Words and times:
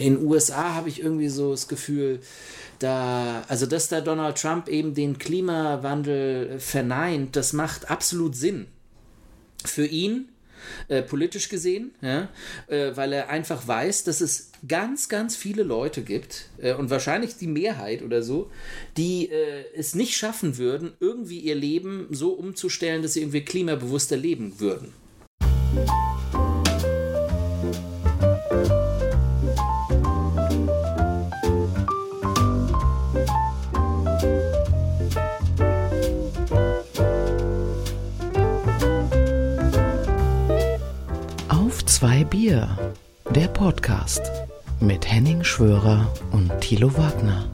In 0.00 0.16
den 0.16 0.26
USA 0.26 0.74
habe 0.74 0.88
ich 0.88 1.02
irgendwie 1.02 1.28
so 1.28 1.50
das 1.50 1.68
Gefühl, 1.68 2.20
da, 2.78 3.44
also 3.48 3.66
dass 3.66 3.88
da 3.88 4.00
Donald 4.00 4.38
Trump 4.40 4.68
eben 4.68 4.94
den 4.94 5.18
Klimawandel 5.18 6.58
verneint, 6.58 7.36
das 7.36 7.52
macht 7.52 7.90
absolut 7.90 8.34
Sinn. 8.34 8.66
Für 9.62 9.84
ihn, 9.84 10.30
äh, 10.88 11.02
politisch 11.02 11.50
gesehen, 11.50 11.90
ja, 12.00 12.28
äh, 12.68 12.96
weil 12.96 13.12
er 13.12 13.28
einfach 13.28 13.68
weiß, 13.68 14.04
dass 14.04 14.22
es 14.22 14.52
ganz, 14.66 15.10
ganz 15.10 15.36
viele 15.36 15.62
Leute 15.64 16.00
gibt 16.00 16.46
äh, 16.58 16.72
und 16.72 16.88
wahrscheinlich 16.88 17.36
die 17.36 17.46
Mehrheit 17.46 18.02
oder 18.02 18.22
so, 18.22 18.50
die 18.96 19.28
äh, 19.30 19.64
es 19.76 19.94
nicht 19.94 20.16
schaffen 20.16 20.56
würden, 20.56 20.92
irgendwie 20.98 21.40
ihr 21.40 21.54
Leben 21.54 22.06
so 22.10 22.32
umzustellen, 22.32 23.02
dass 23.02 23.14
sie 23.14 23.20
irgendwie 23.20 23.44
klimabewusster 23.44 24.16
leben 24.16 24.60
würden. 24.60 24.94
Zwei 42.00 42.24
Bier, 42.24 42.94
der 43.34 43.48
Podcast 43.48 44.22
mit 44.80 45.06
Henning 45.06 45.44
Schwörer 45.44 46.10
und 46.30 46.50
Thilo 46.62 46.96
Wagner. 46.96 47.44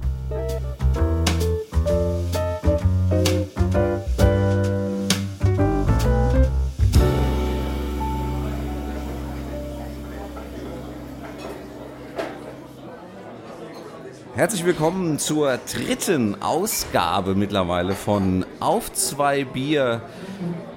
Herzlich 14.37 14.65
willkommen 14.65 15.19
zur 15.19 15.59
dritten 15.59 16.41
Ausgabe 16.41 17.35
mittlerweile 17.35 17.95
von 17.95 18.47
Auf 18.61 18.93
zwei 18.93 19.43
Bier 19.43 20.03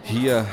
hier 0.02 0.48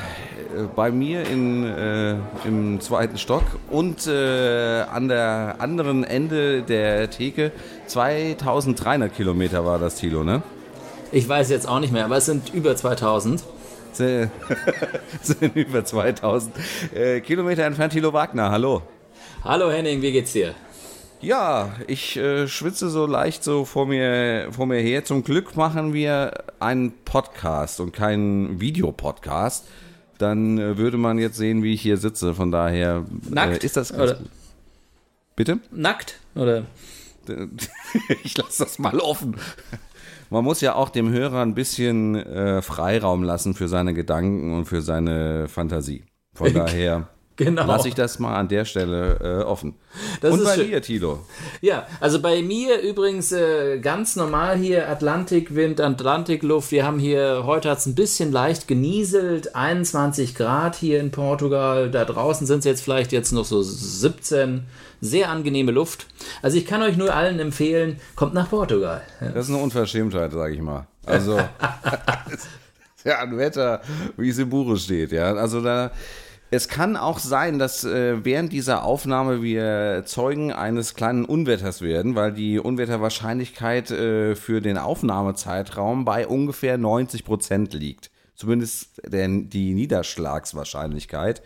bei 0.75 0.91
mir 0.91 1.27
in, 1.27 1.65
äh, 1.65 2.15
im 2.45 2.79
zweiten 2.81 3.17
Stock 3.17 3.43
und 3.69 4.07
äh, 4.07 4.81
an 4.81 5.07
der 5.07 5.55
anderen 5.59 6.03
Ende 6.03 6.61
der 6.61 7.09
Theke 7.09 7.51
2300 7.87 9.15
Kilometer 9.15 9.65
war 9.65 9.79
das, 9.79 9.95
Tilo, 9.95 10.23
ne? 10.23 10.41
Ich 11.11 11.27
weiß 11.27 11.49
jetzt 11.49 11.67
auch 11.67 11.79
nicht 11.79 11.93
mehr, 11.93 12.05
aber 12.05 12.17
es 12.17 12.25
sind 12.25 12.53
über 12.53 12.75
2000. 12.75 13.43
sind 13.97 15.55
über 15.55 15.83
2000 15.83 16.53
äh, 16.93 17.19
Kilometer 17.21 17.63
entfernt, 17.63 17.93
Tilo 17.93 18.13
Wagner, 18.13 18.51
hallo. 18.51 18.83
Hallo 19.43 19.71
Henning, 19.71 20.01
wie 20.03 20.11
geht's 20.11 20.33
dir? 20.33 20.53
Ja, 21.19 21.71
ich 21.87 22.15
äh, 22.15 22.47
schwitze 22.47 22.89
so 22.89 23.07
leicht 23.07 23.43
so 23.43 23.65
vor 23.65 23.87
mir, 23.87 24.49
vor 24.51 24.67
mir 24.67 24.79
her. 24.79 25.03
Zum 25.03 25.23
Glück 25.23 25.55
machen 25.55 25.93
wir 25.93 26.31
einen 26.59 26.93
Podcast 27.05 27.79
und 27.79 27.91
keinen 27.91 28.61
Videopodcast 28.61 29.65
dann 30.17 30.57
äh, 30.57 30.77
würde 30.77 30.97
man 30.97 31.17
jetzt 31.17 31.37
sehen, 31.37 31.63
wie 31.63 31.73
ich 31.73 31.81
hier 31.81 31.97
sitze. 31.97 32.33
Von 32.33 32.51
daher 32.51 33.05
Nackt? 33.29 33.63
Äh, 33.63 33.65
ist 33.65 33.77
das 33.77 33.93
oder? 33.93 34.19
Bitte? 35.35 35.59
Nackt? 35.71 36.19
Oder? 36.35 36.65
ich 38.23 38.37
lasse 38.37 38.63
das 38.63 38.79
mal 38.79 38.99
offen. 38.99 39.37
Man 40.29 40.43
muss 40.43 40.61
ja 40.61 40.75
auch 40.75 40.89
dem 40.89 41.11
Hörer 41.11 41.41
ein 41.41 41.55
bisschen 41.55 42.15
äh, 42.15 42.61
Freiraum 42.61 43.23
lassen 43.23 43.53
für 43.53 43.67
seine 43.67 43.93
Gedanken 43.93 44.53
und 44.53 44.65
für 44.65 44.81
seine 44.81 45.47
Fantasie. 45.47 46.03
Von 46.33 46.53
daher. 46.53 47.09
Genau. 47.37 47.67
Lasse 47.67 47.87
ich 47.87 47.93
das 47.93 48.17
mal 48.17 48.35
an 48.35 48.47
der 48.47 48.65
Stelle 48.65 49.41
äh, 49.41 49.43
offen. 49.43 49.75
Das 50.21 50.33
Und 50.33 50.43
bei 50.43 50.55
schön. 50.55 50.69
dir, 50.69 50.81
Tilo? 50.81 51.19
Ja, 51.61 51.85
also 51.99 52.19
bei 52.19 52.41
mir 52.41 52.81
übrigens 52.81 53.31
äh, 53.31 53.77
ganz 53.79 54.15
normal 54.15 54.57
hier 54.57 54.89
Atlantikwind, 54.89 55.79
Atlantikluft. 55.79 56.71
Wir 56.71 56.83
haben 56.83 56.97
hier, 56.97 57.43
heute 57.45 57.69
hat 57.69 57.77
es 57.77 57.85
ein 57.85 57.93
bisschen 57.93 58.31
leicht 58.31 58.67
genieselt, 58.67 59.55
21 59.55 60.33
Grad 60.33 60.75
hier 60.75 60.99
in 60.99 61.11
Portugal. 61.11 61.91
Da 61.91 62.05
draußen 62.05 62.47
sind 62.47 62.59
es 62.59 62.65
jetzt 62.65 62.81
vielleicht 62.81 63.11
jetzt 63.11 63.31
noch 63.31 63.45
so 63.45 63.61
17. 63.61 64.63
Sehr 64.99 65.29
angenehme 65.29 65.71
Luft. 65.71 66.07
Also 66.41 66.57
ich 66.57 66.65
kann 66.65 66.81
euch 66.81 66.97
nur 66.97 67.13
allen 67.13 67.39
empfehlen, 67.39 67.99
kommt 68.15 68.33
nach 68.33 68.49
Portugal. 68.49 69.03
Ja. 69.21 69.29
Das 69.29 69.47
ist 69.47 69.53
eine 69.53 69.61
Unverschämtheit, 69.61 70.31
sage 70.31 70.55
ich 70.55 70.61
mal. 70.61 70.87
Also, 71.05 71.37
ja, 73.05 73.19
ein 73.19 73.37
Wetter, 73.37 73.81
wie 74.17 74.29
es 74.29 74.39
im 74.39 74.49
Buche 74.49 74.75
steht. 74.77 75.11
Ja, 75.11 75.35
also 75.35 75.61
da 75.61 75.91
es 76.49 76.69
kann 76.69 76.95
auch 76.95 77.19
sein, 77.19 77.59
dass 77.59 77.83
äh, 77.83 78.23
während 78.23 78.53
dieser 78.53 78.83
Aufnahme 78.83 79.41
wir 79.41 80.03
Zeugen 80.05 80.51
eines 80.51 80.95
kleinen 80.95 81.25
Unwetters 81.25 81.81
werden, 81.81 82.15
weil 82.15 82.31
die 82.31 82.59
Unwetterwahrscheinlichkeit 82.59 83.91
äh, 83.91 84.35
für 84.35 84.61
den 84.61 84.77
Aufnahmezeitraum 84.77 86.05
bei 86.05 86.27
ungefähr 86.27 86.77
90 86.77 87.25
Prozent 87.25 87.73
liegt. 87.73 88.11
Zumindest 88.35 89.01
der, 89.05 89.27
die 89.27 89.73
Niederschlagswahrscheinlichkeit. 89.73 91.41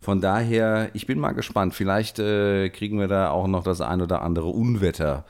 Von 0.00 0.20
daher, 0.20 0.90
ich 0.94 1.06
bin 1.06 1.18
mal 1.18 1.32
gespannt. 1.32 1.74
Vielleicht 1.74 2.18
äh, 2.18 2.70
kriegen 2.70 2.98
wir 2.98 3.08
da 3.08 3.30
auch 3.30 3.48
noch 3.48 3.64
das 3.64 3.80
ein 3.80 4.00
oder 4.00 4.22
andere 4.22 4.46
Unwetter 4.46 5.24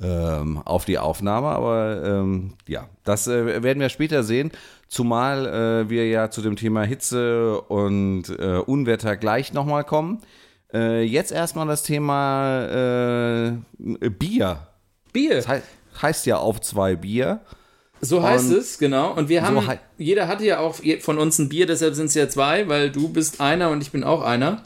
ähm, 0.00 0.62
auf 0.64 0.84
die 0.84 0.98
Aufnahme. 0.98 1.48
Aber 1.48 2.02
ähm, 2.04 2.54
ja, 2.66 2.88
das 3.04 3.26
äh, 3.26 3.62
werden 3.62 3.80
wir 3.80 3.88
später 3.88 4.22
sehen. 4.22 4.50
Zumal 4.94 5.46
äh, 5.46 5.90
wir 5.90 6.06
ja 6.06 6.30
zu 6.30 6.40
dem 6.40 6.54
Thema 6.54 6.84
Hitze 6.84 7.60
und 7.62 8.28
äh, 8.28 8.58
Unwetter 8.64 9.16
gleich 9.16 9.52
nochmal 9.52 9.82
kommen. 9.82 10.20
Äh, 10.72 11.02
jetzt 11.02 11.32
erstmal 11.32 11.66
das 11.66 11.82
Thema 11.82 13.50
äh, 13.50 14.08
Bier. 14.08 14.68
Bier. 15.12 15.34
Das 15.34 15.48
heißt, 15.48 15.66
heißt 16.00 16.26
ja 16.26 16.36
auf 16.36 16.60
zwei 16.60 16.94
Bier. 16.94 17.40
So 18.02 18.22
heißt 18.22 18.52
und 18.52 18.56
es, 18.56 18.78
genau. 18.78 19.12
Und 19.14 19.28
wir 19.28 19.42
haben, 19.42 19.56
so 19.56 19.72
jeder 19.98 20.28
hatte 20.28 20.44
ja 20.44 20.60
auch 20.60 20.76
von 21.00 21.18
uns 21.18 21.40
ein 21.40 21.48
Bier, 21.48 21.66
deshalb 21.66 21.96
sind 21.96 22.06
es 22.06 22.14
ja 22.14 22.28
zwei, 22.28 22.68
weil 22.68 22.92
du 22.92 23.08
bist 23.08 23.40
einer 23.40 23.70
und 23.70 23.82
ich 23.82 23.90
bin 23.90 24.04
auch 24.04 24.22
einer. 24.22 24.62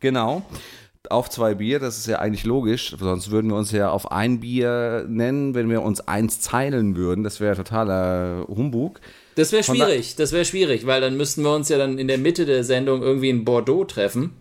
Genau. 0.00 0.42
Auf 1.08 1.30
zwei 1.30 1.54
Bier, 1.54 1.78
das 1.78 1.98
ist 1.98 2.08
ja 2.08 2.18
eigentlich 2.18 2.42
logisch, 2.42 2.96
sonst 2.98 3.30
würden 3.30 3.48
wir 3.52 3.56
uns 3.56 3.70
ja 3.70 3.90
auf 3.90 4.10
ein 4.10 4.40
Bier 4.40 5.06
nennen, 5.08 5.54
wenn 5.54 5.70
wir 5.70 5.82
uns 5.82 6.00
eins 6.00 6.40
zeilen 6.40 6.96
würden. 6.96 7.22
Das 7.22 7.38
wäre 7.38 7.54
totaler 7.54 8.44
Humbug. 8.48 9.00
Das 9.38 9.52
wäre 9.52 9.62
schwierig, 9.62 10.16
das 10.16 10.32
wäre 10.32 10.44
schwierig, 10.44 10.84
weil 10.84 11.00
dann 11.00 11.16
müssten 11.16 11.44
wir 11.44 11.54
uns 11.54 11.68
ja 11.68 11.78
dann 11.78 11.96
in 11.96 12.08
der 12.08 12.18
Mitte 12.18 12.44
der 12.44 12.64
Sendung 12.64 13.02
irgendwie 13.02 13.30
in 13.30 13.44
Bordeaux 13.44 13.84
treffen. 13.84 14.32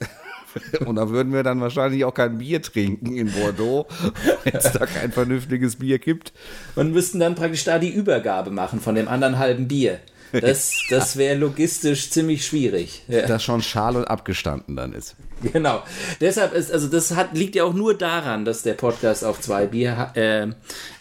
Und 0.86 0.96
da 0.96 1.10
würden 1.10 1.34
wir 1.34 1.42
dann 1.42 1.60
wahrscheinlich 1.60 2.02
auch 2.06 2.14
kein 2.14 2.38
Bier 2.38 2.62
trinken 2.62 3.14
in 3.14 3.30
Bordeaux, 3.30 3.86
wenn 4.44 4.54
es 4.54 4.72
da 4.72 4.86
kein 4.86 5.12
vernünftiges 5.12 5.76
Bier 5.76 5.98
gibt. 5.98 6.32
Und 6.74 6.92
müssten 6.92 7.20
dann 7.20 7.34
praktisch 7.34 7.64
da 7.64 7.78
die 7.78 7.90
Übergabe 7.90 8.50
machen 8.50 8.80
von 8.80 8.94
dem 8.94 9.08
anderen 9.08 9.38
halben 9.38 9.68
Bier. 9.68 10.00
Das, 10.40 10.72
das 10.88 11.16
wäre 11.16 11.36
logistisch 11.36 12.10
ziemlich 12.10 12.46
schwierig. 12.46 13.02
Ja. 13.08 13.26
Das 13.26 13.42
schon 13.42 13.62
schal 13.62 13.96
und 13.96 14.04
abgestanden 14.06 14.76
dann 14.76 14.92
ist. 14.92 15.14
Genau. 15.52 15.82
Deshalb 16.20 16.54
ist, 16.54 16.72
also 16.72 16.88
das 16.88 17.14
hat, 17.14 17.36
liegt 17.36 17.54
ja 17.54 17.64
auch 17.64 17.74
nur 17.74 17.96
daran, 17.96 18.44
dass 18.44 18.62
der 18.62 18.74
Podcast 18.74 19.24
auf 19.24 19.40
zwei 19.40 19.66
Bier 19.66 20.12
äh, 20.14 20.42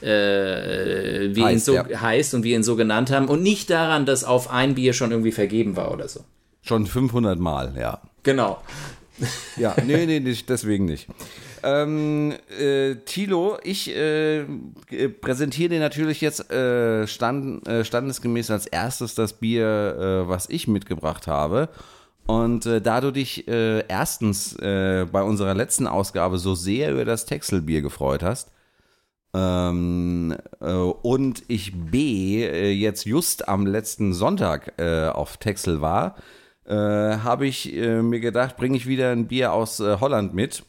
äh, 0.06 1.36
wie 1.36 1.44
heißt, 1.44 1.54
ihn 1.54 1.60
so 1.60 1.76
ja. 1.76 2.02
heißt 2.02 2.34
und 2.34 2.44
wir 2.44 2.56
ihn 2.56 2.64
so 2.64 2.76
genannt 2.76 3.12
haben 3.12 3.28
und 3.28 3.44
nicht 3.44 3.70
daran, 3.70 4.06
dass 4.06 4.24
auf 4.24 4.50
ein 4.50 4.76
Bier 4.76 4.94
schon 4.94 5.12
irgendwie 5.12 5.32
vergeben 5.32 5.76
war 5.76 5.92
oder 5.92 6.08
so. 6.08 6.22
Schon 6.64 6.86
500 6.86 7.40
Mal, 7.40 7.74
ja. 7.80 8.02
Genau. 8.24 8.62
Ja, 9.58 9.76
nee, 9.86 10.06
nee, 10.06 10.20
nicht, 10.20 10.50
deswegen 10.50 10.86
nicht. 10.86 11.08
Ähm, 11.64 12.34
äh, 12.60 12.96
Tilo, 13.06 13.58
ich 13.64 13.96
äh, 13.96 14.46
präsentiere 15.22 15.70
dir 15.70 15.80
natürlich 15.80 16.22
jetzt 16.22 16.52
äh, 16.52 17.06
stand, 17.08 17.68
äh, 17.68 17.86
standesgemäß 17.86 18.50
als 18.50 18.66
erstes 18.66 19.16
das 19.16 19.34
Bier, 19.34 19.66
äh, 20.26 20.28
was 20.28 20.50
ich 20.50 20.68
mitgebracht 20.68 21.28
habe. 21.28 21.70
Und 22.26 22.66
äh, 22.66 22.82
da 22.82 23.02
du 23.02 23.12
dich 23.12 23.48
erstens 23.48 24.56
bei 24.56 25.24
unserer 25.24 25.54
letzten 25.54 25.88
Ausgabe 25.88 26.38
so 26.38 26.56
sehr 26.56 26.92
über 26.92 27.04
das 27.04 27.26
Texelbier 27.26 27.82
gefreut 27.82 28.24
hast, 28.24 28.52
ähm, 29.34 30.36
und 30.60 31.44
ich 31.48 31.74
B 31.74 32.46
jetzt 32.74 33.06
just 33.06 33.48
am 33.48 33.66
letzten 33.66 34.14
Sonntag 34.14 34.80
auf 34.80 35.38
Texel 35.38 35.82
war, 35.82 36.16
habe 36.68 37.48
ich 37.48 37.74
mir 37.74 38.20
gedacht, 38.20 38.56
bringe 38.56 38.78
ich 38.78 38.88
wieder 38.88 39.12
ein 39.12 39.28
Bier 39.28 39.52
aus 39.54 39.80
Holland 39.80 40.34
mit 40.34 40.64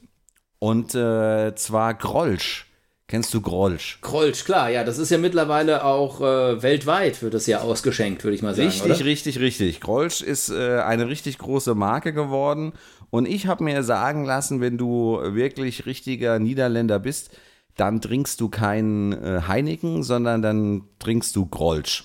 und 0.63 0.95
äh, 0.95 1.57
zwar 1.57 1.93
Grolsch. 1.95 2.69
Kennst 3.09 3.35
du 3.35 3.41
Grolsch? 3.41 3.99
Grolsch, 4.01 4.45
klar, 4.45 4.71
ja, 4.71 4.85
das 4.85 4.97
ist 4.97 5.11
ja 5.11 5.19
mittlerweile 5.19 5.85
auch 5.85 6.21
äh, 6.21 6.63
weltweit 6.63 7.21
wird 7.21 7.35
das 7.35 7.49
ja 7.49 7.63
ausgeschenkt, 7.63 8.23
würde 8.23 8.37
ich 8.37 8.43
mal 8.43 8.55
sagen. 8.55 8.69
Richtig, 8.69 8.93
oder? 8.93 9.05
richtig, 9.05 9.41
richtig. 9.41 9.81
Grolsch 9.81 10.23
ist 10.23 10.51
äh, 10.51 10.79
eine 10.79 11.09
richtig 11.09 11.39
große 11.39 11.75
Marke 11.75 12.13
geworden. 12.13 12.75
Und 13.11 13.27
ich 13.27 13.49
habe 13.49 13.65
mir 13.65 13.83
sagen 13.83 14.25
lassen, 14.25 14.61
wenn 14.61 14.79
du 14.79 15.19
wirklich 15.21 15.85
richtiger 15.85 16.39
Niederländer 16.39 17.01
bist, 17.01 17.37
dann 17.77 18.01
trinkst 18.01 18.41
du 18.41 18.49
keinen 18.49 19.15
äh, 19.15 19.41
Heineken, 19.49 20.05
sondern 20.05 20.43
dann 20.43 20.85
trinkst 21.01 21.35
du 21.35 21.47
Grolsch. 21.47 22.05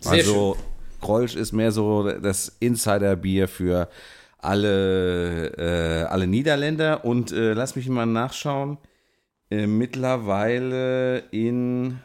Sehr 0.00 0.12
also 0.12 0.54
schön. 0.54 0.64
Grolsch 1.00 1.34
ist 1.34 1.52
mehr 1.52 1.72
so 1.72 2.10
das 2.10 2.58
Insiderbier 2.60 3.48
für 3.48 3.88
alle, 4.46 5.48
äh, 5.58 6.04
alle 6.04 6.26
Niederländer 6.26 7.04
und 7.04 7.32
äh, 7.32 7.52
lass 7.52 7.76
mich 7.76 7.88
mal 7.88 8.06
nachschauen. 8.06 8.78
Äh, 9.50 9.66
mittlerweile 9.66 11.18
in, 11.30 11.98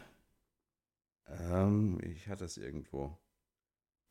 ähm, 1.50 1.98
ich 2.02 2.28
hatte 2.28 2.44
es 2.44 2.56
irgendwo, 2.56 3.16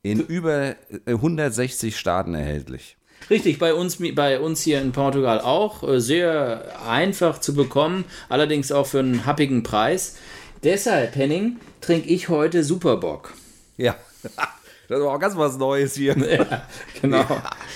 in 0.04 0.20
über 0.20 0.76
160 1.06 1.98
Staaten 1.98 2.34
erhältlich. 2.34 2.98
Richtig, 3.30 3.60
bei 3.60 3.74
uns, 3.74 3.98
bei 4.16 4.40
uns 4.40 4.62
hier 4.62 4.82
in 4.82 4.92
Portugal 4.92 5.40
auch. 5.40 5.88
äh, 5.88 6.00
Sehr 6.02 6.82
einfach 6.88 7.40
zu 7.40 7.54
bekommen, 7.54 8.06
allerdings 8.30 8.72
auch 8.72 8.88
für 8.88 9.00
einen 9.00 9.26
happigen 9.26 9.64
Preis. 9.64 10.18
Deshalb, 10.64 11.16
Henning, 11.16 11.60
trinke 11.82 12.10
ich 12.10 12.30
heute 12.30 12.64
Superbock. 12.64 13.34
Ja, 13.78 13.96
das 14.92 15.00
war 15.02 15.16
auch 15.16 15.20
ganz 15.20 15.38
was 15.38 15.58
Neues 15.58 15.96
hier. 15.96 16.16
Ja, 16.18 16.64
genau. 17.02 17.26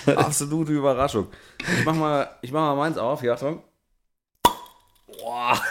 Absolute 0.06 0.74
Überraschung. 0.74 1.28
Ich 1.60 1.86
mach 1.86 1.96
mal, 1.96 2.30
ich 2.42 2.52
mach 2.52 2.60
mal 2.60 2.76
meins 2.76 2.98
auf, 2.98 3.24
ja, 3.24 3.36
Tom. 3.36 3.64
Boah. 5.08 5.62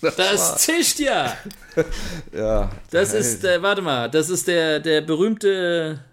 Das 0.00 0.58
zischt 0.58 1.00
ja. 1.00 1.36
Ja, 2.32 2.70
Das 2.90 3.12
ist, 3.12 3.44
äh, 3.44 3.60
warte 3.62 3.82
mal, 3.82 4.08
das 4.10 4.30
ist 4.30 4.46
der, 4.46 4.78
der 4.80 5.00
berühmte, 5.00 6.04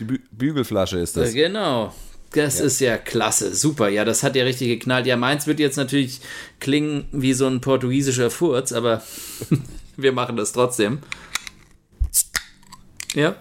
die 0.00 0.04
Bü 0.04 0.18
Bügelflasche 0.30 0.98
ist 0.98 1.16
äh, 1.16 1.20
das. 1.20 1.32
genau. 1.32 1.94
Das 2.32 2.58
ist 2.58 2.80
ja 2.80 2.98
klasse, 2.98 3.54
super. 3.54 3.88
Ja, 3.88 4.04
das 4.04 4.24
hat 4.24 4.34
ja 4.34 4.42
richtig 4.42 4.66
geknallt. 4.68 5.06
Ja, 5.06 5.16
meins 5.16 5.46
wird 5.46 5.60
jetzt 5.60 5.76
natürlich 5.76 6.20
klingen 6.58 7.06
wie 7.12 7.32
so 7.32 7.46
ein 7.46 7.60
portugiesischer 7.60 8.28
Furz, 8.28 8.72
aber 8.72 9.02
wir 9.96 10.12
machen 10.12 10.36
das 10.36 10.52
trotzdem. 10.52 10.98
Ja, 13.14 13.22
Ja, 13.22 13.36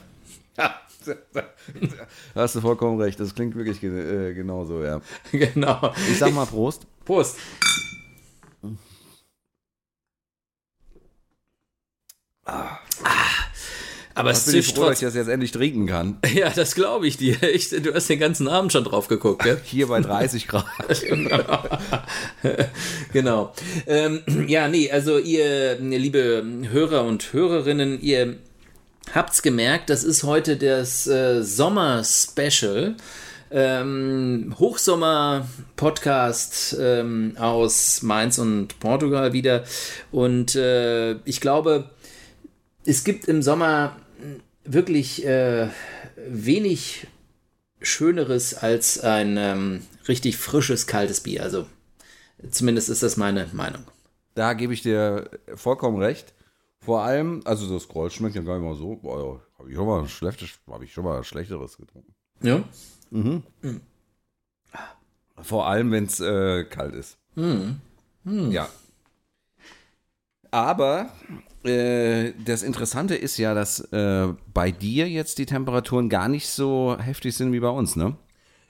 hast 2.35 2.55
du 2.55 2.61
vollkommen 2.61 3.00
recht. 3.00 3.19
Das 3.19 3.35
klingt 3.35 3.55
wirklich 3.55 3.81
ge 3.81 4.29
äh, 4.29 4.33
genauso, 4.33 4.83
ja. 4.83 5.01
genau. 5.31 5.94
Ich 6.09 6.19
sag 6.19 6.33
mal 6.33 6.45
Prost. 6.45 6.85
Prost. 7.05 7.38
Ah, 12.45 12.77
aber 14.15 14.31
es 14.31 14.47
Ich 14.47 14.53
bin 14.53 14.59
ich 14.59 14.73
froh, 14.73 14.85
dass 14.89 15.01
ich 15.01 15.07
das 15.07 15.15
jetzt 15.15 15.27
endlich 15.27 15.51
trinken 15.51 15.88
kann. 15.88 16.17
Ja, 16.33 16.50
das 16.50 16.75
glaube 16.75 17.07
ich 17.07 17.17
dir. 17.17 17.41
Ich, 17.53 17.69
du 17.69 17.94
hast 17.94 18.09
den 18.09 18.19
ganzen 18.19 18.47
Abend 18.47 18.71
schon 18.71 18.83
drauf 18.83 19.07
geguckt, 19.07 19.44
gell? 19.44 19.59
Hier 19.63 19.88
bei 19.88 20.01
30 20.01 20.47
Grad. 20.47 20.65
genau. 23.13 23.53
Ähm, 23.85 24.21
ja, 24.47 24.67
nee, 24.67 24.89
also 24.89 25.19
ihr, 25.19 25.79
liebe 25.79 26.44
Hörer 26.71 27.03
und 27.05 27.33
Hörerinnen, 27.33 28.01
ihr 28.01 28.38
habt's 29.13 29.41
gemerkt, 29.41 29.89
das 29.89 30.03
ist 30.03 30.23
heute 30.23 30.57
das 30.57 31.07
äh, 31.07 31.41
Sommer-Special. 31.44 32.95
Ähm, 33.51 34.55
Hochsommer-Podcast 34.57 36.75
ähm, 36.79 37.35
aus 37.38 38.01
Mainz 38.01 38.39
und 38.39 38.79
Portugal 38.79 39.33
wieder. 39.33 39.63
Und 40.11 40.55
äh, 40.55 41.13
ich 41.25 41.39
glaube, 41.39 41.91
es 42.85 43.03
gibt 43.03 43.27
im 43.27 43.44
Sommer 43.44 43.95
wirklich 44.63 45.25
äh, 45.25 45.67
wenig 46.27 47.07
Schöneres 47.81 48.55
als 48.55 49.00
ein 49.00 49.38
ähm, 49.38 49.81
richtig 50.07 50.38
frisches, 50.38 50.88
kaltes 50.88 51.21
Bier. 51.21 51.44
Also 51.44 51.67
zumindest 52.50 52.89
ist 52.89 53.03
das 53.03 53.17
meine 53.17 53.47
Meinung. 53.53 53.83
Da 54.35 54.53
gebe 54.53 54.73
ich 54.73 54.81
dir 54.81 55.29
vollkommen 55.55 56.01
recht. 56.01 56.33
Vor 56.85 57.01
allem, 57.01 57.41
also 57.45 57.74
das 57.74 57.88
Kreuz 57.88 58.13
schmeckt 58.13 58.35
ja 58.35 58.41
gar 58.41 58.59
nicht 58.59 58.68
mal 58.68 58.75
so. 58.75 58.95
Boah, 58.95 59.41
habe 59.57 59.69
ich 59.69 59.75
schon 59.75 59.88
mal 59.88 60.07
schlechtes, 60.07 60.50
habe 60.69 60.83
ich 60.85 60.94
schon 60.94 61.03
mal 61.03 61.24
schlechteres 61.24 61.77
getrunken. 61.77 62.13
Ja. 62.41 62.63
Vor 65.41 65.68
allem, 65.68 65.91
wenn 65.91 66.06
es 66.06 66.19
äh, 66.19 66.65
kalt 66.65 66.95
ist. 66.95 67.18
Ja. 68.25 68.68
Aber 70.51 71.09
äh, 71.63 72.33
das 72.45 72.62
Interessante 72.63 73.15
ist 73.15 73.38
ja, 73.38 73.53
dass 73.53 73.79
äh, 73.91 74.27
bei 74.53 74.71
dir 74.71 75.09
jetzt 75.09 75.38
die 75.38 75.45
Temperaturen 75.45 76.09
gar 76.09 76.27
nicht 76.27 76.47
so 76.47 76.97
heftig 77.00 77.36
sind 77.36 77.53
wie 77.53 77.59
bei 77.59 77.69
uns, 77.69 77.95
ne? 77.95 78.15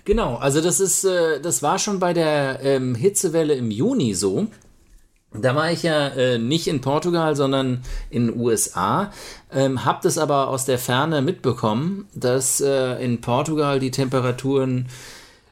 Genau, 0.05 0.35
also 0.35 0.61
das 0.61 0.79
ist, 0.79 1.03
äh, 1.03 1.41
das 1.41 1.63
war 1.63 1.79
schon 1.79 1.99
bei 1.99 2.13
der 2.13 2.59
ähm, 2.61 2.93
Hitzewelle 2.93 3.55
im 3.55 3.71
Juni 3.71 4.13
so. 4.13 4.47
Da 5.33 5.55
war 5.55 5.71
ich 5.71 5.83
ja 5.83 6.09
äh, 6.09 6.37
nicht 6.37 6.67
in 6.67 6.81
Portugal, 6.81 7.35
sondern 7.35 7.83
in 8.09 8.27
den 8.27 8.39
USA. 8.39 9.11
Ähm, 9.51 9.83
hab 9.83 10.01
das 10.01 10.17
aber 10.17 10.47
aus 10.47 10.65
der 10.65 10.77
Ferne 10.77 11.21
mitbekommen, 11.21 12.07
dass 12.13 12.61
äh, 12.61 13.03
in 13.03 13.21
Portugal 13.21 13.79
die 13.79 13.91
Temperaturen 13.91 14.87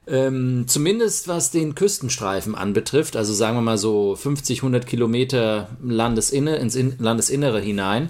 ähm, 0.07 0.65
zumindest 0.67 1.27
was 1.27 1.51
den 1.51 1.75
Küstenstreifen 1.75 2.55
anbetrifft, 2.55 3.15
also 3.15 3.33
sagen 3.33 3.57
wir 3.57 3.61
mal 3.61 3.77
so 3.77 4.15
50, 4.15 4.59
100 4.59 4.85
Kilometer 4.85 5.69
Landesinne, 5.83 6.57
ins 6.57 6.75
in 6.75 6.95
Landesinnere 6.99 7.61
hinein, 7.61 8.09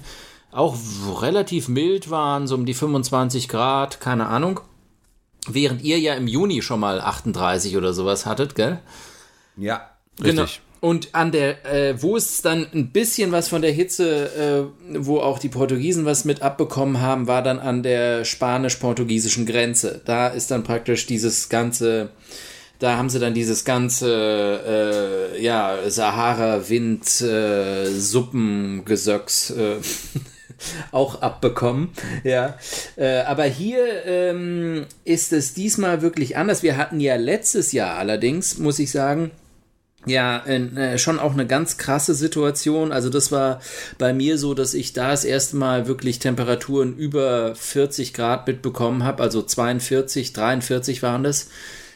auch 0.52 0.76
relativ 1.22 1.68
mild 1.68 2.10
waren, 2.10 2.48
so 2.48 2.56
um 2.56 2.66
die 2.66 2.74
25 2.74 3.48
Grad, 3.48 4.00
keine 4.00 4.28
Ahnung. 4.28 4.62
Während 5.48 5.82
ihr 5.82 6.00
ja 6.00 6.14
im 6.16 6.28
Juni 6.28 6.62
schon 6.62 6.80
mal 6.80 7.02
38 7.02 7.78
oder 7.78 7.94
sowas 7.94 8.26
hattet, 8.26 8.56
gell? 8.56 8.80
Ja, 9.58 9.92
Genau. 10.22 10.46
Und 10.82 11.10
an 11.14 11.32
der, 11.32 11.64
äh, 11.72 12.02
wo 12.02 12.18
es 12.18 12.42
dann 12.42 12.66
ein 12.74 12.90
bisschen 12.90 13.32
was 13.32 13.50
von 13.50 13.62
der 13.62 13.72
Hitze, 13.72 14.72
äh, 14.90 14.98
wo 14.98 15.20
auch 15.20 15.38
die 15.38 15.48
Portugiesen 15.48 16.06
was 16.06 16.26
mit 16.26 16.42
abbekommen 16.42 17.00
haben, 17.00 17.28
war 17.28 17.44
dann 17.44 17.60
an 17.60 17.84
der 17.84 18.26
spanisch-portugiesischen 18.26 19.46
Grenze. 19.46 20.02
Da 20.06 20.28
ist 20.28 20.50
dann 20.50 20.64
praktisch 20.64 21.06
dieses 21.06 21.50
ganze, 21.50 22.10
da 22.80 22.98
haben 22.98 23.12
sie 23.12 23.20
dann 23.20 23.36
dieses 23.36 23.64
ganze, 23.64 25.36
äh, 25.38 25.44
ja, 25.44 25.78
Sahara-Wind, 25.88 27.22
äh, 27.22 27.86
Suppengesöcks, 27.92 29.52
äh, 29.52 29.76
auch 30.92 31.22
abbekommen. 31.22 31.90
Ja, 32.24 32.58
äh, 32.96 33.20
aber 33.20 33.44
hier 33.44 34.04
ähm, 34.08 34.88
ist 35.06 35.32
es 35.32 35.54
diesmal 35.54 36.02
wirklich 36.02 36.38
anders. 36.38 36.64
Wir 36.64 36.78
hatten 36.78 37.00
ja 37.00 37.18
letztes 37.18 37.72
Jahr 37.72 38.00
allerdings, 38.00 38.58
muss 38.58 38.80
ich 38.80 38.90
sagen, 38.90 39.30
ja, 40.06 40.44
äh, 40.46 40.98
schon 40.98 41.20
auch 41.20 41.34
eine 41.34 41.46
ganz 41.46 41.78
krasse 41.78 42.16
Situation. 42.16 42.92
Also 42.92 43.10
das 43.10 43.32
war 43.32 43.62
bei 43.98 44.14
mir 44.14 44.38
so, 44.38 44.54
dass 44.54 44.74
ich 44.74 44.94
da 44.94 45.12
das 45.12 45.26
erste 45.26 45.58
Mal 45.58 45.88
wirklich 45.88 46.20
Temperaturen 46.20 46.96
über 46.98 47.54
40 47.56 48.14
Grad 48.14 48.48
mitbekommen 48.48 49.04
habe. 49.04 49.22
Also 49.22 49.44
42, 49.44 50.34
43 50.34 51.04
waren 51.04 51.24
das. 51.24 51.50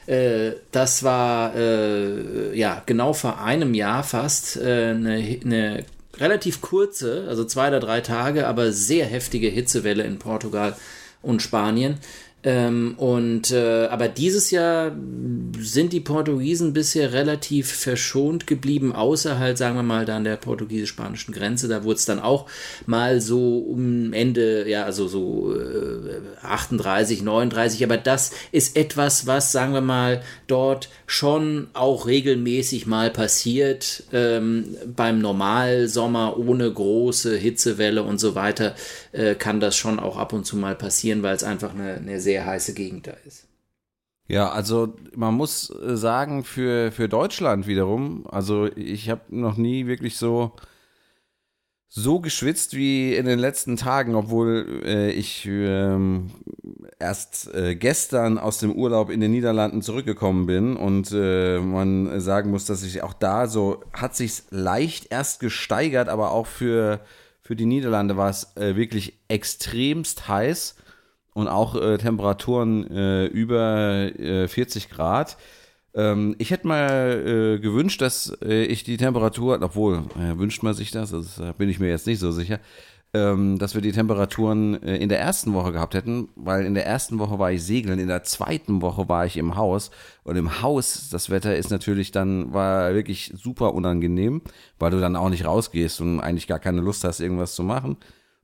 Äh, 0.06 0.52
das 0.72 1.04
war 1.04 1.56
äh, 1.56 2.56
ja 2.58 2.84
genau 2.86 3.14
vor 3.14 3.42
einem 3.42 3.74
Jahr 3.74 4.04
fast 4.04 4.58
äh, 4.58 4.92
eine, 4.92 5.40
eine 5.44 5.86
relativ 6.18 6.62
kurze, 6.62 7.26
also 7.28 7.44
zwei 7.44 7.70
oder 7.70 7.80
drei 7.80 8.02
Tage, 8.02 8.48
aber 8.48 8.72
sehr 8.72 9.06
heftige 9.06 9.48
Hitzewelle 9.48 10.04
in 10.04 10.20
Portugal 10.20 10.76
und 11.22 11.42
Spanien. 11.42 11.98
Ähm, 12.46 12.94
und 12.98 13.50
äh, 13.50 13.88
aber 13.88 14.08
dieses 14.08 14.52
Jahr 14.52 14.92
sind 15.58 15.94
die 15.94 16.00
Portugiesen 16.00 16.74
bisher 16.74 17.12
relativ 17.12 17.72
verschont 17.72 18.46
geblieben, 18.46 18.94
außer 18.94 19.40
halt, 19.40 19.58
sagen 19.58 19.76
wir 19.76 19.82
mal, 19.82 20.06
da 20.06 20.18
an 20.18 20.26
der 20.26 20.36
portugiesisch-spanischen 20.36 21.34
Grenze. 21.34 21.68
Da 21.68 21.84
wurde 21.84 21.96
es 21.96 22.06
dann 22.06 22.20
auch 22.20 22.46
mal 22.86 23.20
so 23.20 23.58
um 23.58 24.14
Ende, 24.14 24.70
ja, 24.70 24.84
also 24.84 25.08
so 25.08 25.56
äh, 25.56 26.22
38, 26.44 27.24
39, 27.24 27.84
aber 27.84 27.98
das 27.98 28.30
ist 28.52 28.78
etwas, 28.78 29.26
was, 29.26 29.52
sagen 29.52 29.74
wir 29.74 29.82
mal, 29.82 30.22
dort 30.46 30.90
schon 31.08 31.70
auch 31.74 32.06
regelmäßig 32.06 32.86
mal 32.86 33.10
passiert. 33.10 34.04
Ähm, 34.14 34.76
beim 34.96 35.18
Normalsommer 35.18 36.38
ohne 36.38 36.72
große 36.72 37.36
Hitzewelle 37.36 38.04
und 38.04 38.20
so 38.20 38.36
weiter 38.36 38.76
äh, 39.14 39.34
kann 39.34 39.60
das 39.60 39.76
schon 39.76 40.00
auch 40.00 40.18
ab 40.18 40.32
und 40.32 40.46
zu 40.46 40.58
mal 40.58 40.76
passieren, 40.76 41.24
weil 41.24 41.36
es 41.36 41.44
einfach 41.44 41.74
eine, 41.74 41.96
eine 41.96 42.20
sehr 42.20 42.35
heiße 42.42 42.74
Gegend 42.74 43.08
da 43.08 43.12
ist. 43.26 43.48
Ja, 44.28 44.50
also 44.50 44.96
man 45.16 45.36
muss 45.36 45.70
äh, 45.70 45.96
sagen, 45.96 46.44
für, 46.44 46.92
für 46.92 47.08
Deutschland 47.08 47.68
wiederum, 47.68 48.26
also 48.28 48.66
ich 48.76 49.10
habe 49.10 49.22
noch 49.30 49.56
nie 49.56 49.86
wirklich 49.86 50.18
so, 50.18 50.54
so 51.88 52.20
geschwitzt 52.20 52.76
wie 52.76 53.16
in 53.16 53.28
den 53.28 53.38
letzten 53.38 53.78
Tagen, 53.78 54.16
obwohl 54.16 54.82
äh, 54.84 55.12
ich 55.12 55.46
ähm, 55.46 56.32
erst 57.00 57.54
äh, 57.54 57.76
gestern 57.76 58.40
aus 58.40 58.58
dem 58.58 58.72
Urlaub 58.72 59.12
in 59.12 59.22
den 59.22 59.30
Niederlanden 59.30 59.84
zurückgekommen 59.84 60.48
bin 60.48 60.76
und 60.76 61.12
äh, 61.14 61.60
man 61.60 62.20
sagen 62.20 62.50
muss, 62.50 62.66
dass 62.66 62.82
ich 62.82 63.04
auch 63.04 63.14
da 63.14 63.46
so, 63.46 63.84
hat 63.94 64.16
sich 64.16 64.42
leicht 64.50 65.12
erst 65.12 65.40
gesteigert, 65.40 66.10
aber 66.10 66.32
auch 66.32 66.48
für, 66.48 67.00
für 67.42 67.56
die 67.56 67.68
Niederlande 67.68 68.18
war 68.18 68.32
es 68.32 68.58
äh, 68.58 68.76
wirklich 68.76 69.20
extremst 69.28 70.28
heiß 70.28 70.76
und 71.36 71.50
auch 71.50 71.76
äh, 71.76 71.98
Temperaturen 71.98 72.90
äh, 72.90 73.26
über 73.26 74.18
äh, 74.18 74.48
40 74.48 74.90
Grad. 74.90 75.38
Ähm, 75.94 76.36
ich 76.40 76.52
hätte 76.52 76.66
mal 76.66 77.58
äh, 77.58 77.60
gewünscht, 77.60 78.02
dass 78.02 78.36
äh, 78.42 78.64
ich 78.64 78.86
die 78.86 78.98
Temperatur, 78.98 79.60
obwohl, 79.62 80.06
äh, 80.18 80.38
wünscht 80.38 80.64
man 80.64 80.74
sich 80.74 80.92
das, 80.92 81.12
das 81.12 81.40
äh, 81.40 81.54
bin 81.58 81.70
ich 81.70 81.80
mir 81.80 81.90
jetzt 81.90 82.08
nicht 82.08 82.20
so 82.20 82.32
sicher, 82.32 82.62
ähm, 83.14 83.60
dass 83.60 83.76
wir 83.76 83.82
die 83.82 83.92
Temperaturen 83.92 84.76
in 84.76 85.10
der 85.10 85.20
ersten 85.20 85.54
Woche 85.54 85.74
gehabt 85.74 85.94
hätten, 85.94 86.30
weil 86.36 86.66
in 86.66 86.74
der 86.74 86.86
ersten 86.86 87.20
Woche 87.20 87.38
war 87.38 87.52
ich 87.52 87.64
segeln, 87.64 88.00
in 88.00 88.08
der 88.08 88.24
zweiten 88.24 88.82
Woche 88.82 89.10
war 89.10 89.26
ich 89.26 89.36
im 89.36 89.58
Haus 89.58 89.92
und 90.24 90.38
im 90.38 90.62
Haus, 90.62 91.10
das 91.12 91.30
Wetter 91.30 91.56
ist 91.58 91.70
natürlich 91.70 92.12
dann, 92.12 92.54
war 92.54 92.94
wirklich 92.94 93.34
super 93.36 93.74
unangenehm, 93.74 94.42
weil 94.80 94.92
du 94.92 95.02
dann 95.02 95.18
auch 95.18 95.30
nicht 95.30 95.46
rausgehst 95.46 96.00
und 96.00 96.22
eigentlich 96.22 96.48
gar 96.48 96.60
keine 96.60 96.80
Lust 96.80 97.04
hast, 97.04 97.20
irgendwas 97.20 97.56
zu 97.56 97.64
machen. 97.64 97.98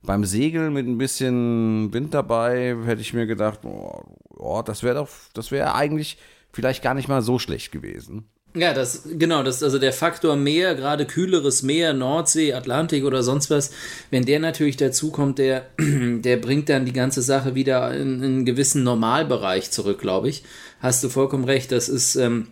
Beim 0.04 0.24
Segeln 0.24 0.72
mit 0.72 0.86
ein 0.86 0.98
bisschen 0.98 1.92
Wind 1.92 2.12
dabei 2.14 2.76
hätte 2.84 3.00
ich 3.00 3.12
mir 3.12 3.26
gedacht, 3.26 3.60
oh, 3.64 4.02
oh 4.36 4.62
das 4.64 4.82
wäre 4.82 4.96
doch, 4.96 5.08
das 5.32 5.50
wäre 5.50 5.74
eigentlich 5.74 6.18
vielleicht 6.52 6.82
gar 6.82 6.94
nicht 6.94 7.08
mal 7.08 7.22
so 7.22 7.38
schlecht 7.38 7.72
gewesen. 7.72 8.24
Ja, 8.54 8.74
das, 8.74 9.04
genau, 9.06 9.42
das 9.42 9.62
also 9.62 9.78
der 9.78 9.94
Faktor 9.94 10.36
Meer, 10.36 10.74
gerade 10.74 11.06
kühleres 11.06 11.62
Meer, 11.62 11.94
Nordsee, 11.94 12.52
Atlantik 12.52 13.04
oder 13.04 13.22
sonst 13.22 13.48
was, 13.48 13.70
wenn 14.10 14.26
der 14.26 14.40
natürlich 14.40 14.76
dazukommt, 14.76 15.38
der, 15.38 15.68
der 15.78 16.36
bringt 16.36 16.68
dann 16.68 16.84
die 16.84 16.92
ganze 16.92 17.22
Sache 17.22 17.54
wieder 17.54 17.94
in, 17.94 18.16
in 18.16 18.24
einen 18.24 18.44
gewissen 18.44 18.82
Normalbereich 18.82 19.70
zurück, 19.70 20.00
glaube 20.00 20.28
ich. 20.28 20.42
Hast 20.80 21.02
du 21.02 21.08
vollkommen 21.08 21.44
recht, 21.44 21.72
das 21.72 21.88
ist, 21.88 22.16
ähm, 22.16 22.48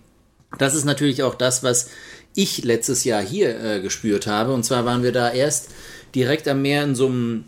das 0.56 0.74
ist 0.74 0.86
natürlich 0.86 1.22
auch 1.22 1.34
das, 1.34 1.62
was 1.62 1.90
ich 2.34 2.64
letztes 2.64 3.04
Jahr 3.04 3.22
hier 3.22 3.62
äh, 3.62 3.80
gespürt 3.80 4.26
habe. 4.26 4.52
Und 4.52 4.64
zwar 4.64 4.86
waren 4.86 5.02
wir 5.02 5.12
da 5.12 5.30
erst 5.30 5.68
direkt 6.14 6.48
am 6.48 6.62
Meer 6.62 6.84
in 6.84 6.94
so 6.94 7.06
einem 7.06 7.44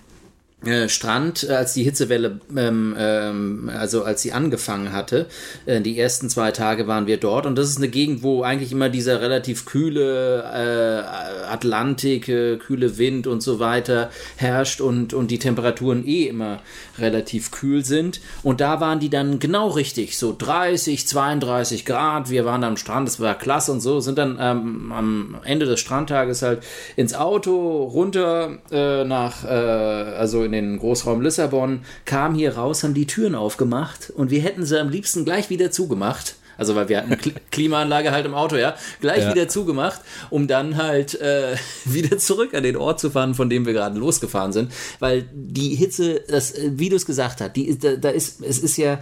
äh, 0.65 0.89
Strand, 0.89 1.43
äh, 1.49 1.55
als 1.55 1.75
die 1.75 1.83
Hitzewelle, 1.83 2.39
ähm, 2.57 2.95
ähm, 2.97 3.71
also 3.77 4.05
als 4.05 4.23
sie 4.23 4.33
angefangen 4.33 4.93
hatte. 4.93 5.27
Äh, 5.67 5.81
die 5.81 5.99
ersten 5.99 6.29
zwei 6.31 6.53
Tage 6.53 6.87
waren 6.87 7.09
wir 7.09 7.17
dort 7.17 7.47
und 7.47 7.57
das 7.57 7.69
ist 7.69 7.79
eine 7.79 7.89
Gegend, 7.89 8.23
wo 8.23 8.43
eigentlich 8.43 8.71
immer 8.71 8.89
dieser 8.89 9.21
relativ 9.21 9.65
kühle 9.65 10.43
äh, 10.43 11.47
Atlantik, 11.49 12.29
äh, 12.29 12.59
kühle 12.59 12.97
Wind 12.99 13.27
und 13.27 13.43
so 13.43 13.59
weiter 13.59 14.11
herrscht 14.37 14.81
und, 14.81 15.15
und 15.15 15.33
die 15.33 15.41
Temperaturen 15.41 16.07
eh 16.07 16.29
immer 16.29 16.61
relativ 16.97 17.51
kühl 17.51 17.85
sind. 17.85 18.21
Und 18.45 18.61
da 18.61 18.81
waren 18.81 19.01
die 19.01 19.11
dann 19.11 19.41
genau 19.41 19.69
richtig, 19.69 20.17
so 20.17 20.35
30, 20.37 21.09
32 21.09 21.85
Grad. 21.85 22.31
Wir 22.31 22.45
waren 22.45 22.63
am 22.63 22.77
Strand, 22.77 23.09
das 23.09 23.19
war 23.19 23.37
klasse 23.37 23.73
und 23.73 23.81
so, 23.81 23.99
sind 23.99 24.17
dann 24.17 24.39
ähm, 24.41 24.93
am 24.93 25.37
Ende 25.45 25.67
des 25.67 25.81
Strandtages 25.81 26.43
halt 26.43 26.63
ins 26.95 27.15
Auto 27.15 27.85
runter 27.85 28.59
äh, 28.71 29.05
nach, 29.05 29.45
also 29.45 30.45
in 30.45 30.52
in 30.55 30.71
den 30.71 30.79
Großraum 30.79 31.21
Lissabon, 31.21 31.81
kamen 32.05 32.35
hier 32.35 32.57
raus, 32.57 32.83
haben 32.83 32.95
die 32.95 33.07
Türen 33.07 33.35
aufgemacht 33.35 34.11
und 34.11 34.31
wir 34.31 34.41
hätten 34.41 34.65
sie 34.65 34.81
am 34.81 34.89
liebsten 34.89 35.25
gleich 35.25 35.51
wieder 35.51 35.71
zugemacht. 35.71 36.37
Also 36.59 36.75
weil 36.75 36.89
wir 36.89 36.99
hatten 36.99 37.17
Klimaanlage 37.51 38.13
halt 38.13 38.27
im 38.27 38.35
Auto, 38.35 38.57
ja, 38.57 38.77
gleich 39.01 39.23
ja. 39.23 39.35
wieder 39.35 39.49
zugemacht, 39.49 40.01
um 40.31 40.47
dann 40.47 40.77
halt 40.77 41.21
äh, 41.21 41.57
wieder 41.85 42.19
zurück 42.19 42.55
an 42.55 42.63
den 42.63 42.77
Ort 42.77 43.01
zu 43.01 43.11
fahren, 43.11 43.35
von 43.35 43.51
dem 43.51 43.67
wir 43.67 43.73
gerade 43.73 43.99
losgefahren 43.99 44.53
sind. 44.53 44.73
Weil 44.99 45.29
die 45.33 45.75
Hitze, 45.75 46.21
das, 46.29 46.53
äh, 46.53 46.71
wie 46.75 46.89
du 46.89 46.97
es 46.97 47.07
gesagt 47.07 47.41
hast, 47.41 47.57
die, 47.57 47.79
da, 47.79 47.97
da 47.97 48.11
ist, 48.11 48.43
es 48.43 48.59
ist 48.59 48.77
ja 48.77 49.01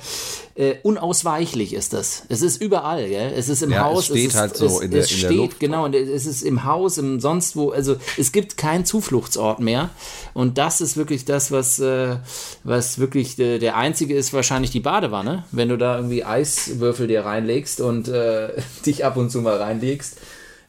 äh, 0.60 0.76
unausweichlich 0.82 1.72
ist 1.72 1.94
das. 1.94 2.24
Es 2.28 2.42
ist 2.42 2.60
überall, 2.60 3.08
gell? 3.08 3.32
Es 3.34 3.48
ist 3.48 3.62
im 3.62 3.70
ja, 3.70 3.84
Haus. 3.84 4.10
Es 4.10 4.18
steht 4.18 4.30
es 4.30 4.36
halt 4.36 4.56
so 4.58 4.66
es, 4.66 4.80
in, 4.80 4.90
der, 4.90 5.00
es 5.00 5.10
in 5.10 5.16
steht, 5.16 5.30
der 5.30 5.36
Luft. 5.38 5.60
Genau, 5.60 5.86
und 5.86 5.94
es 5.94 6.26
ist 6.26 6.42
im 6.42 6.64
Haus, 6.64 6.98
im 6.98 7.18
sonst 7.18 7.56
wo, 7.56 7.70
also 7.70 7.96
es 8.18 8.30
gibt 8.30 8.58
keinen 8.58 8.84
Zufluchtsort 8.84 9.60
mehr. 9.60 9.88
Und 10.34 10.58
das 10.58 10.82
ist 10.82 10.98
wirklich 10.98 11.24
das, 11.24 11.50
was, 11.50 11.78
äh, 11.78 12.16
was 12.62 12.98
wirklich 12.98 13.38
äh, 13.38 13.58
der 13.58 13.76
einzige 13.76 14.14
ist, 14.14 14.34
wahrscheinlich 14.34 14.70
die 14.70 14.80
Badewanne. 14.80 15.44
Wenn 15.50 15.70
du 15.70 15.78
da 15.78 15.96
irgendwie 15.96 16.24
Eiswürfel 16.24 17.06
dir 17.06 17.24
reinlegst 17.24 17.80
und 17.80 18.08
äh, 18.08 18.50
dich 18.84 19.06
ab 19.06 19.16
und 19.16 19.30
zu 19.30 19.40
mal 19.40 19.56
reinlegst 19.56 20.18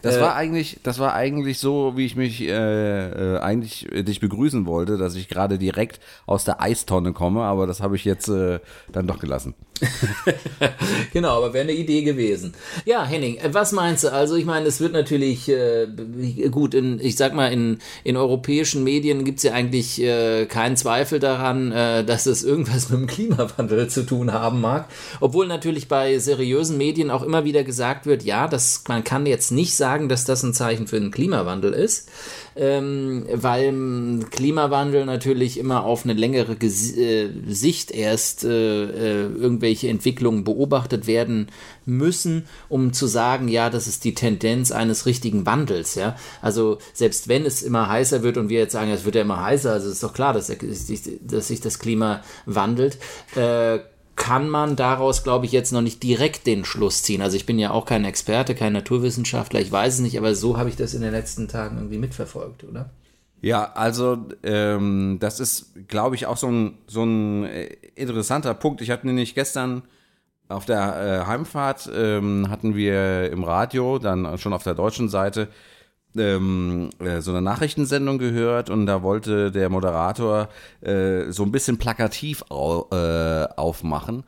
das 0.02 0.18
äh, 0.18 0.22
war 0.22 0.36
eigentlich, 0.36 0.80
das 0.82 0.98
war 0.98 1.14
eigentlich 1.14 1.60
so, 1.60 1.94
wie 1.96 2.06
ich 2.06 2.16
mich 2.16 2.42
äh, 2.42 2.48
äh, 3.36 3.40
eigentlich 3.40 3.88
dich 3.92 4.20
begrüßen 4.20 4.66
wollte, 4.66 4.98
dass 4.98 5.14
ich 5.14 5.28
gerade 5.28 5.60
direkt 5.60 6.00
aus 6.26 6.44
der 6.44 6.60
Eistonne 6.60 7.14
komme, 7.14 7.44
aber 7.44 7.68
das 7.68 7.82
habe 7.82 7.96
ich 7.96 8.04
jetzt 8.04 8.28
äh, 8.28 8.60
dann 8.92 9.06
doch 9.06 9.20
gelassen. 9.20 9.54
genau, 11.14 11.38
aber 11.38 11.54
wäre 11.54 11.64
eine 11.64 11.74
Idee 11.74 12.02
gewesen. 12.02 12.54
Ja, 12.86 13.06
Henning, 13.06 13.38
äh, 13.38 13.54
was 13.54 13.72
meinst 13.72 14.04
du? 14.04 14.12
Also 14.12 14.36
ich 14.36 14.46
meine, 14.46 14.68
es 14.68 14.80
wird 14.80 14.94
natürlich 14.94 15.48
äh, 15.50 15.88
gut, 16.50 16.74
in, 16.74 17.00
ich 17.00 17.16
sag 17.16 17.34
mal, 17.34 17.52
in, 17.52 17.80
in 18.04 18.18
europäischen 18.18 18.84
Medien 18.84 19.24
gibt 19.24 19.38
es 19.38 19.44
ja 19.44 19.54
eigentlich 19.54 20.02
äh, 20.02 20.46
keinen 20.46 20.78
Zweifel 20.78 21.20
daran, 21.20 21.72
äh, 21.72 22.04
dass 22.04 22.26
es 22.26 22.44
irgendwas 22.44 22.90
mit 22.90 23.00
dem 23.00 23.08
Klimawandel 23.08 23.88
zu 23.88 24.04
tun 24.04 24.34
haben 24.34 24.62
mag. 24.62 24.88
Obwohl 25.20 25.48
natürlich 25.48 25.88
bei 25.88 26.18
seriösen 26.20 26.78
Medien 26.78 27.12
auch 27.12 27.24
immer 27.24 27.46
wieder 27.46 27.64
gesagt 27.64 28.06
wird, 28.06 28.24
ja, 28.24 28.48
das, 28.48 28.84
man 28.88 29.04
kann 29.04 29.26
jetzt 29.26 29.52
nicht 29.52 29.76
sagen, 29.76 29.92
sagen, 29.92 30.10
dass 30.10 30.26
das 30.26 30.44
ein 30.44 30.54
Zeichen 30.54 30.88
für 30.88 31.00
den 31.00 31.12
Klimawandel 31.12 31.74
ist, 31.74 32.10
ähm, 32.56 33.26
weil 33.32 33.72
Klimawandel 34.30 35.06
natürlich 35.06 35.58
immer 35.58 35.84
auf 35.84 36.04
eine 36.04 36.14
längere 36.14 36.56
Ges 36.56 36.96
äh, 36.98 37.30
Sicht 37.48 37.92
erst 37.92 38.44
äh, 38.44 38.84
äh, 38.84 39.28
irgendwelche 39.28 39.88
Entwicklungen 39.88 40.44
beobachtet 40.44 41.08
werden 41.08 41.48
müssen, 41.86 42.46
um 42.70 42.94
zu 42.94 43.08
sagen, 43.08 43.48
ja, 43.48 43.70
das 43.70 43.88
ist 43.88 44.04
die 44.04 44.14
Tendenz 44.14 44.72
eines 44.72 45.06
richtigen 45.06 45.46
Wandels, 45.46 45.96
ja. 45.96 46.16
Also 46.42 46.78
selbst 46.94 47.28
wenn 47.28 47.46
es 47.46 47.62
immer 47.62 47.88
heißer 47.90 48.24
wird 48.24 48.38
und 48.38 48.50
wir 48.50 48.60
jetzt 48.60 48.74
sagen, 48.74 48.92
es 48.92 49.06
wird 49.06 49.16
ja 49.16 49.22
immer 49.22 49.44
heißer, 49.44 49.72
also 49.72 49.90
ist 49.90 50.04
doch 50.04 50.14
klar, 50.14 50.34
dass, 50.34 50.52
dass 51.22 51.48
sich 51.48 51.62
das 51.62 51.80
Klima 51.80 52.22
wandelt, 52.46 52.98
äh, 53.36 53.80
kann 54.22 54.50
man 54.50 54.76
daraus, 54.76 55.24
glaube 55.24 55.48
ich, 55.48 55.52
jetzt 55.52 55.74
noch 55.74 55.82
nicht 55.82 56.04
direkt 56.04 56.46
den 56.46 56.64
Schluss 56.64 57.02
ziehen. 57.02 57.24
Also 57.24 57.36
ich 57.36 57.48
bin 57.48 57.58
ja 57.58 57.72
auch 57.72 57.86
kein 57.86 58.06
Experte, 58.06 58.54
kein 58.54 58.72
Naturwissenschaftler, 58.74 59.60
ich 59.60 59.72
weiß 59.72 59.96
es 59.96 60.00
nicht, 60.00 60.16
aber 60.16 60.36
so 60.36 60.58
habe 60.58 60.70
ich 60.70 60.76
das 60.76 60.94
in 60.94 61.02
den 61.02 61.12
letzten 61.12 61.48
Tagen 61.48 61.78
irgendwie 61.78 61.98
mitverfolgt, 61.98 62.64
oder? 62.64 62.92
Ja, 63.42 63.72
also 63.74 64.20
ähm, 64.44 65.18
das 65.20 65.40
ist, 65.40 65.88
glaube 65.88 66.16
ich, 66.16 66.28
auch 66.28 66.38
so 66.38 66.48
ein, 66.52 66.78
so 66.86 67.04
ein 67.04 67.46
äh, 67.46 67.66
interessanter 67.96 68.54
Punkt. 68.54 68.82
Ich 68.82 68.92
hatte 68.92 69.08
nämlich 69.08 69.34
gestern 69.34 69.82
auf 70.50 70.66
der 70.66 71.24
äh, 71.24 71.26
Heimfahrt, 71.26 71.90
ähm, 71.92 72.48
hatten 72.52 72.76
wir 72.76 73.32
im 73.32 73.44
Radio, 73.44 73.98
dann 73.98 74.38
schon 74.38 74.54
auf 74.54 74.62
der 74.62 74.76
deutschen 74.76 75.10
Seite, 75.10 75.48
ähm, 76.18 76.90
äh, 77.00 77.22
so 77.22 77.32
eine 77.32 77.42
Nachrichtensendung 77.42 78.18
gehört 78.18 78.70
und 78.70 78.86
da 78.86 79.04
wollte 79.04 79.52
der 79.52 79.70
Moderator 79.70 80.50
äh, 80.82 81.32
so 81.32 81.44
ein 81.44 81.52
bisschen 81.52 81.78
plakativ 81.78 82.44
au, 82.50 82.88
äh, 82.92 83.48
aufmachen 83.56 84.24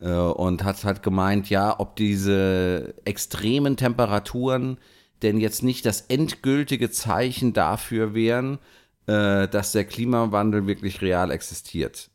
äh, 0.00 0.10
und 0.12 0.64
hat 0.64 0.84
halt 0.84 1.02
gemeint, 1.02 1.50
ja, 1.50 1.78
ob 1.78 1.96
diese 1.96 2.94
extremen 3.04 3.76
Temperaturen 3.76 4.78
denn 5.22 5.38
jetzt 5.38 5.62
nicht 5.62 5.86
das 5.86 6.02
endgültige 6.02 6.90
Zeichen 6.90 7.52
dafür 7.52 8.14
wären, 8.14 8.58
äh, 9.06 9.48
dass 9.48 9.72
der 9.72 9.84
Klimawandel 9.84 10.66
wirklich 10.66 11.00
real 11.00 11.30
existiert. 11.30 12.10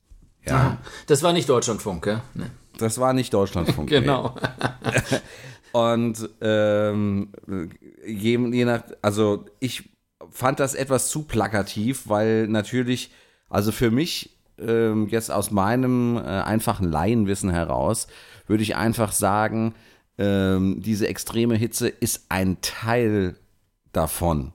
Ja. 0.46 0.78
Das 1.08 1.24
war 1.24 1.34
nicht 1.34 1.50
Deutschlandfunk, 1.50 2.04
gell? 2.04 2.22
Nee. 2.34 2.46
Das 2.78 3.00
war 3.00 3.14
nicht 3.14 3.34
Deutschlandfunk. 3.34 3.90
genau. 3.90 4.36
Und 5.72 6.30
ähm, 6.42 7.30
je, 8.06 8.38
je 8.38 8.66
nach, 8.66 8.84
also 9.02 9.46
ich 9.60 9.90
fand 10.32 10.60
das 10.60 10.76
etwas 10.76 11.10
zu 11.10 11.24
plakativ, 11.24 12.10
weil 12.10 12.48
natürlich, 12.48 13.12
also 13.50 13.72
für 13.72 13.92
mich 13.92 14.38
ähm, 14.60 15.08
jetzt 15.10 15.32
aus 15.32 15.52
meinem 15.52 16.18
äh, 16.18 16.22
einfachen 16.22 16.90
Laienwissen 16.90 17.50
heraus, 17.50 18.08
würde 18.48 18.64
ich 18.64 18.76
einfach 18.76 19.12
sagen, 19.12 19.76
ähm, 20.18 20.82
diese 20.82 21.08
extreme 21.08 21.56
Hitze 21.56 21.88
ist 21.88 22.26
ein 22.30 22.58
Teil 22.62 23.36
davon. 23.94 24.54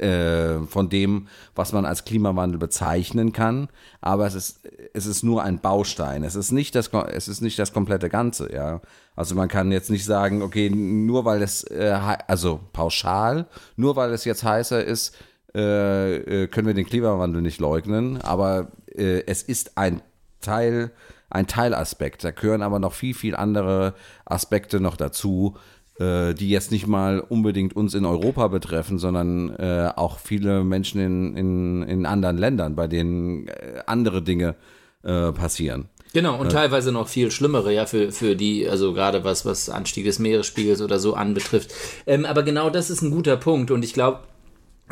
Äh, 0.00 0.66
von 0.66 0.88
dem, 0.88 1.28
was 1.54 1.72
man 1.72 1.84
als 1.84 2.04
Klimawandel 2.04 2.58
bezeichnen 2.58 3.32
kann, 3.32 3.68
aber 4.00 4.26
es 4.26 4.34
ist, 4.34 4.68
es 4.94 5.06
ist 5.06 5.22
nur 5.22 5.42
ein 5.42 5.60
Baustein. 5.60 6.24
Es 6.24 6.34
ist 6.34 6.52
nicht 6.52 6.74
das, 6.74 6.90
es 7.12 7.28
ist 7.28 7.40
nicht 7.40 7.58
das 7.58 7.72
komplette 7.72 8.08
Ganze, 8.08 8.52
ja. 8.52 8.80
Also 9.16 9.34
man 9.34 9.48
kann 9.48 9.72
jetzt 9.72 9.90
nicht 9.90 10.04
sagen, 10.04 10.42
okay, 10.42 10.70
nur 10.70 11.24
weil 11.24 11.42
es, 11.42 11.64
äh, 11.64 11.98
also 12.26 12.60
pauschal, 12.72 13.46
nur 13.76 13.96
weil 13.96 14.12
es 14.12 14.24
jetzt 14.24 14.44
heißer 14.44 14.84
ist, 14.84 15.16
äh, 15.54 16.16
äh, 16.16 16.46
können 16.46 16.66
wir 16.66 16.74
den 16.74 16.86
Klimawandel 16.86 17.42
nicht 17.42 17.60
leugnen, 17.60 18.20
aber 18.22 18.72
äh, 18.86 19.22
es 19.26 19.42
ist 19.42 19.76
ein 19.76 20.00
Teil, 20.40 20.92
ein 21.28 21.46
Teilaspekt. 21.46 22.24
Da 22.24 22.30
gehören 22.30 22.62
aber 22.62 22.78
noch 22.78 22.94
viel, 22.94 23.14
viel 23.14 23.36
andere 23.36 23.94
Aspekte 24.24 24.80
noch 24.80 24.96
dazu, 24.96 25.56
äh, 25.98 26.34
die 26.34 26.48
jetzt 26.48 26.70
nicht 26.70 26.86
mal 26.86 27.20
unbedingt 27.20 27.76
uns 27.76 27.94
in 27.94 28.04
Europa 28.04 28.48
betreffen, 28.48 28.98
sondern 28.98 29.50
äh, 29.56 29.90
auch 29.94 30.18
viele 30.18 30.64
Menschen 30.64 31.00
in, 31.00 31.36
in, 31.36 31.82
in 31.82 32.06
anderen 32.06 32.38
Ländern, 32.38 32.74
bei 32.74 32.86
denen 32.86 33.48
äh, 33.48 33.82
andere 33.86 34.22
Dinge 34.22 34.54
äh, 35.02 35.32
passieren. 35.32 35.88
Genau, 36.14 36.38
und 36.38 36.52
teilweise 36.52 36.92
noch 36.92 37.08
viel 37.08 37.30
schlimmere, 37.30 37.72
ja, 37.72 37.86
für, 37.86 38.12
für 38.12 38.36
die, 38.36 38.68
also 38.68 38.92
gerade 38.92 39.24
was, 39.24 39.46
was 39.46 39.70
Anstieg 39.70 40.04
des 40.04 40.18
Meeresspiegels 40.18 40.82
oder 40.82 40.98
so 40.98 41.14
anbetrifft. 41.14 41.72
Ähm, 42.06 42.26
aber 42.26 42.42
genau 42.42 42.68
das 42.68 42.90
ist 42.90 43.00
ein 43.00 43.10
guter 43.10 43.36
Punkt 43.36 43.70
und 43.70 43.82
ich 43.82 43.94
glaube, 43.94 44.20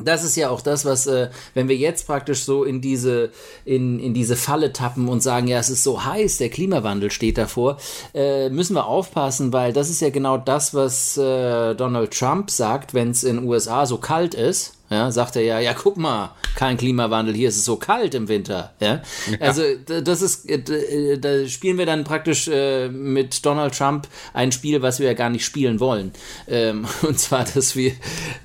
das 0.05 0.25
ist 0.25 0.37
ja 0.37 0.51
auch 0.51 0.61
das, 0.61 0.85
was, 0.85 1.07
äh, 1.07 1.31
wenn 1.55 1.69
wir 1.69 1.77
jetzt 1.77 2.07
praktisch 2.07 2.45
so 2.45 2.65
in 2.65 2.81
diese, 2.81 3.31
in, 3.65 4.01
in 4.01 4.15
diese 4.15 4.37
Falle 4.37 4.73
tappen 4.73 5.09
und 5.09 5.23
sagen, 5.23 5.47
ja, 5.47 5.59
es 5.59 5.71
ist 5.71 5.83
so 5.83 6.05
heiß, 6.05 6.39
der 6.39 6.51
Klimawandel 6.51 7.11
steht 7.11 7.39
davor, 7.39 7.79
äh, 8.15 8.49
müssen 8.51 8.75
wir 8.75 8.87
aufpassen, 8.87 9.53
weil 9.53 9.73
das 9.73 9.91
ist 9.91 10.01
ja 10.01 10.11
genau 10.11 10.37
das, 10.39 10.75
was 10.75 11.17
äh, 11.17 11.75
Donald 11.75 12.13
Trump 12.13 12.51
sagt, 12.51 12.95
wenn 12.95 13.11
es 13.11 13.25
in 13.25 13.37
den 13.37 13.47
USA 13.47 13.87
so 13.87 13.99
kalt 13.99 14.35
ist 14.35 14.80
ja, 14.91 15.11
sagt 15.13 15.37
er 15.37 15.43
ja, 15.43 15.61
ja, 15.61 15.73
guck 15.73 15.97
mal, 15.97 16.35
kein 16.57 16.77
Klimawandel, 16.77 17.33
hier 17.35 17.49
ist 17.49 17.57
es 17.57 17.65
so 17.65 17.77
kalt 17.77 18.13
im 18.15 18.27
Winter. 18.29 18.73
Ja? 18.81 19.03
Also 19.39 19.63
das 19.87 20.21
ist, 20.21 20.51
äh, 20.51 21.17
da 21.19 21.47
spielen 21.47 21.79
wir 21.79 21.87
dann 21.87 22.03
praktisch 22.03 22.49
äh, 22.49 22.89
mit 22.89 23.47
Donald 23.47 23.77
Trump 23.77 24.09
ein 24.35 24.51
Spiel, 24.51 24.83
was 24.83 24.99
wir 24.99 25.07
ja 25.07 25.15
gar 25.15 25.31
nicht 25.31 25.45
spielen 25.45 25.79
wollen. 25.79 26.11
Ähm, 26.49 26.87
und 27.03 27.19
zwar, 27.21 27.45
dass 27.45 27.77
wir, 27.77 27.93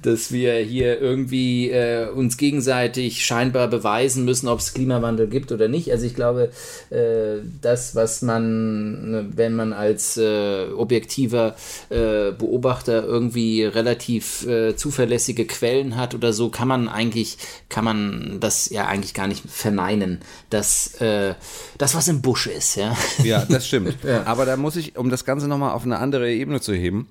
dass 0.03 0.31
wir 0.31 0.55
hier 0.57 1.01
irgendwie 1.01 1.71
äh, 1.71 2.09
uns 2.09 2.37
gegenseitig 2.37 3.25
scheinbar 3.25 3.67
beweisen 3.67 4.23
müssen, 4.23 4.47
ob 4.47 4.59
es 4.59 4.73
Klimawandel 4.73 5.27
gibt 5.27 5.51
oder 5.51 5.67
nicht. 5.67 5.91
Also 5.91 6.05
ich 6.05 6.13
glaube, 6.13 6.51
äh, 6.91 7.41
das, 7.61 7.95
was 7.95 8.21
man, 8.21 9.09
ne, 9.09 9.29
wenn 9.35 9.55
man 9.55 9.73
als 9.73 10.17
äh, 10.17 10.67
objektiver 10.77 11.55
äh, 11.89 12.31
Beobachter 12.31 13.03
irgendwie 13.03 13.63
relativ 13.63 14.45
zuverlässige 14.75 15.45
Quellen 15.45 15.95
hat 15.95 16.13
oder 16.13 16.33
so, 16.35 16.49
kann 16.49 16.67
man 16.67 16.87
eigentlich, 16.87 17.37
kann 17.69 17.83
man 17.83 18.37
das 18.39 18.69
ja 18.69 18.85
eigentlich 18.85 19.13
gar 19.13 19.27
nicht 19.27 19.49
verneinen, 19.49 20.19
dass 20.49 20.95
äh, 21.01 21.33
das, 21.77 21.95
was 21.95 22.07
im 22.07 22.21
Busch 22.21 22.47
ist, 22.47 22.75
ja. 22.75 22.95
Ja, 23.23 23.43
das 23.45 23.67
stimmt. 23.67 23.97
ja. 24.03 24.23
Aber 24.25 24.45
da 24.45 24.57
muss 24.57 24.75
ich, 24.75 24.97
um 24.97 25.09
das 25.09 25.25
Ganze 25.25 25.47
nochmal 25.47 25.71
auf 25.71 25.83
eine 25.83 25.97
andere 25.97 26.31
Ebene 26.31 26.61
zu 26.61 26.73
heben, 26.73 27.09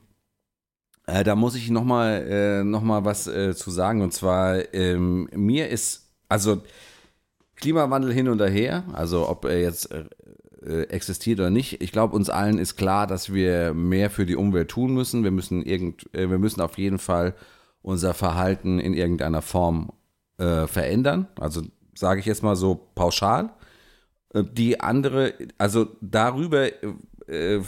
äh, 1.06 1.24
da 1.24 1.34
muss 1.34 1.54
ich 1.54 1.70
nochmal 1.70 2.26
äh, 2.28 2.64
noch 2.64 2.82
was 3.04 3.26
äh, 3.26 3.54
zu 3.54 3.70
sagen. 3.70 4.02
Und 4.02 4.12
zwar, 4.12 4.72
ähm, 4.74 5.28
mir 5.34 5.68
ist, 5.68 6.10
also 6.28 6.62
Klimawandel 7.56 8.12
hin 8.12 8.28
und 8.28 8.40
her, 8.40 8.84
also 8.92 9.28
ob 9.28 9.44
er 9.44 9.60
jetzt 9.60 9.90
äh, 9.90 10.04
äh, 10.64 10.84
existiert 10.84 11.40
oder 11.40 11.50
nicht. 11.50 11.82
Ich 11.82 11.92
glaube, 11.92 12.16
uns 12.16 12.30
allen 12.30 12.58
ist 12.58 12.76
klar, 12.76 13.06
dass 13.06 13.32
wir 13.32 13.74
mehr 13.74 14.10
für 14.10 14.26
die 14.26 14.36
Umwelt 14.36 14.70
tun 14.70 14.94
müssen. 14.94 15.22
Wir 15.24 15.30
müssen 15.30 15.62
irgend, 15.62 16.12
äh, 16.14 16.30
wir 16.30 16.38
müssen 16.38 16.60
auf 16.60 16.78
jeden 16.78 16.98
Fall 16.98 17.34
unser 17.84 18.14
Verhalten 18.14 18.80
in 18.80 18.94
irgendeiner 18.94 19.42
Form 19.42 19.92
äh, 20.38 20.66
verändern. 20.66 21.28
Also 21.38 21.62
sage 21.94 22.18
ich 22.18 22.26
jetzt 22.26 22.42
mal 22.42 22.56
so 22.56 22.74
pauschal. 22.94 23.50
Äh, 24.30 24.42
die 24.50 24.80
andere, 24.80 25.34
also 25.58 25.88
darüber 26.00 26.70
äh, 27.28 27.60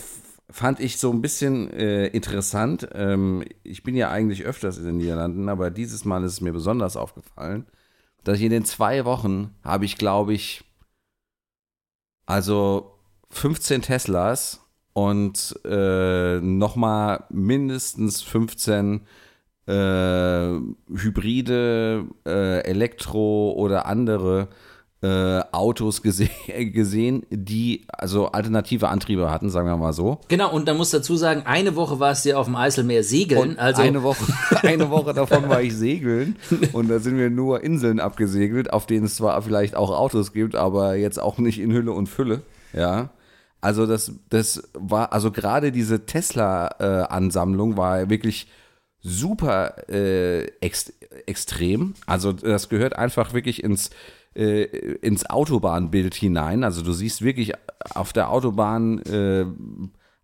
fand 0.51 0.81
ich 0.81 0.97
so 0.97 1.13
ein 1.13 1.21
bisschen 1.21 1.71
äh, 1.71 2.07
interessant. 2.07 2.89
Ähm, 2.95 3.45
ich 3.63 3.83
bin 3.83 3.95
ja 3.95 4.11
eigentlich 4.11 4.45
öfters 4.45 4.79
in 4.79 4.87
den 4.87 4.97
Niederlanden, 4.97 5.51
aber 5.51 5.71
dieses 5.71 6.07
Mal 6.07 6.25
ist 6.25 6.33
es 6.33 6.41
mir 6.41 6.53
besonders 6.53 6.97
aufgefallen, 6.97 7.67
dass 8.25 8.39
ich 8.39 8.45
in 8.45 8.51
den 8.51 8.65
zwei 8.65 9.05
Wochen 9.05 9.55
habe 9.63 9.85
ich, 9.85 9.99
glaube 9.99 10.33
ich, 10.33 10.65
also 12.25 12.99
15 13.31 13.83
Teslas 13.83 14.67
und 14.95 15.61
äh, 15.67 16.41
nochmal 16.41 17.25
mindestens 17.29 18.23
15 18.23 19.01
äh, 19.01 19.05
Hybride, 19.73 22.05
äh, 22.25 22.61
Elektro 22.61 23.53
oder 23.57 23.87
andere 23.87 24.49
äh, 25.03 25.43
Autos 25.53 26.03
gese 26.03 26.29
gesehen, 26.73 27.25
die 27.31 27.85
also 27.89 28.29
alternative 28.29 28.89
Antriebe 28.89 29.31
hatten, 29.31 29.51
sagen 29.51 29.69
wir 29.69 29.77
mal 29.77 29.93
so. 29.93 30.21
Genau, 30.29 30.53
und 30.53 30.69
da 30.69 30.75
muss 30.75 30.91
dazu 30.91 31.17
sagen, 31.17 31.43
eine 31.45 31.77
Woche 31.77 32.01
war 32.01 32.13
es 32.13 32.25
ja 32.25 32.37
auf 32.37 32.47
dem 32.47 32.57
Eiselmeer 32.57 33.03
segeln. 33.03 33.51
Und 33.51 33.59
also 33.59 33.83
eine 33.83 34.03
Woche, 34.03 34.25
eine 34.63 34.91
Woche 34.91 35.13
davon 35.13 35.49
war 35.49 35.61
ich 35.61 35.75
segeln 35.75 36.37
und 36.73 36.89
da 36.89 36.99
sind 36.99 37.19
wir 37.19 37.31
nur 37.31 37.63
Inseln 37.63 38.01
abgesegelt, 38.01 38.73
auf 38.73 38.87
denen 38.87 39.07
es 39.07 39.17
zwar 39.17 39.41
vielleicht 39.43 39.77
auch 39.77 39.91
Autos 39.91 40.33
gibt, 40.33 40.57
aber 40.57 40.97
jetzt 40.97 41.21
auch 41.21 41.39
nicht 41.39 41.61
in 41.61 41.73
Hülle 41.73 41.93
und 41.93 42.09
Fülle. 42.09 42.43
Ja. 42.73 43.11
Also 43.61 43.87
das, 43.87 44.13
das 44.31 44.63
war, 44.75 45.13
also 45.13 45.31
gerade 45.31 45.73
diese 45.73 46.07
Tesla-Ansammlung 46.07 47.73
äh, 47.73 47.77
war 47.77 48.11
wirklich 48.11 48.49
super 49.03 49.89
äh, 49.89 50.47
ext 50.61 50.93
extrem. 51.27 51.95
Also 52.07 52.33
das 52.33 52.69
gehört 52.69 52.97
einfach 52.97 53.33
wirklich 53.33 53.63
ins, 53.65 53.91
äh, 54.35 54.63
ins 54.63 55.29
Autobahnbild 55.29 56.15
hinein. 56.15 56.65
Also 56.65 56.83
du 56.83 56.93
siehst 56.93 57.23
wirklich 57.23 57.53
auf 57.95 58.13
der 58.13 58.31
Autobahn 58.31 58.99
äh, 59.03 59.47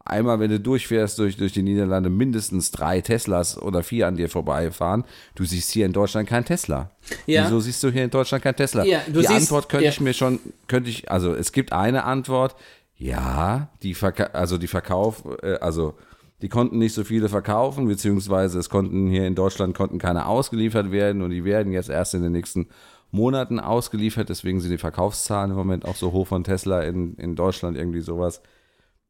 einmal, 0.05 0.41
wenn 0.41 0.50
du 0.50 0.61
durchfährst 0.61 1.19
durch, 1.19 1.37
durch 1.37 1.52
die 1.52 1.62
Niederlande, 1.62 2.11
mindestens 2.11 2.71
drei 2.71 3.00
Teslas 3.00 3.61
oder 3.61 3.83
vier 3.83 4.07
an 4.07 4.17
dir 4.17 4.29
vorbeifahren. 4.29 5.05
Du 5.35 5.45
siehst 5.45 5.71
hier 5.71 5.87
in 5.87 5.93
Deutschland 5.93 6.29
kein 6.29 6.45
Tesla. 6.45 6.91
Ja. 7.26 7.45
Wieso 7.45 7.61
siehst 7.61 7.83
du 7.83 7.91
hier 7.91 8.05
in 8.05 8.11
Deutschland 8.11 8.43
kein 8.43 8.57
Tesla? 8.57 8.85
Ja, 8.85 9.00
die 9.06 9.15
siehst, 9.15 9.30
Antwort 9.30 9.69
könnte 9.69 9.85
ja. 9.85 9.91
ich 9.91 10.00
mir 10.00 10.13
schon, 10.13 10.41
könnte 10.67 10.91
ich, 10.91 11.11
also 11.11 11.35
es 11.35 11.52
gibt 11.52 11.73
eine 11.73 12.04
Antwort, 12.04 12.56
ja, 12.97 13.69
die 13.82 13.95
Verka 13.95 14.25
also 14.32 14.58
die 14.58 14.69
Verkauf, 14.69 15.25
äh, 15.43 15.54
also 15.54 15.95
die 16.43 16.49
konnten 16.49 16.78
nicht 16.78 16.93
so 16.93 17.05
viele 17.05 17.28
verkaufen, 17.28 17.87
beziehungsweise 17.87 18.59
es 18.59 18.69
konnten 18.69 19.07
hier 19.07 19.26
in 19.26 19.37
Deutschland 19.37 19.76
konnten 19.76 19.99
keine 19.99 20.26
ausgeliefert 20.26 20.91
werden 20.91 21.23
und 21.23 21.31
die 21.31 21.45
werden 21.45 21.73
jetzt 21.73 21.89
erst 21.89 22.15
in 22.15 22.23
den 22.23 22.33
nächsten 22.33 22.69
Monaten 23.13 23.61
ausgeliefert. 23.61 24.28
Deswegen 24.28 24.61
sind 24.61 24.73
die 24.73 24.78
Verkaufszahlen 24.78 25.52
im 25.52 25.57
Moment 25.57 25.85
auch 25.85 25.95
so 25.95 26.11
hoch 26.11 26.26
von 26.26 26.43
Tesla 26.43 26.83
in, 26.83 27.15
in 27.15 27.37
Deutschland, 27.37 27.76
irgendwie 27.76 28.00
sowas. 28.00 28.43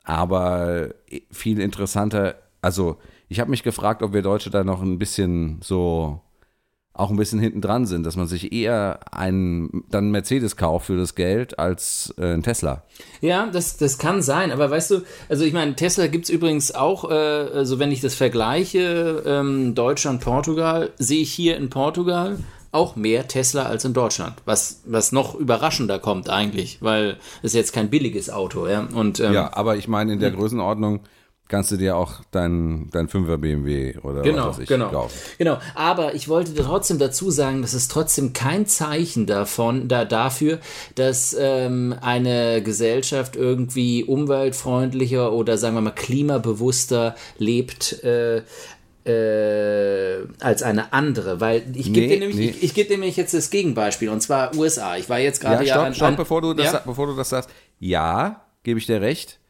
Aber 0.04 0.90
viel 1.30 1.58
interessanter, 1.58 2.34
also 2.60 2.98
ich 3.28 3.40
habe 3.40 3.50
mich 3.50 3.62
gefragt, 3.62 4.02
ob 4.02 4.12
wir 4.12 4.20
Deutsche 4.22 4.50
da 4.50 4.62
noch 4.62 4.82
ein 4.82 4.98
bisschen 4.98 5.58
so 5.62 6.20
auch 6.94 7.10
ein 7.10 7.16
bisschen 7.16 7.40
hinten 7.40 7.62
dran 7.62 7.86
sind, 7.86 8.04
dass 8.04 8.16
man 8.16 8.26
sich 8.26 8.52
eher 8.52 9.00
einen 9.12 9.84
dann 9.88 10.10
Mercedes 10.10 10.56
kauft 10.56 10.86
für 10.86 10.96
das 10.96 11.14
Geld 11.14 11.58
als 11.58 12.12
äh, 12.18 12.34
ein 12.34 12.42
Tesla. 12.42 12.82
Ja, 13.22 13.46
das, 13.46 13.78
das 13.78 13.96
kann 13.96 14.20
sein, 14.20 14.52
aber 14.52 14.70
weißt 14.70 14.90
du, 14.90 15.00
also 15.28 15.44
ich 15.44 15.54
meine, 15.54 15.74
Tesla 15.74 16.06
gibt 16.08 16.24
es 16.24 16.30
übrigens 16.30 16.74
auch, 16.74 17.10
äh, 17.10 17.14
also 17.14 17.78
wenn 17.78 17.90
ich 17.90 18.02
das 18.02 18.14
vergleiche, 18.14 19.22
ähm, 19.24 19.74
Deutschland, 19.74 20.20
Portugal, 20.20 20.90
sehe 20.98 21.22
ich 21.22 21.32
hier 21.32 21.56
in 21.56 21.70
Portugal 21.70 22.38
auch 22.72 22.96
mehr 22.96 23.28
Tesla 23.28 23.64
als 23.64 23.84
in 23.84 23.94
Deutschland, 23.94 24.34
was, 24.44 24.82
was 24.86 25.12
noch 25.12 25.34
überraschender 25.34 25.98
kommt 25.98 26.28
eigentlich, 26.28 26.78
weil 26.80 27.18
es 27.42 27.52
jetzt 27.54 27.72
kein 27.72 27.90
billiges 27.90 28.28
Auto, 28.30 28.66
ja. 28.66 28.86
Und, 28.94 29.20
ähm, 29.20 29.32
ja, 29.32 29.54
aber 29.54 29.76
ich 29.76 29.88
meine, 29.88 30.14
in 30.14 30.20
der 30.20 30.30
Größenordnung 30.30 31.00
kannst 31.52 31.70
du 31.70 31.76
dir 31.76 31.98
auch 31.98 32.22
dein, 32.30 32.88
dein 32.92 33.08
5er 33.08 33.36
BMW 33.36 33.98
oder 33.98 34.22
genau, 34.22 34.46
was 34.46 34.56
weiß 34.56 34.62
ich 34.62 34.68
genau, 34.70 34.88
kaufen. 34.88 35.18
Genau, 35.36 35.58
aber 35.74 36.14
ich 36.14 36.26
wollte 36.30 36.54
trotzdem 36.54 36.98
dazu 36.98 37.30
sagen, 37.30 37.60
das 37.60 37.74
ist 37.74 37.90
trotzdem 37.90 38.32
kein 38.32 38.64
Zeichen 38.64 39.26
davon, 39.26 39.86
da, 39.86 40.06
dafür, 40.06 40.60
dass 40.94 41.36
ähm, 41.38 41.94
eine 42.00 42.62
Gesellschaft 42.62 43.36
irgendwie 43.36 44.02
umweltfreundlicher 44.02 45.30
oder 45.30 45.58
sagen 45.58 45.74
wir 45.74 45.82
mal 45.82 45.90
klimabewusster 45.90 47.16
lebt. 47.36 48.02
Äh, 48.02 48.44
äh, 49.04 50.26
als 50.40 50.62
eine 50.62 50.92
andere, 50.92 51.40
weil 51.40 51.64
ich 51.74 51.88
nee, 51.88 51.92
gebe 51.92 52.06
dir 52.06 52.18
nämlich, 52.20 52.36
nee. 52.36 52.48
ich, 52.50 52.62
ich 52.62 52.72
gebe 52.72 52.88
dir 52.88 52.98
nämlich 52.98 53.16
jetzt 53.16 53.34
das 53.34 53.50
Gegenbeispiel 53.50 54.08
und 54.08 54.22
zwar 54.22 54.56
USA. 54.56 54.96
Ich 54.96 55.10
war 55.10 55.18
jetzt 55.18 55.40
gerade 55.40 55.66
ja, 55.66 55.74
stopp, 55.74 55.82
ja 55.82 55.86
an, 55.88 55.94
stopp, 55.94 56.16
bevor 56.16 56.40
du 56.40 56.54
das, 56.54 56.72
ja? 56.72 56.82
bevor 56.86 57.08
du 57.08 57.16
das 57.16 57.28
sagst. 57.28 57.50
Ja, 57.80 58.46
gebe 58.62 58.78
ich 58.78 58.86
dir 58.86 59.00
recht. 59.00 59.40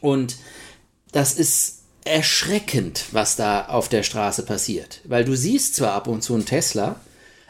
und 0.00 0.36
das 1.12 1.34
ist 1.34 1.81
erschreckend, 2.04 3.06
was 3.12 3.36
da 3.36 3.66
auf 3.66 3.88
der 3.88 4.02
Straße 4.02 4.44
passiert. 4.44 5.00
Weil 5.04 5.24
du 5.24 5.34
siehst 5.34 5.76
zwar 5.76 5.92
ab 5.92 6.08
und 6.08 6.22
zu 6.22 6.34
einen 6.34 6.46
Tesla, 6.46 6.96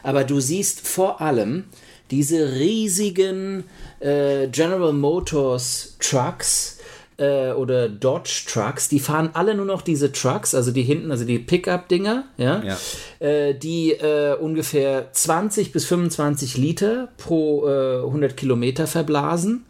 aber 0.02 0.24
du 0.24 0.40
siehst 0.40 0.86
vor 0.86 1.20
allem 1.20 1.64
diese 2.10 2.52
riesigen 2.52 3.64
äh, 4.00 4.48
General 4.48 4.92
Motors 4.92 5.96
Trucks 5.98 6.78
äh, 7.16 7.52
oder 7.52 7.88
Dodge 7.88 8.44
Trucks, 8.46 8.88
die 8.88 9.00
fahren 9.00 9.30
alle 9.32 9.54
nur 9.54 9.64
noch 9.64 9.80
diese 9.80 10.12
Trucks, 10.12 10.54
also 10.54 10.72
die 10.72 10.82
hinten, 10.82 11.10
also 11.10 11.24
die 11.24 11.38
Pickup-Dinger, 11.38 12.24
ja, 12.36 12.62
ja. 12.62 13.26
Äh, 13.26 13.54
die 13.54 13.92
äh, 13.92 14.36
ungefähr 14.36 15.12
20 15.12 15.72
bis 15.72 15.86
25 15.86 16.58
Liter 16.58 17.08
pro 17.16 17.64
100 17.66 18.32
äh, 18.32 18.34
Kilometer 18.34 18.86
verblasen 18.86 19.64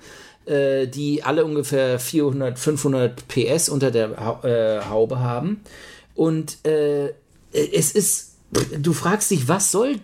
äh, 0.47 0.87
die 0.87 1.23
alle 1.23 1.45
ungefähr 1.45 1.99
400, 1.99 2.59
500 2.59 3.29
PS 3.29 3.69
unter 3.69 3.91
der 3.91 4.17
ha 4.17 4.41
äh, 4.45 4.85
Haube 4.89 5.21
haben. 5.21 5.61
Und 6.15 6.65
äh, 6.67 7.11
es 7.53 7.93
ist 7.93 8.33
du 8.79 8.93
fragst 8.93 9.31
dich, 9.31 9.49
was 9.49 9.71
soll 9.71 9.97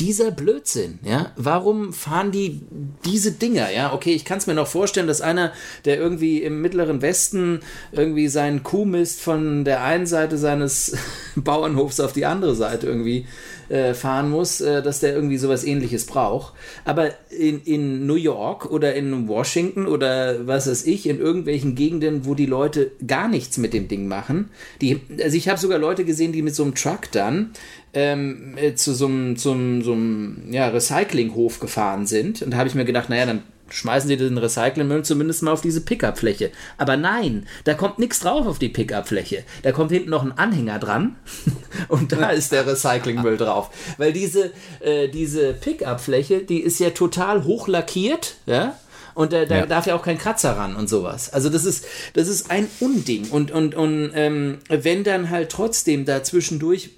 dieser 0.00 0.32
Blödsinn, 0.32 0.98
ja? 1.04 1.30
Warum 1.36 1.92
fahren 1.92 2.32
die 2.32 2.62
diese 3.04 3.30
Dinger, 3.30 3.70
ja? 3.70 3.92
Okay, 3.92 4.12
ich 4.12 4.24
kann 4.24 4.38
es 4.38 4.48
mir 4.48 4.54
noch 4.54 4.66
vorstellen, 4.66 5.06
dass 5.06 5.20
einer, 5.20 5.52
der 5.84 5.98
irgendwie 5.98 6.42
im 6.42 6.60
mittleren 6.60 7.00
Westen 7.00 7.60
irgendwie 7.92 8.26
seinen 8.26 8.64
Kuhmist 8.64 9.20
von 9.20 9.64
der 9.64 9.84
einen 9.84 10.06
Seite 10.06 10.36
seines 10.36 10.96
Bauernhofs 11.42 12.00
auf 12.00 12.12
die 12.12 12.26
andere 12.26 12.54
Seite 12.54 12.86
irgendwie 12.86 13.26
äh, 13.68 13.94
fahren 13.94 14.30
muss, 14.30 14.60
äh, 14.60 14.82
dass 14.82 15.00
der 15.00 15.14
irgendwie 15.14 15.38
sowas 15.38 15.64
ähnliches 15.64 16.06
braucht. 16.06 16.54
Aber 16.84 17.10
in, 17.30 17.62
in 17.62 18.06
New 18.06 18.14
York 18.14 18.70
oder 18.70 18.94
in 18.94 19.28
Washington 19.28 19.86
oder 19.86 20.46
was 20.46 20.66
weiß 20.68 20.86
ich, 20.86 21.08
in 21.08 21.18
irgendwelchen 21.18 21.74
Gegenden, 21.74 22.24
wo 22.24 22.34
die 22.34 22.46
Leute 22.46 22.92
gar 23.06 23.28
nichts 23.28 23.58
mit 23.58 23.72
dem 23.72 23.88
Ding 23.88 24.06
machen, 24.06 24.50
die, 24.80 25.00
also 25.22 25.36
ich 25.36 25.48
habe 25.48 25.58
sogar 25.58 25.78
Leute 25.78 26.04
gesehen, 26.04 26.32
die 26.32 26.42
mit 26.42 26.54
so 26.54 26.62
einem 26.62 26.74
Truck 26.74 27.10
dann 27.12 27.50
ähm, 27.94 28.56
äh, 28.56 28.74
zu 28.74 28.94
so 28.94 29.06
einem, 29.06 29.36
zum, 29.36 29.82
so 29.82 29.92
einem 29.92 30.48
ja, 30.50 30.68
Recyclinghof 30.68 31.60
gefahren 31.60 32.06
sind. 32.06 32.42
Und 32.42 32.52
da 32.52 32.58
habe 32.58 32.68
ich 32.68 32.74
mir 32.74 32.84
gedacht, 32.84 33.08
naja, 33.08 33.26
dann 33.26 33.42
schmeißen 33.70 34.08
sie 34.08 34.16
den 34.16 34.38
Recyclingmüll 34.38 35.04
zumindest 35.04 35.42
mal 35.42 35.52
auf 35.52 35.60
diese 35.60 35.80
Pickup-Fläche. 35.80 36.50
Aber 36.76 36.96
nein, 36.96 37.46
da 37.64 37.74
kommt 37.74 37.98
nichts 37.98 38.20
drauf 38.20 38.46
auf 38.46 38.58
die 38.58 38.68
Pickup-Fläche. 38.68 39.44
Da 39.62 39.72
kommt 39.72 39.90
hinten 39.90 40.10
noch 40.10 40.22
ein 40.22 40.36
Anhänger 40.36 40.78
dran 40.78 41.16
und 41.88 42.12
da 42.12 42.30
ist 42.30 42.52
der 42.52 42.66
Recyclingmüll 42.66 43.36
drauf. 43.36 43.70
Weil 43.98 44.12
diese, 44.12 44.52
äh, 44.80 45.08
diese 45.08 45.54
Pickup-Fläche, 45.54 46.40
die 46.40 46.60
ist 46.60 46.78
ja 46.80 46.90
total 46.90 47.44
hochlackiert, 47.44 48.36
ja, 48.46 48.76
und 49.14 49.32
da, 49.32 49.44
da 49.44 49.58
ja. 49.58 49.66
darf 49.66 49.86
ja 49.86 49.94
auch 49.94 50.02
kein 50.02 50.18
Kratzer 50.18 50.56
ran 50.56 50.74
und 50.76 50.88
sowas. 50.88 51.32
Also 51.32 51.48
das 51.48 51.64
ist, 51.64 51.86
das 52.14 52.28
ist 52.28 52.50
ein 52.50 52.68
Unding. 52.80 53.30
Und, 53.30 53.52
und, 53.52 53.74
und 53.74 54.10
ähm, 54.14 54.58
wenn 54.68 55.04
dann 55.04 55.30
halt 55.30 55.50
trotzdem 55.50 56.04
da 56.04 56.24
zwischendurch 56.24 56.90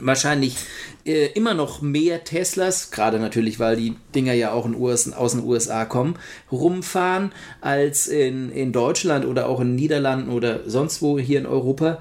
wahrscheinlich 0.00 0.56
äh, 1.04 1.26
immer 1.32 1.54
noch 1.54 1.80
mehr 1.80 2.24
Teslas, 2.24 2.90
gerade 2.90 3.18
natürlich, 3.18 3.58
weil 3.58 3.76
die 3.76 3.96
Dinger 4.14 4.32
ja 4.32 4.52
auch 4.52 4.66
in 4.66 4.74
US, 4.74 5.12
aus 5.12 5.32
den 5.32 5.44
USA 5.44 5.84
kommen, 5.84 6.16
rumfahren 6.50 7.32
als 7.60 8.06
in, 8.06 8.50
in 8.50 8.72
Deutschland 8.72 9.24
oder 9.24 9.48
auch 9.48 9.60
in 9.60 9.68
den 9.68 9.76
Niederlanden 9.76 10.30
oder 10.30 10.68
sonst 10.68 11.02
wo 11.02 11.18
hier 11.18 11.38
in 11.38 11.46
Europa, 11.46 12.00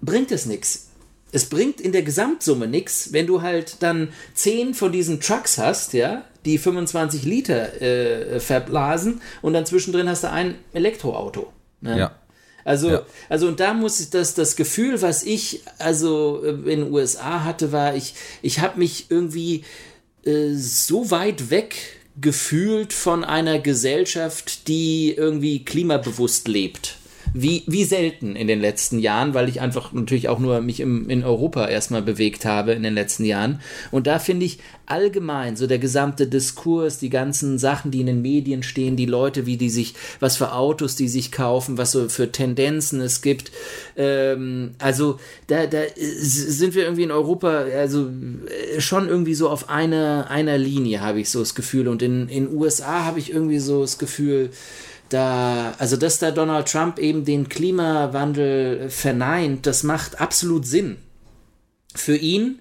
bringt 0.00 0.30
es 0.32 0.46
nichts. 0.46 0.88
Es 1.32 1.48
bringt 1.48 1.80
in 1.80 1.92
der 1.92 2.02
Gesamtsumme 2.02 2.66
nichts, 2.66 3.12
wenn 3.12 3.26
du 3.26 3.42
halt 3.42 3.82
dann 3.82 4.08
10 4.34 4.74
von 4.74 4.90
diesen 4.90 5.20
Trucks 5.20 5.58
hast, 5.58 5.92
ja, 5.92 6.24
die 6.44 6.58
25 6.58 7.24
Liter 7.24 7.80
äh, 7.80 8.40
verblasen 8.40 9.20
und 9.42 9.52
dann 9.52 9.66
zwischendrin 9.66 10.08
hast 10.08 10.24
du 10.24 10.30
ein 10.30 10.56
Elektroauto. 10.72 11.52
Ne? 11.80 11.98
Ja. 11.98 12.19
Also, 12.70 12.88
ja. 12.88 13.02
also 13.28 13.48
und 13.48 13.58
da 13.58 13.74
muss 13.74 13.98
ich 13.98 14.10
das, 14.10 14.34
das 14.34 14.54
Gefühl, 14.54 15.02
was 15.02 15.24
ich 15.24 15.62
also 15.78 16.40
äh, 16.44 16.50
in 16.50 16.84
den 16.84 16.92
USA 16.92 17.42
hatte, 17.42 17.72
war, 17.72 17.96
ich, 17.96 18.14
ich 18.42 18.60
habe 18.60 18.78
mich 18.78 19.06
irgendwie 19.08 19.64
äh, 20.24 20.54
so 20.54 21.10
weit 21.10 21.50
weg 21.50 21.74
gefühlt 22.20 22.92
von 22.92 23.24
einer 23.24 23.58
Gesellschaft, 23.58 24.68
die 24.68 25.12
irgendwie 25.12 25.64
klimabewusst 25.64 26.46
lebt 26.46 26.99
wie, 27.32 27.62
wie 27.66 27.84
selten 27.84 28.36
in 28.36 28.48
den 28.48 28.60
letzten 28.60 28.98
Jahren, 28.98 29.34
weil 29.34 29.48
ich 29.48 29.60
einfach 29.60 29.92
natürlich 29.92 30.28
auch 30.28 30.38
nur 30.38 30.60
mich 30.60 30.80
im, 30.80 31.08
in 31.08 31.24
Europa 31.24 31.68
erstmal 31.68 32.02
bewegt 32.02 32.44
habe 32.44 32.72
in 32.72 32.82
den 32.82 32.94
letzten 32.94 33.24
Jahren. 33.24 33.60
Und 33.90 34.06
da 34.06 34.18
finde 34.18 34.46
ich 34.46 34.58
allgemein 34.86 35.56
so 35.56 35.66
der 35.66 35.78
gesamte 35.78 36.26
Diskurs, 36.26 36.98
die 36.98 37.10
ganzen 37.10 37.58
Sachen, 37.58 37.90
die 37.90 38.00
in 38.00 38.06
den 38.06 38.22
Medien 38.22 38.62
stehen, 38.62 38.96
die 38.96 39.06
Leute, 39.06 39.46
wie 39.46 39.56
die 39.56 39.70
sich, 39.70 39.94
was 40.18 40.36
für 40.36 40.52
Autos 40.52 40.96
die 40.96 41.08
sich 41.08 41.30
kaufen, 41.30 41.78
was 41.78 41.92
so 41.92 42.08
für 42.08 42.32
Tendenzen 42.32 43.00
es 43.00 43.22
gibt. 43.22 43.52
Ähm, 43.96 44.72
also 44.78 45.20
da, 45.46 45.66
da 45.66 45.82
sind 45.96 46.74
wir 46.74 46.82
irgendwie 46.82 47.04
in 47.04 47.12
Europa, 47.12 47.48
also 47.48 48.08
äh, 48.08 48.80
schon 48.80 49.08
irgendwie 49.08 49.34
so 49.34 49.48
auf 49.48 49.68
einer, 49.68 50.28
einer 50.30 50.58
Linie, 50.58 51.00
habe 51.00 51.20
ich 51.20 51.30
so 51.30 51.38
das 51.40 51.54
Gefühl. 51.54 51.86
Und 51.86 52.02
in 52.02 52.26
den 52.26 52.52
USA 52.52 53.04
habe 53.04 53.20
ich 53.20 53.32
irgendwie 53.32 53.60
so 53.60 53.82
das 53.82 53.98
Gefühl, 53.98 54.50
da, 55.12 55.74
also 55.78 55.96
dass 55.96 56.18
da 56.18 56.30
Donald 56.30 56.68
Trump 56.68 56.98
eben 56.98 57.24
den 57.24 57.48
Klimawandel 57.48 58.88
verneint, 58.88 59.66
das 59.66 59.82
macht 59.82 60.20
absolut 60.20 60.66
Sinn. 60.66 60.96
Für 61.94 62.16
ihn, 62.16 62.60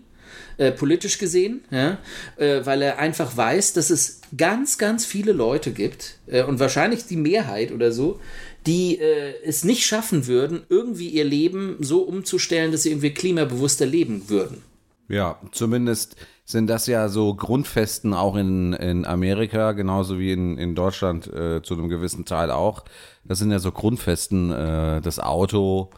äh, 0.57 0.71
politisch 0.71 1.17
gesehen, 1.19 1.61
ja, 1.71 1.99
äh, 2.35 2.65
weil 2.65 2.81
er 2.81 2.99
einfach 2.99 3.37
weiß, 3.37 3.73
dass 3.73 3.89
es 3.89 4.21
ganz, 4.35 4.77
ganz 4.77 5.05
viele 5.05 5.31
Leute 5.31 5.71
gibt 5.71 6.17
äh, 6.27 6.43
und 6.43 6.59
wahrscheinlich 6.59 7.05
die 7.05 7.15
Mehrheit 7.15 7.71
oder 7.71 7.91
so, 7.91 8.19
die 8.65 8.99
äh, 8.99 9.35
es 9.45 9.63
nicht 9.63 9.85
schaffen 9.85 10.27
würden, 10.27 10.63
irgendwie 10.67 11.07
ihr 11.07 11.23
Leben 11.23 11.77
so 11.79 12.01
umzustellen, 12.01 12.71
dass 12.71 12.83
sie 12.83 12.89
irgendwie 12.89 13.13
klimabewusster 13.13 13.85
leben 13.85 14.27
würden. 14.27 14.61
Ja, 15.07 15.39
zumindest 15.51 16.17
sind 16.49 16.67
das 16.67 16.87
ja 16.87 17.09
so 17.09 17.35
Grundfesten 17.35 18.15
auch 18.15 18.35
in, 18.35 18.73
in 18.73 19.05
Amerika, 19.05 19.73
genauso 19.73 20.17
wie 20.17 20.31
in, 20.31 20.57
in 20.57 20.73
Deutschland 20.73 21.27
äh, 21.27 21.61
zu 21.61 21.75
einem 21.75 21.89
gewissen 21.89 22.25
Teil 22.25 22.49
auch. 22.49 22.85
Das 23.23 23.37
sind 23.37 23.51
ja 23.51 23.59
so 23.59 23.71
Grundfesten, 23.71 24.51
äh, 24.51 24.99
das 24.99 25.19
Auto, 25.19 25.91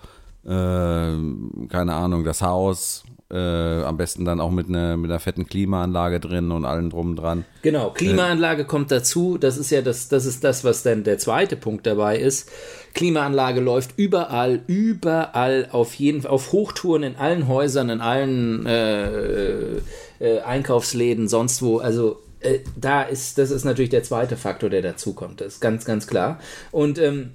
äh, 0.43 0.49
keine 0.49 1.93
Ahnung, 1.93 2.25
das 2.25 2.41
Haus, 2.41 3.05
äh, 3.31 3.83
am 3.83 3.95
besten 3.95 4.25
dann 4.25 4.41
auch 4.41 4.51
mit 4.51 4.67
einer 4.67 4.97
mit 4.97 5.09
einer 5.09 5.21
fetten 5.21 5.47
Klimaanlage 5.47 6.19
drin 6.19 6.51
und 6.51 6.65
allem 6.65 6.89
drum 6.89 7.11
und 7.11 7.15
dran. 7.15 7.45
Genau, 7.61 7.91
Klimaanlage 7.91 8.63
äh, 8.63 8.65
kommt 8.65 8.91
dazu. 8.91 9.37
Das 9.37 9.57
ist 9.57 9.71
ja 9.71 9.81
das, 9.81 10.09
das 10.09 10.25
ist 10.25 10.43
das, 10.43 10.65
was 10.65 10.83
dann 10.83 11.05
der 11.05 11.17
zweite 11.17 11.55
Punkt 11.55 11.87
dabei 11.87 12.17
ist. 12.17 12.51
Klimaanlage 12.93 13.61
läuft 13.61 13.91
überall, 13.95 14.63
überall 14.67 15.69
auf 15.71 15.93
jeden 15.93 16.25
auf 16.25 16.51
Hochtouren 16.51 17.03
in 17.03 17.15
allen 17.15 17.47
Häusern, 17.47 17.89
in 17.89 18.01
allen 18.01 18.65
äh, 18.65 19.77
äh, 20.21 20.39
Einkaufsläden, 20.39 21.27
sonst 21.27 21.61
wo. 21.61 21.79
Also 21.79 22.21
äh, 22.41 22.59
da 22.75 23.03
ist, 23.03 23.37
das 23.37 23.51
ist 23.51 23.65
natürlich 23.65 23.89
der 23.89 24.03
zweite 24.03 24.37
Faktor, 24.37 24.69
der 24.69 24.81
dazukommt. 24.81 25.41
Das 25.41 25.55
ist 25.55 25.59
ganz, 25.59 25.85
ganz 25.85 26.07
klar. 26.07 26.39
Und, 26.71 26.99
ähm, 26.99 27.31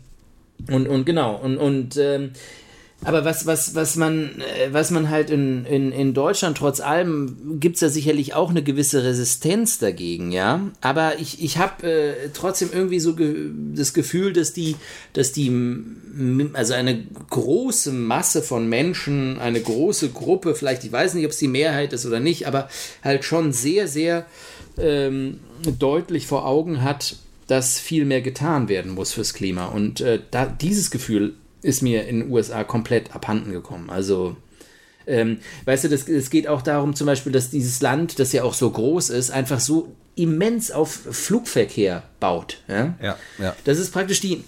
und, 0.71 0.89
und 0.89 1.05
genau, 1.05 1.37
und, 1.37 1.59
und 1.59 1.97
ähm, 1.97 2.33
aber 3.07 3.25
was, 3.25 3.47
was, 3.47 3.77
was, 3.77 3.95
man, 3.95 4.41
äh, 4.41 4.73
was 4.73 4.91
man 4.91 5.11
halt 5.11 5.31
in, 5.31 5.65
in, 5.65 5.93
in 5.93 6.13
Deutschland 6.13 6.59
trotz 6.59 6.81
allem 6.81 7.61
gibt 7.61 7.77
es 7.77 7.81
da 7.81 7.89
sicherlich 7.89 8.35
auch 8.35 8.51
eine 8.51 8.65
gewisse 8.65 9.05
Resistenz 9.05 9.79
dagegen, 9.79 10.33
ja. 10.33 10.61
Aber 10.81 11.21
ich, 11.21 11.41
ich 11.41 11.59
habe 11.59 11.89
äh, 11.89 12.15
trotzdem 12.35 12.71
irgendwie 12.73 12.99
so 12.99 13.15
ge 13.15 13.51
das 13.75 13.95
Gefühl, 13.95 14.33
dass 14.33 14.53
die, 14.53 14.75
dass 15.13 15.31
die, 15.31 15.53
also 16.55 16.75
eine 16.75 17.05
große 17.31 17.93
Masse 17.93 18.43
von 18.43 18.69
Menschen, 18.69 19.39
eine 19.39 19.61
große 19.61 20.09
Gruppe, 20.09 20.57
vielleicht, 20.57 20.83
ich 20.83 20.91
weiß 20.91 21.15
nicht, 21.15 21.27
ob 21.27 21.31
es 21.31 21.39
die 21.39 21.47
Mehrheit 21.47 21.93
ist 21.93 22.07
oder 22.07 22.19
nicht, 22.19 22.49
aber 22.49 22.69
halt 23.05 23.25
schon 23.25 23.53
sehr, 23.53 23.87
sehr 23.87 24.27
ähm, 24.79 25.39
deutlich 25.79 26.27
vor 26.27 26.45
Augen 26.45 26.83
hat, 26.83 27.17
dass 27.47 27.79
viel 27.79 28.05
mehr 28.05 28.21
getan 28.21 28.69
werden 28.69 28.93
muss 28.93 29.13
fürs 29.13 29.33
Klima. 29.33 29.67
Und 29.67 30.01
äh, 30.01 30.19
da, 30.33 30.47
dieses 30.47 30.91
Gefühl 30.91 31.35
ist 31.67 31.83
mir 31.83 32.07
in 32.07 32.21
den 32.21 32.31
USA 32.31 32.65
komplett 32.65 33.15
abhanden 33.15 33.53
gekommen. 33.53 33.91
Also, 33.91 34.37
ähm, 35.07 35.39
weißt 35.65 35.85
du, 35.85 35.89
es 35.89 36.31
geht 36.31 36.49
auch 36.49 36.63
darum 36.63 36.95
zum 36.95 37.07
Beispiel, 37.07 37.33
dass 37.33 37.51
dieses 37.51 37.81
Land, 37.81 38.19
das 38.19 38.33
ja 38.33 38.45
auch 38.45 38.55
so 38.55 38.71
groß 38.71 39.11
ist, 39.11 39.31
einfach 39.31 39.61
so 39.61 39.95
immens 40.15 40.71
auf 40.71 40.91
Flugverkehr 40.91 42.05
baut. 42.21 42.63
Ja, 42.69 42.95
ja. 43.03 43.19
ja. 43.39 43.57
Das 43.65 43.79
ist 43.79 43.93
praktisch 43.93 44.21
die 44.21 44.45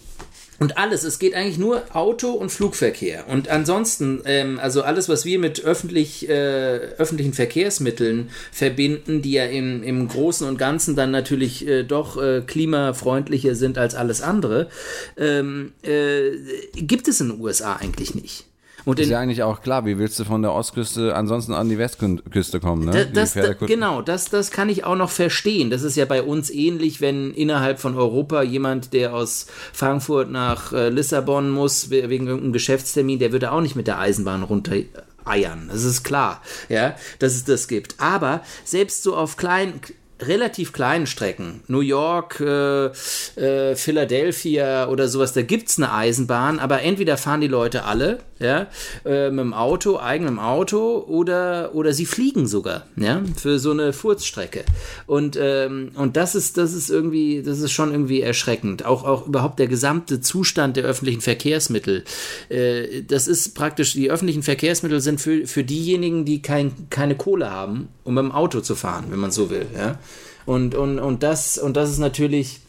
und 0.59 0.77
alles, 0.77 1.05
es 1.05 1.21
geht 1.21 1.35
eigentlich 1.35 1.59
nur 1.59 1.85
Auto- 1.95 2.33
und 2.33 2.51
Flugverkehr. 2.51 3.29
Und 3.29 3.49
ansonsten, 3.49 4.23
ähm, 4.25 4.59
also 4.59 4.83
alles, 4.83 5.09
was 5.09 5.25
wir 5.25 5.39
mit 5.39 5.65
öffentlich, 5.65 6.29
äh, 6.29 6.33
öffentlichen 6.33 7.33
Verkehrsmitteln 7.33 8.31
verbinden, 8.51 9.23
die 9.23 9.33
ja 9.33 9.45
im, 9.45 9.85
im 9.85 10.09
Großen 10.09 10.49
und 10.49 10.59
Ganzen 10.59 10.97
dann 10.97 11.13
natürlich 11.13 11.67
äh, 11.67 11.85
doch 11.85 12.21
äh, 12.21 12.43
klimafreundlicher 12.45 13.55
sind 13.55 13.79
als 13.79 13.95
alles 13.95 14.21
andere, 14.21 14.69
ähm, 15.17 15.73
äh, 15.83 16.31
gibt 16.75 17.07
es 17.07 17.21
in 17.21 17.29
den 17.29 17.41
USA 17.41 17.77
eigentlich 17.77 18.17
nicht. 18.17 18.48
Und 18.85 18.99
ist 19.01 19.11
ja 19.11 19.19
eigentlich 19.19 19.43
auch 19.43 19.61
klar, 19.61 19.85
wie 19.85 19.99
willst 19.99 20.19
du 20.19 20.25
von 20.25 20.43
der 20.43 20.53
Ostküste 20.53 21.15
ansonsten 21.15 21.53
an 21.53 21.69
die 21.69 21.79
Westküste 21.79 22.61
kommen? 22.61 22.87
Ne? 22.87 23.07
Das, 23.13 23.35
das, 23.35 23.59
genau, 23.61 24.03
das, 24.03 24.31
das 24.31 24.51
kann 24.51 24.69
ich 24.69 24.85
auch 24.85 24.97
noch 24.97 25.11
verstehen. 25.11 25.71
Das 25.71 25.83
ist 25.83 25.97
ja 25.97 26.05
bei 26.05 26.23
uns 26.23 26.51
ähnlich, 26.51 27.01
wenn 27.01 27.33
innerhalb 27.33 27.81
von 27.81 27.97
Europa 27.97 28.43
jemand, 28.43 28.93
der 28.93 29.15
aus 29.15 29.47
Frankfurt 29.73 30.31
nach 30.31 30.73
äh, 30.73 30.89
Lissabon 30.89 31.51
muss, 31.51 31.91
wegen 31.91 32.27
irgendeinem 32.27 32.53
Geschäftstermin, 32.53 33.19
der 33.19 33.33
würde 33.33 33.53
auch 33.53 33.61
nicht 33.61 33.77
mit 33.77 33.87
der 33.87 33.99
Eisenbahn 33.99 34.43
runter 34.43 34.77
eiern. 35.25 35.69
Das 35.71 35.85
ist 35.85 36.03
klar, 36.03 36.43
ja, 36.69 36.97
dass 37.19 37.35
es 37.35 37.45
das 37.45 37.69
gibt. 37.69 37.97
Aber 37.99 38.43
selbst 38.65 39.03
so 39.03 39.17
auf 39.17 39.37
kleinen, 39.37 39.81
relativ 40.21 40.73
kleinen 40.73 41.07
Strecken, 41.07 41.63
New 41.69 41.81
York, 41.81 42.41
äh, 42.41 42.87
äh, 42.87 43.77
Philadelphia 43.77 44.89
oder 44.89 45.09
sowas, 45.09 45.33
da 45.33 45.43
gibt 45.43 45.69
es 45.69 45.79
eine 45.79 45.93
Eisenbahn, 45.93 46.59
aber 46.59 46.83
entweder 46.83 47.17
fahren 47.17 47.41
die 47.41 47.49
Leute 47.49 47.85
alle 47.85 48.19
ja, 48.41 48.69
äh, 49.05 49.31
mit 49.31 49.41
dem 49.41 49.55
Auto, 49.55 49.99
eigenem 49.99 50.39
Auto 50.39 51.05
oder, 51.07 51.75
oder 51.75 51.93
sie 51.93 52.07
fliegen 52.07 52.47
sogar, 52.47 52.87
ja, 52.97 53.23
für 53.37 53.59
so 53.59 53.71
eine 53.73 53.93
Furzstrecke. 53.93 54.65
Und, 55.07 55.39
ähm, 55.41 55.91
und 55.95 56.17
das 56.17 56.35
ist, 56.35 56.57
das 56.57 56.73
ist 56.73 56.91
irgendwie, 56.91 57.43
das 57.43 57.61
ist 57.61 57.73
schon 57.73 57.91
irgendwie 57.91 58.21
erschreckend. 58.21 58.85
Auch, 58.85 59.05
auch 59.05 59.27
überhaupt 59.27 59.59
der 59.59 59.67
gesamte 59.67 60.21
Zustand 60.21 60.77
der 60.77 60.85
öffentlichen 60.85 61.21
Verkehrsmittel. 61.21 62.05
Äh, 62.49 63.03
das 63.03 63.27
ist 63.27 63.55
praktisch, 63.55 63.93
die 63.93 64.11
öffentlichen 64.11 64.43
Verkehrsmittel 64.43 65.01
sind 65.01 65.21
für, 65.21 65.47
für 65.47 65.65
diejenigen, 65.65 66.25
die 66.25 66.43
kein, 66.43 66.73
keine 66.91 67.17
Kohle 67.17 67.51
haben, 67.51 67.89
um 68.05 68.15
mit 68.15 68.23
dem 68.23 68.33
Auto 68.33 68.61
zu 68.61 68.75
fahren, 68.75 69.07
wenn 69.11 69.19
man 69.19 69.31
so 69.31 69.51
will, 69.51 69.67
ja. 69.75 69.99
Und, 70.47 70.75
und, 70.75 70.99
und 70.99 71.23
das, 71.23 71.59
und 71.59 71.77
das 71.77 71.91
ist 71.91 71.99
natürlich, 71.99 72.61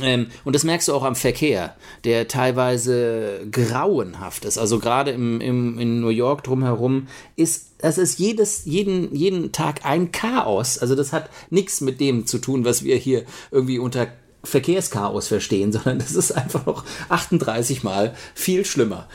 ähm, 0.00 0.28
und 0.44 0.54
das 0.54 0.62
merkst 0.62 0.88
du 0.88 0.94
auch 0.94 1.02
am 1.02 1.16
Verkehr, 1.16 1.74
der 2.04 2.28
teilweise 2.28 3.40
grauenhaft 3.50 4.44
ist. 4.44 4.56
Also 4.56 4.78
gerade 4.78 5.10
im, 5.10 5.40
im, 5.40 5.78
in 5.78 6.00
New 6.00 6.10
York 6.10 6.44
drumherum 6.44 7.08
ist, 7.34 7.72
das 7.78 7.98
ist 7.98 8.18
jedes, 8.18 8.64
jeden, 8.66 9.14
jeden 9.14 9.50
Tag 9.50 9.84
ein 9.84 10.12
Chaos. 10.12 10.78
Also 10.78 10.94
das 10.94 11.12
hat 11.12 11.28
nichts 11.50 11.80
mit 11.80 12.00
dem 12.00 12.26
zu 12.26 12.38
tun, 12.38 12.64
was 12.64 12.84
wir 12.84 12.96
hier 12.96 13.24
irgendwie 13.50 13.78
unter 13.78 14.08
Verkehrschaos 14.42 15.28
verstehen, 15.28 15.72
sondern 15.72 15.98
das 15.98 16.12
ist 16.12 16.32
einfach 16.32 16.64
noch 16.66 16.84
38 17.08 17.82
Mal 17.82 18.14
viel 18.34 18.64
schlimmer. 18.64 19.08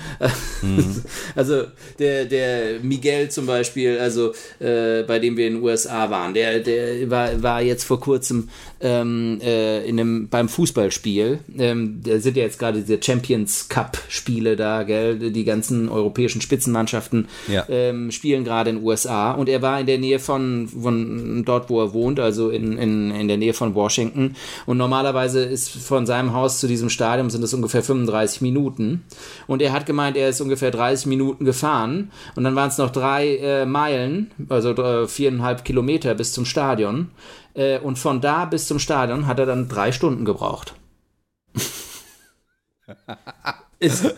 Mhm. 0.61 1.03
Also 1.35 1.63
der, 1.99 2.25
der 2.25 2.79
Miguel 2.81 3.29
zum 3.29 3.45
Beispiel, 3.45 3.99
also 3.99 4.33
äh, 4.59 5.03
bei 5.03 5.19
dem 5.19 5.35
wir 5.35 5.47
in 5.47 5.55
den 5.55 5.63
USA 5.63 6.09
waren, 6.09 6.33
der, 6.33 6.59
der 6.59 7.09
war, 7.09 7.41
war 7.43 7.61
jetzt 7.61 7.83
vor 7.83 7.99
kurzem 7.99 8.49
ähm, 8.81 9.39
äh, 9.41 9.85
in 9.85 9.99
einem, 9.99 10.29
beim 10.29 10.49
Fußballspiel. 10.49 11.39
Ähm, 11.57 12.01
da 12.03 12.19
sind 12.19 12.37
ja 12.37 12.43
jetzt 12.43 12.59
gerade 12.59 12.81
diese 12.81 13.01
Champions 13.01 13.69
Cup-Spiele 13.69 14.55
da, 14.55 14.83
gell? 14.83 15.31
Die 15.31 15.43
ganzen 15.43 15.89
europäischen 15.89 16.41
Spitzenmannschaften 16.41 17.27
ja. 17.47 17.65
ähm, 17.69 18.11
spielen 18.11 18.43
gerade 18.43 18.69
in 18.69 18.77
den 18.77 18.85
USA 18.85 19.31
und 19.31 19.49
er 19.49 19.61
war 19.61 19.79
in 19.79 19.85
der 19.85 19.97
Nähe 19.97 20.19
von, 20.19 20.67
von 20.67 21.43
dort, 21.45 21.69
wo 21.69 21.81
er 21.81 21.93
wohnt, 21.93 22.19
also 22.19 22.49
in, 22.49 22.77
in, 22.77 23.11
in 23.11 23.27
der 23.27 23.37
Nähe 23.37 23.53
von 23.53 23.75
Washington. 23.75 24.35
Und 24.65 24.77
normalerweise 24.77 25.43
ist 25.43 25.69
von 25.69 26.05
seinem 26.05 26.33
Haus 26.33 26.59
zu 26.59 26.67
diesem 26.67 26.89
Stadion 26.89 27.29
sind 27.29 27.43
es 27.43 27.53
ungefähr 27.53 27.83
35 27.83 28.41
Minuten. 28.41 29.03
Und 29.47 29.61
er 29.61 29.73
hat 29.73 29.85
gemeint, 29.85 30.17
er 30.17 30.29
ist 30.29 30.41
ungefähr 30.41 30.71
30 30.71 31.07
Minuten 31.07 31.45
gefahren 31.45 32.11
und 32.35 32.43
dann 32.43 32.55
waren 32.55 32.69
es 32.69 32.77
noch 32.77 32.91
drei 32.91 33.37
äh, 33.37 33.65
Meilen, 33.65 34.31
also 34.49 34.71
äh, 34.71 35.07
viereinhalb 35.07 35.63
Kilometer 35.65 36.13
bis 36.15 36.33
zum 36.33 36.45
Stadion. 36.45 37.09
Äh, 37.55 37.79
und 37.79 37.97
von 37.97 38.21
da 38.21 38.45
bis 38.45 38.67
zum 38.67 38.79
Stadion 38.79 39.27
hat 39.27 39.39
er 39.39 39.45
dann 39.45 39.67
drei 39.69 39.91
Stunden 39.91 40.25
gebraucht. 40.25 40.75
Ist 43.79 44.13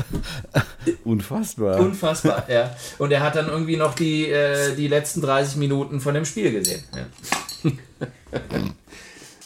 unfassbar. 1.03 1.79
Unfassbar, 1.79 2.49
ja. 2.49 2.75
Und 2.99 3.11
er 3.11 3.21
hat 3.21 3.35
dann 3.35 3.47
irgendwie 3.47 3.77
noch 3.77 3.95
die, 3.95 4.29
äh, 4.29 4.75
die 4.75 4.87
letzten 4.87 5.21
30 5.21 5.57
Minuten 5.57 5.99
von 5.99 6.13
dem 6.13 6.25
Spiel 6.25 6.51
gesehen. 6.51 6.83
Ja. 6.95 7.07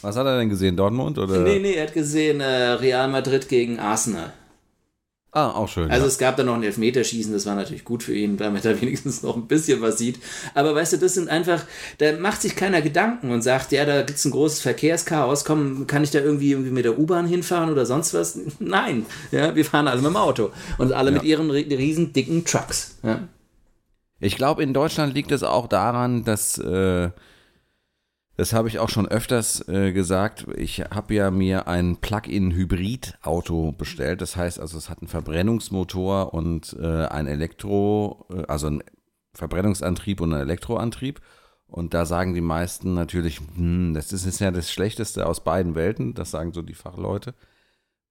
Was 0.02 0.16
hat 0.16 0.26
er 0.26 0.38
denn 0.38 0.48
gesehen? 0.48 0.76
Dortmund? 0.76 1.18
Oder? 1.18 1.38
Nee, 1.38 1.60
nee, 1.60 1.74
er 1.74 1.86
hat 1.86 1.94
gesehen 1.94 2.40
äh, 2.40 2.72
Real 2.72 3.08
Madrid 3.08 3.48
gegen 3.48 3.78
Arsenal. 3.78 4.32
Ah, 5.34 5.48
auch 5.52 5.68
schön. 5.68 5.90
Also 5.90 6.04
ja. 6.04 6.08
es 6.08 6.18
gab 6.18 6.36
da 6.36 6.44
noch 6.44 6.54
ein 6.54 6.62
Elfmeterschießen, 6.62 7.32
das 7.32 7.46
war 7.46 7.54
natürlich 7.54 7.84
gut 7.84 8.02
für 8.02 8.14
ihn, 8.14 8.36
damit 8.38 8.66
er 8.66 8.78
wenigstens 8.80 9.22
noch 9.22 9.34
ein 9.34 9.46
bisschen 9.46 9.80
was 9.80 9.96
sieht. 9.96 10.18
Aber 10.54 10.74
weißt 10.74 10.92
du, 10.92 10.98
das 10.98 11.14
sind 11.14 11.30
einfach, 11.30 11.64
da 11.98 12.12
macht 12.18 12.42
sich 12.42 12.54
keiner 12.54 12.82
Gedanken 12.82 13.30
und 13.30 13.40
sagt, 13.40 13.72
ja, 13.72 13.86
da 13.86 14.02
gibt 14.02 14.18
es 14.18 14.24
ein 14.26 14.30
großes 14.30 14.60
Verkehrschaos, 14.60 15.46
komm, 15.46 15.86
kann 15.86 16.04
ich 16.04 16.10
da 16.10 16.20
irgendwie, 16.20 16.50
irgendwie 16.50 16.70
mit 16.70 16.84
der 16.84 16.98
U-Bahn 16.98 17.26
hinfahren 17.26 17.70
oder 17.70 17.86
sonst 17.86 18.12
was? 18.12 18.38
Nein, 18.58 19.06
ja, 19.30 19.56
wir 19.56 19.64
fahren 19.64 19.88
alle 19.88 20.02
mit 20.02 20.10
dem 20.10 20.16
Auto 20.16 20.50
und 20.76 20.92
alle 20.92 21.10
ja. 21.10 21.14
mit 21.14 21.24
ihren 21.24 21.50
riesen 21.50 22.12
dicken 22.12 22.44
Trucks. 22.44 22.98
Ja. 23.02 23.20
Ich 24.20 24.36
glaube, 24.36 24.62
in 24.62 24.74
Deutschland 24.74 25.14
liegt 25.14 25.32
es 25.32 25.42
auch 25.42 25.66
daran, 25.66 26.24
dass 26.24 26.58
äh, 26.58 27.10
das 28.36 28.52
habe 28.54 28.68
ich 28.68 28.78
auch 28.78 28.88
schon 28.88 29.06
öfters 29.06 29.66
äh, 29.68 29.92
gesagt. 29.92 30.46
Ich 30.56 30.80
habe 30.80 31.14
ja 31.14 31.30
mir 31.30 31.68
ein 31.68 31.98
Plug-in-Hybrid-Auto 31.98 33.72
bestellt. 33.72 34.22
Das 34.22 34.36
heißt 34.36 34.58
also, 34.58 34.78
es 34.78 34.88
hat 34.88 35.00
einen 35.00 35.08
Verbrennungsmotor 35.08 36.32
und 36.32 36.74
äh, 36.80 37.06
ein 37.06 37.26
Elektro, 37.26 38.26
äh, 38.32 38.44
also 38.48 38.68
einen 38.68 38.82
Verbrennungsantrieb 39.34 40.20
und 40.20 40.32
einen 40.32 40.42
Elektroantrieb. 40.42 41.20
Und 41.66 41.94
da 41.94 42.06
sagen 42.06 42.34
die 42.34 42.40
meisten 42.40 42.94
natürlich, 42.94 43.40
hm, 43.54 43.92
das 43.94 44.12
ist, 44.12 44.40
ja 44.40 44.50
das 44.50 44.70
Schlechteste 44.70 45.26
aus 45.26 45.44
beiden 45.44 45.74
Welten. 45.74 46.14
Das 46.14 46.30
sagen 46.30 46.52
so 46.52 46.62
die 46.62 46.74
Fachleute. 46.74 47.34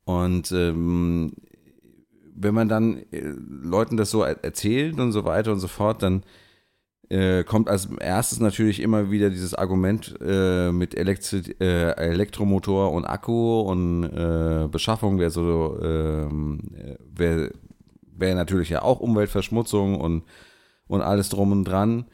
Und 0.03 0.51
ähm, 0.51 1.33
wenn 2.35 2.53
man 2.53 2.69
dann 2.69 2.97
äh, 3.11 3.21
Leuten 3.21 3.97
das 3.97 4.11
so 4.11 4.23
erzählt 4.23 4.99
und 4.99 5.11
so 5.11 5.25
weiter 5.25 5.51
und 5.51 5.59
so 5.59 5.67
fort, 5.67 6.03
dann 6.03 6.23
äh, 7.11 7.43
kommt 7.43 7.69
als 7.69 7.89
erstes 7.99 8.39
natürlich 8.39 8.79
immer 8.79 9.11
wieder 9.11 9.29
dieses 9.29 9.53
Argument 9.53 10.15
äh, 10.21 10.71
mit 10.71 10.95
Elektri 10.95 11.41
äh, 11.59 11.91
Elektromotor 11.91 12.91
und 12.91 13.05
Akku 13.05 13.61
und 13.61 14.05
äh, 14.05 14.67
Beschaffung 14.71 15.19
wäre 15.19 15.29
so 15.29 15.77
ähm, 15.83 16.59
wäre 17.13 17.51
wär 18.17 18.35
natürlich 18.35 18.69
ja 18.69 18.81
auch 18.81 18.99
Umweltverschmutzung 18.99 19.99
und 19.99 20.23
und 20.87 21.01
alles 21.01 21.29
drum 21.29 21.51
und 21.51 21.65
dran. 21.65 22.05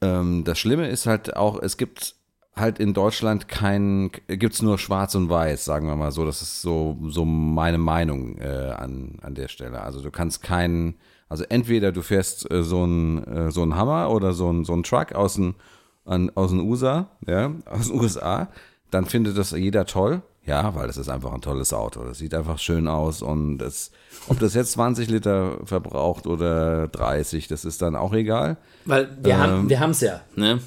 Ähm, 0.00 0.44
das 0.44 0.58
Schlimme 0.58 0.88
ist 0.88 1.06
halt 1.06 1.36
auch, 1.36 1.60
es 1.60 1.76
gibt 1.76 2.14
halt 2.54 2.78
in 2.78 2.94
Deutschland 2.94 3.48
kein, 3.48 4.10
gibt 4.28 4.54
es 4.54 4.62
nur 4.62 4.78
Schwarz 4.78 5.14
und 5.14 5.28
Weiß, 5.28 5.64
sagen 5.64 5.88
wir 5.88 5.96
mal 5.96 6.12
so. 6.12 6.24
Das 6.24 6.40
ist 6.42 6.62
so, 6.62 6.96
so 7.08 7.24
meine 7.24 7.78
Meinung 7.78 8.38
äh, 8.38 8.72
an, 8.76 9.18
an 9.22 9.34
der 9.34 9.48
Stelle. 9.48 9.80
Also 9.80 10.00
du 10.00 10.10
kannst 10.10 10.42
keinen 10.42 10.94
also 11.34 11.42
entweder 11.48 11.90
du 11.90 12.00
fährst 12.00 12.48
äh, 12.48 12.62
so 12.62 12.84
einen 12.84 13.24
äh, 13.24 13.50
so 13.50 13.62
Hammer 13.74 14.08
oder 14.10 14.32
so 14.34 14.48
einen 14.48 14.64
so 14.64 14.80
Truck 14.82 15.16
aus 15.16 15.34
den, 15.34 15.56
an, 16.04 16.30
aus 16.36 16.50
den 16.50 16.60
USA, 16.60 17.08
ja, 17.26 17.50
aus 17.66 17.88
den 17.88 18.00
USA, 18.00 18.46
dann 18.92 19.06
findet 19.06 19.36
das 19.36 19.50
jeder 19.50 19.84
toll. 19.84 20.22
Ja, 20.46 20.76
weil 20.76 20.86
das 20.86 20.96
ist 20.96 21.08
einfach 21.08 21.32
ein 21.32 21.40
tolles 21.40 21.72
Auto. 21.72 22.04
Das 22.04 22.18
sieht 22.18 22.34
einfach 22.34 22.60
schön 22.60 22.86
aus 22.86 23.20
und 23.20 23.58
das, 23.58 23.90
ob 24.28 24.38
das 24.38 24.54
jetzt 24.54 24.72
20 24.72 25.08
Liter 25.08 25.58
verbraucht 25.64 26.28
oder 26.28 26.86
30, 26.86 27.48
das 27.48 27.64
ist 27.64 27.82
dann 27.82 27.96
auch 27.96 28.12
egal. 28.12 28.56
Weil 28.84 29.08
wir 29.20 29.34
ähm, 29.34 29.40
haben 29.40 29.68
wir 29.70 29.90
es 29.90 30.00
ja, 30.02 30.20
ne? 30.36 30.60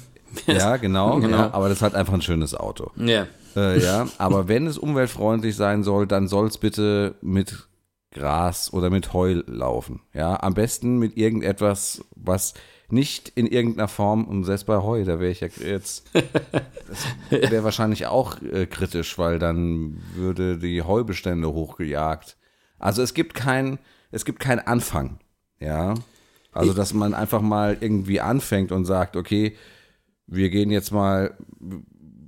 ja, 0.48 0.76
genau, 0.76 1.18
genau. 1.18 1.38
Ja, 1.38 1.54
aber 1.54 1.70
das 1.70 1.78
ist 1.78 1.82
halt 1.82 1.94
einfach 1.94 2.12
ein 2.12 2.20
schönes 2.20 2.54
Auto. 2.54 2.90
Ja. 2.96 3.26
Äh, 3.56 3.82
ja, 3.82 4.06
aber 4.18 4.48
wenn 4.48 4.66
es 4.66 4.76
umweltfreundlich 4.76 5.56
sein 5.56 5.82
soll, 5.82 6.06
dann 6.06 6.28
soll 6.28 6.46
es 6.48 6.58
bitte 6.58 7.14
mit 7.22 7.68
Gras 8.10 8.72
oder 8.72 8.90
mit 8.90 9.12
Heu 9.12 9.42
laufen. 9.46 10.00
Ja, 10.14 10.42
am 10.42 10.54
besten 10.54 10.98
mit 10.98 11.16
irgendetwas, 11.16 12.04
was 12.14 12.54
nicht 12.90 13.28
in 13.34 13.46
irgendeiner 13.46 13.88
Form, 13.88 14.24
und 14.24 14.44
selbst 14.44 14.64
bei 14.64 14.78
Heu, 14.78 15.04
da 15.04 15.20
wäre 15.20 15.30
ich 15.30 15.40
ja 15.40 15.48
jetzt, 15.48 16.10
das 16.14 17.50
wäre 17.50 17.64
wahrscheinlich 17.64 18.06
auch 18.06 18.40
äh, 18.40 18.66
kritisch, 18.66 19.18
weil 19.18 19.38
dann 19.38 20.00
würde 20.14 20.56
die 20.56 20.82
Heubestände 20.82 21.52
hochgejagt. 21.52 22.38
Also 22.78 23.02
es 23.02 23.12
gibt 23.12 23.34
kein, 23.34 23.78
es 24.10 24.24
gibt 24.24 24.40
keinen 24.40 24.60
Anfang, 24.60 25.18
ja. 25.60 25.94
Also, 26.52 26.72
dass 26.72 26.94
man 26.94 27.14
einfach 27.14 27.42
mal 27.42 27.76
irgendwie 27.78 28.20
anfängt 28.20 28.72
und 28.72 28.84
sagt, 28.84 29.16
okay, 29.16 29.54
wir 30.26 30.48
gehen 30.48 30.70
jetzt 30.70 30.90
mal, 30.90 31.36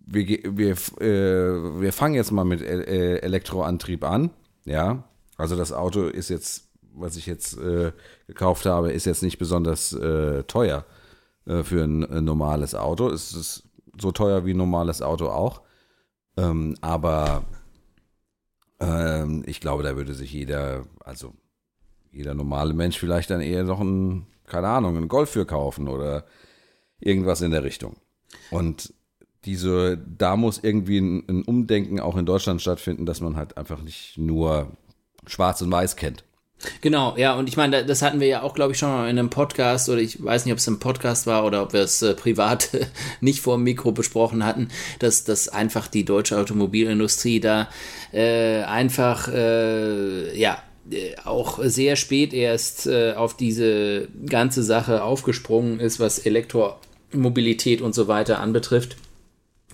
wir, 0.07 0.27
wir, 0.27 0.73
äh, 1.01 1.81
wir 1.81 1.93
fangen 1.93 2.15
jetzt 2.15 2.31
mal 2.31 2.45
mit 2.45 2.61
äh, 2.61 3.17
Elektroantrieb 3.19 4.05
an, 4.05 4.31
ja. 4.67 5.05
Also 5.41 5.57
das 5.57 5.73
Auto 5.73 6.05
ist 6.07 6.29
jetzt, 6.29 6.69
was 6.93 7.17
ich 7.17 7.27
jetzt 7.27 7.59
äh, 7.59 7.93
gekauft 8.27 8.67
habe, 8.67 8.93
ist 8.93 9.07
jetzt 9.07 9.23
nicht 9.23 9.39
besonders 9.39 9.93
äh, 9.93 10.43
teuer 10.45 10.85
äh, 11.47 11.63
für 11.63 11.85
ein, 11.85 12.05
ein, 12.05 12.25
normales 12.25 12.75
Auto. 12.75 13.09
Es 13.09 13.33
ist 13.33 13.65
so 14.01 14.13
teuer 14.13 14.45
wie 14.45 14.55
ein 14.55 14.59
normales 14.59 15.03
Auto 15.03 15.29
auch. 15.29 15.63
Ähm, 16.37 16.77
aber 16.81 17.45
ähm, 18.81 19.43
ich 19.47 19.61
glaube, 19.61 19.83
da 19.83 19.97
würde 19.97 20.15
sich 20.15 20.33
jeder, 20.33 20.85
also 21.05 21.35
jeder 22.13 22.35
normale 22.35 22.75
Mensch 22.75 22.99
vielleicht 22.99 23.31
dann 23.31 23.41
eher 23.41 23.65
noch 23.65 23.81
ein, 23.81 24.27
keine 24.47 24.69
Ahnung, 24.69 24.97
einen 24.97 25.09
Golf 25.09 25.31
für 25.31 25.47
kaufen 25.47 25.89
oder 25.89 26.25
irgendwas 26.99 27.41
in 27.41 27.51
der 27.51 27.65
Richtung. 27.65 27.97
Und 28.51 28.93
diese, 29.45 29.97
da 29.97 30.37
muss 30.37 30.63
irgendwie 30.63 30.99
ein, 30.99 31.25
ein 31.29 31.43
Umdenken 31.43 32.01
auch 32.01 32.17
in 32.17 32.27
Deutschland 32.27 32.61
stattfinden, 32.61 33.07
dass 33.07 33.21
man 33.21 33.37
halt 33.37 33.57
einfach 33.57 33.83
nicht 33.83 34.19
nur 34.19 34.77
Schwarz 35.31 35.63
und 35.63 35.71
Weiß 35.73 35.97
kennt. 35.97 36.25
Genau, 36.83 37.17
ja, 37.17 37.35
und 37.37 37.49
ich 37.49 37.57
meine, 37.57 37.87
das 37.87 38.03
hatten 38.03 38.21
wir 38.21 38.27
ja 38.27 38.43
auch, 38.43 38.55
glaube 38.55 38.73
ich, 38.73 38.79
schon 38.79 38.91
mal 38.91 39.09
in 39.09 39.19
einem 39.19 39.31
Podcast, 39.31 39.89
oder 39.89 40.01
ich 40.01 40.23
weiß 40.23 40.45
nicht, 40.45 40.53
ob 40.53 40.59
es 40.59 40.67
im 40.67 40.79
Podcast 40.79 41.27
war 41.27 41.47
oder 41.47 41.63
ob 41.63 41.73
wir 41.73 41.81
es 41.81 42.03
äh, 42.03 42.15
privat 42.15 42.69
nicht 43.23 43.41
vor 43.41 43.57
dem 43.57 43.65
Mikro 43.65 43.93
besprochen 43.93 44.45
hatten, 44.45 44.69
dass, 44.99 45.25
dass 45.25 45.49
einfach 45.49 45.89
die 45.89 46.05
deutsche 46.05 46.39
Automobilindustrie 46.39 47.41
da 47.41 47.69
äh, 48.13 48.63
einfach, 48.63 49.29
äh, 49.29 50.39
ja, 50.39 50.63
äh, 50.91 51.15
auch 51.25 51.61
sehr 51.63 51.97
spät 51.97 52.35
erst 52.35 52.87
äh, 52.87 53.15
auf 53.15 53.37
diese 53.37 54.09
ganze 54.27 54.63
Sache 54.63 55.03
aufgesprungen 55.03 55.81
ist, 55.81 55.99
was 55.99 56.19
Elektromobilität 56.19 57.81
und 57.81 57.95
so 57.95 58.07
weiter 58.07 58.39
anbetrifft. 58.39 58.97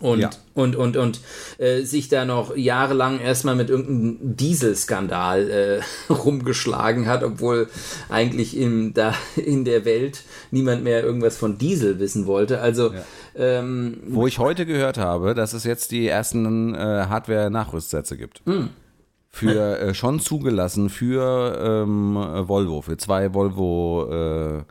Und, 0.00 0.20
Ja. 0.20 0.30
und, 0.54 0.76
und, 0.76 0.96
und 0.96 1.20
äh, 1.58 1.82
sich 1.82 2.08
da 2.08 2.24
noch 2.24 2.54
jahrelang 2.56 3.18
erstmal 3.18 3.54
mit 3.56 3.70
irgendeinem 3.70 4.36
Dieselskandal 4.36 5.50
äh, 5.50 5.80
rumgeschlagen 6.12 7.06
hat, 7.06 7.22
obwohl 7.22 7.68
eigentlich 8.08 8.56
in, 8.56 8.92
da 8.92 9.14
in 9.36 9.64
der 9.64 9.84
Welt 9.84 10.22
niemand 10.50 10.84
mehr 10.84 11.02
irgendwas 11.02 11.36
von 11.38 11.56
Diesel 11.58 11.98
wissen 11.98 12.26
wollte. 12.26 12.60
Also 12.60 12.92
ähm, 13.34 13.98
Wo 14.08 14.26
ich 14.26 14.38
heute 14.38 14.66
gehört 14.66 14.98
habe, 14.98 15.34
dass 15.34 15.52
es 15.52 15.64
jetzt 15.64 15.90
die 15.92 16.06
ersten 16.08 16.74
äh, 16.74 16.78
Hardware-Nachrüstsätze 16.78 18.16
gibt. 18.16 18.42
Für 19.30 19.78
äh, 19.78 19.94
schon 19.94 20.20
zugelassen 20.20 20.88
für 20.88 21.84
ähm, 21.84 22.16
äh, 22.16 22.48
Volvo, 22.48 22.80
für 22.80 22.96
zwei 22.96 23.34
Volvo 23.34 24.08
äh, 24.10 24.62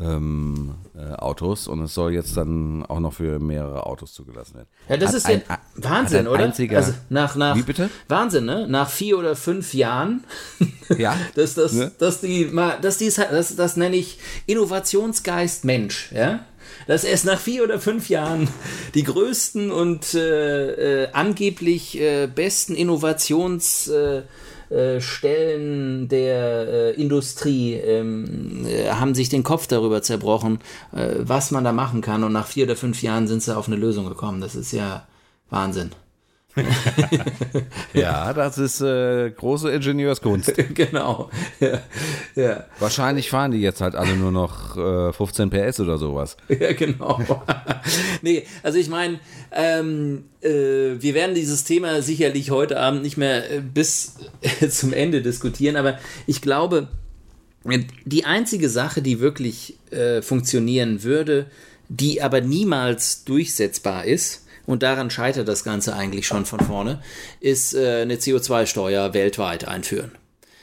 ähm, 0.00 0.74
äh, 0.96 1.12
Autos 1.14 1.68
und 1.68 1.82
es 1.82 1.92
soll 1.94 2.12
jetzt 2.14 2.36
dann 2.36 2.84
auch 2.86 3.00
noch 3.00 3.12
für 3.14 3.38
mehrere 3.38 3.84
Autos 3.86 4.12
zugelassen 4.14 4.54
werden. 4.54 4.68
Ja, 4.88 4.96
das 4.96 5.10
Hat 5.10 5.16
ist 5.16 5.28
ja 5.28 5.34
ein- 5.34 5.42
hat 5.48 5.60
Wahnsinn, 5.76 6.18
ein 6.20 6.28
oder? 6.28 6.44
einziger- 6.44 6.76
also 6.78 6.92
nach, 7.10 7.36
nach, 7.36 7.56
Wie 7.56 7.62
bitte? 7.62 7.90
Wahnsinn, 8.08 8.44
ne? 8.46 8.66
Nach 8.68 8.88
vier 8.88 9.18
oder 9.18 9.36
fünf 9.36 9.74
Jahren, 9.74 10.24
Ja. 10.96 11.16
dass 11.34 11.54
das, 11.54 11.72
Ne? 11.72 11.92
dass 11.98 12.20
die 12.20 12.46
mal, 12.46 12.78
dass 12.80 12.98
dies, 12.98 13.16
das, 13.16 13.56
das 13.56 13.76
nenne 13.76 13.96
ich 13.96 14.18
Innovationsgeist 14.46 15.64
Mensch, 15.64 16.10
ja? 16.12 16.40
Dass 16.86 17.04
erst 17.04 17.24
nach 17.26 17.38
vier 17.38 17.64
oder 17.64 17.78
fünf 17.80 18.08
Jahren 18.08 18.48
die 18.94 19.02
größten 19.02 19.70
und 19.70 20.14
äh, 20.14 21.04
äh, 21.04 21.08
angeblich 21.12 22.00
äh, 22.00 22.26
besten 22.26 22.74
Innovationsstellen 22.74 24.24
äh, 24.70 25.00
Stellen 25.00 26.08
der 26.08 26.68
äh, 26.68 26.90
Industrie 26.92 27.74
ähm, 27.74 28.66
äh, 28.66 28.90
haben 28.90 29.14
sich 29.14 29.28
den 29.28 29.42
Kopf 29.42 29.66
darüber 29.66 30.02
zerbrochen, 30.02 30.60
äh, 30.92 31.16
was 31.18 31.50
man 31.50 31.64
da 31.64 31.72
machen 31.72 32.00
kann. 32.02 32.24
Und 32.24 32.32
nach 32.32 32.46
vier 32.46 32.64
oder 32.64 32.76
fünf 32.76 33.02
Jahren 33.02 33.26
sind 33.26 33.42
sie 33.42 33.56
auf 33.56 33.66
eine 33.66 33.76
Lösung 33.76 34.08
gekommen. 34.08 34.40
Das 34.40 34.54
ist 34.54 34.72
ja 34.72 35.06
Wahnsinn. 35.48 35.90
Ja, 37.92 38.32
das 38.32 38.58
ist 38.58 38.80
äh, 38.80 39.30
große 39.30 39.70
Ingenieurskunst. 39.70 40.52
genau. 40.74 41.30
Ja, 41.60 41.80
ja. 42.34 42.64
Wahrscheinlich 42.78 43.30
fahren 43.30 43.52
die 43.52 43.60
jetzt 43.60 43.80
halt 43.80 43.94
alle 43.94 44.16
nur 44.16 44.32
noch 44.32 44.76
äh, 44.76 45.12
15 45.12 45.50
PS 45.50 45.80
oder 45.80 45.98
sowas. 45.98 46.36
Ja, 46.60 46.72
genau. 46.72 47.20
nee, 48.22 48.44
also 48.62 48.78
ich 48.78 48.88
meine, 48.88 49.18
ähm, 49.52 50.24
äh, 50.42 50.48
wir 50.98 51.14
werden 51.14 51.34
dieses 51.34 51.64
Thema 51.64 52.02
sicherlich 52.02 52.50
heute 52.50 52.78
Abend 52.78 53.02
nicht 53.02 53.16
mehr 53.16 53.50
äh, 53.50 53.60
bis 53.60 54.16
äh, 54.42 54.68
zum 54.68 54.92
Ende 54.92 55.22
diskutieren, 55.22 55.76
aber 55.76 55.98
ich 56.26 56.42
glaube, 56.42 56.88
die 58.04 58.24
einzige 58.24 58.68
Sache, 58.68 59.00
die 59.00 59.20
wirklich 59.20 59.78
äh, 59.90 60.22
funktionieren 60.22 61.02
würde, 61.02 61.46
die 61.88 62.20
aber 62.20 62.40
niemals 62.40 63.24
durchsetzbar 63.24 64.04
ist, 64.04 64.46
und 64.70 64.82
daran 64.82 65.10
scheitert 65.10 65.48
das 65.48 65.64
Ganze 65.64 65.94
eigentlich 65.96 66.26
schon 66.26 66.46
von 66.46 66.60
vorne, 66.60 67.02
ist 67.40 67.74
äh, 67.74 68.02
eine 68.02 68.16
CO2-Steuer 68.16 69.14
weltweit 69.14 69.66
einführen. 69.66 70.12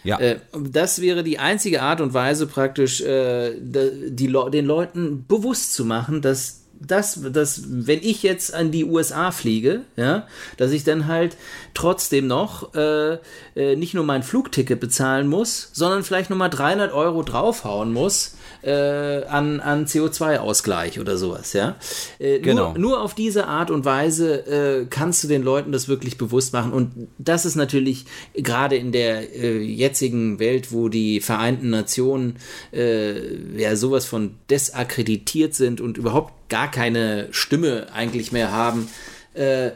Ja. 0.04 0.18
Äh, 0.20 0.40
das 0.58 1.02
wäre 1.02 1.24
die 1.24 1.40
einzige 1.40 1.82
Art 1.82 2.00
und 2.00 2.14
Weise 2.14 2.48
praktisch, 2.48 3.02
äh, 3.02 3.52
die 3.60 4.28
Le 4.28 4.50
den 4.50 4.66
Leuten 4.66 5.26
bewusst 5.28 5.74
zu 5.74 5.84
machen, 5.84 6.22
dass 6.22 6.67
das, 6.80 7.20
dass, 7.32 7.64
wenn 7.68 8.00
ich 8.02 8.24
jetzt 8.24 8.54
an 8.54 8.72
die 8.72 8.86
USA 8.86 9.32
fliege, 9.32 9.82
ja, 9.96 10.28
dass 10.58 10.72
ich 10.72 10.84
dann 10.84 11.08
halt 11.08 11.38
trotzdem 11.74 12.28
noch 12.28 12.74
äh, 12.76 13.18
äh, 13.56 13.76
nicht 13.76 13.94
nur 13.94 14.04
mein 14.04 14.24
Flugticket 14.24 14.80
bezahlen 14.80 15.28
muss, 15.28 15.70
sondern 15.74 16.04
vielleicht 16.04 16.30
nochmal 16.30 16.50
300 16.50 16.92
Euro 16.94 17.24
draufhauen 17.24 17.94
muss 17.94 18.36
äh, 18.64 19.24
an, 19.26 19.60
an 19.60 19.86
CO2-Ausgleich 19.86 21.00
oder 21.00 21.18
sowas, 21.18 21.54
ja. 21.54 21.76
Äh, 22.20 22.40
Genau. 22.40 22.70
Nur, 22.70 22.80
nur 22.80 23.02
auf 23.02 23.14
diese 23.14 23.48
Art 23.48 23.72
und 23.72 23.86
Weise 23.86 24.46
äh, 24.48 24.86
kannst 24.90 25.24
du 25.24 25.28
den 25.28 25.44
Leuten 25.44 25.72
das 25.72 25.88
wirklich 25.88 26.18
bewusst 26.18 26.54
machen. 26.54 26.72
Und 26.72 27.08
das 27.18 27.46
ist 27.46 27.56
natürlich 27.56 28.06
gerade 28.34 28.78
in 28.78 28.92
der 28.92 29.36
äh, 29.36 29.58
jetzigen 29.58 30.40
Welt, 30.40 30.72
wo 30.72 30.90
die 30.90 31.20
Vereinten 31.20 31.70
Nationen 31.70 32.38
ja 32.72 33.76
sowas 33.76 34.06
von 34.06 34.36
desakkreditiert 34.50 35.56
sind 35.56 35.82
und 35.82 35.98
überhaupt 35.98 36.47
gar 36.50 36.70
keine 36.72 37.28
Stimme 37.32 37.88
eigentlich 37.94 38.32
mehr 38.32 38.52
haben, 38.52 38.90
äh, 39.34 39.72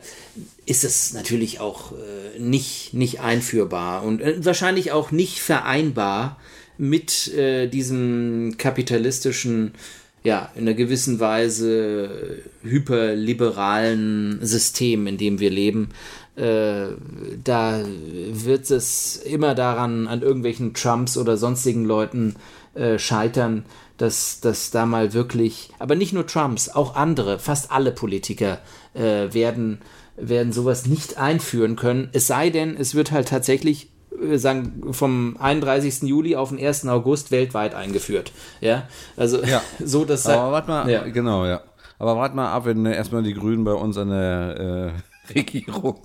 ist 0.66 0.84
es 0.84 1.14
natürlich 1.14 1.60
auch 1.60 1.92
äh, 1.92 2.40
nicht, 2.40 2.94
nicht 2.94 3.20
einführbar 3.20 4.04
und 4.04 4.22
äh, 4.22 4.44
wahrscheinlich 4.44 4.92
auch 4.92 5.12
nicht 5.12 5.40
vereinbar 5.40 6.38
mit 6.78 7.28
äh, 7.34 7.68
diesem 7.68 8.56
kapitalistischen, 8.58 9.74
ja, 10.24 10.52
in 10.56 10.62
einer 10.62 10.74
gewissen 10.74 11.20
Weise 11.20 12.40
hyperliberalen 12.64 14.40
System, 14.42 15.08
in 15.08 15.18
dem 15.18 15.40
wir 15.40 15.50
leben. 15.50 15.90
Äh, 16.36 16.88
da 17.44 17.84
wird 18.32 18.72
es 18.72 19.18
immer 19.18 19.54
daran, 19.54 20.08
an 20.08 20.22
irgendwelchen 20.22 20.74
Trumps 20.74 21.18
oder 21.18 21.38
sonstigen 21.38 21.86
Leuten 21.86 22.36
äh, 22.74 22.98
scheitern, 22.98 23.66
dass, 24.02 24.42
dass 24.42 24.72
da 24.72 24.86
mal 24.88 25.14
wirklich, 25.14 25.70
aber 25.78 25.96
nicht 25.96 26.12
nur 26.12 26.26
Trumps, 26.26 26.70
auch 26.70 26.96
andere, 26.96 27.38
fast 27.38 27.72
alle 27.72 27.92
Politiker 27.92 28.58
äh, 28.96 29.32
werden, 29.32 29.82
werden 30.18 30.52
sowas 30.52 30.88
nicht 30.88 31.18
einführen 31.20 31.76
können. 31.76 32.10
Es 32.12 32.26
sei 32.26 32.50
denn, 32.50 32.76
es 32.76 32.96
wird 32.96 33.12
halt 33.12 33.28
tatsächlich 33.28 33.92
äh, 34.20 34.38
sagen, 34.38 34.92
vom 34.92 35.38
31. 35.40 36.02
Juli 36.04 36.36
auf 36.36 36.50
den 36.50 36.60
1. 36.60 36.88
August 36.88 37.30
weltweit 37.30 37.76
eingeführt. 37.76 38.32
Ja, 38.60 38.88
also 39.18 39.44
Ja. 39.44 39.62
so, 39.86 40.04
dass 40.04 40.26
Aber 40.26 40.52
warte 40.52 40.70
mal, 40.70 40.90
Ja. 40.90 41.04
genau, 41.04 41.46
ja. 41.46 41.62
Aber 42.00 42.18
warte 42.18 42.36
mal 42.36 42.52
ab, 42.52 42.66
wenn 42.66 42.84
äh, 42.88 42.96
erstmal 42.96 43.22
die 43.22 43.36
Grünen 43.36 43.64
bei 43.64 43.74
uns 43.74 43.98
an 44.00 44.10
der 44.10 44.94
äh, 44.98 45.11
Regierung. 45.36 46.02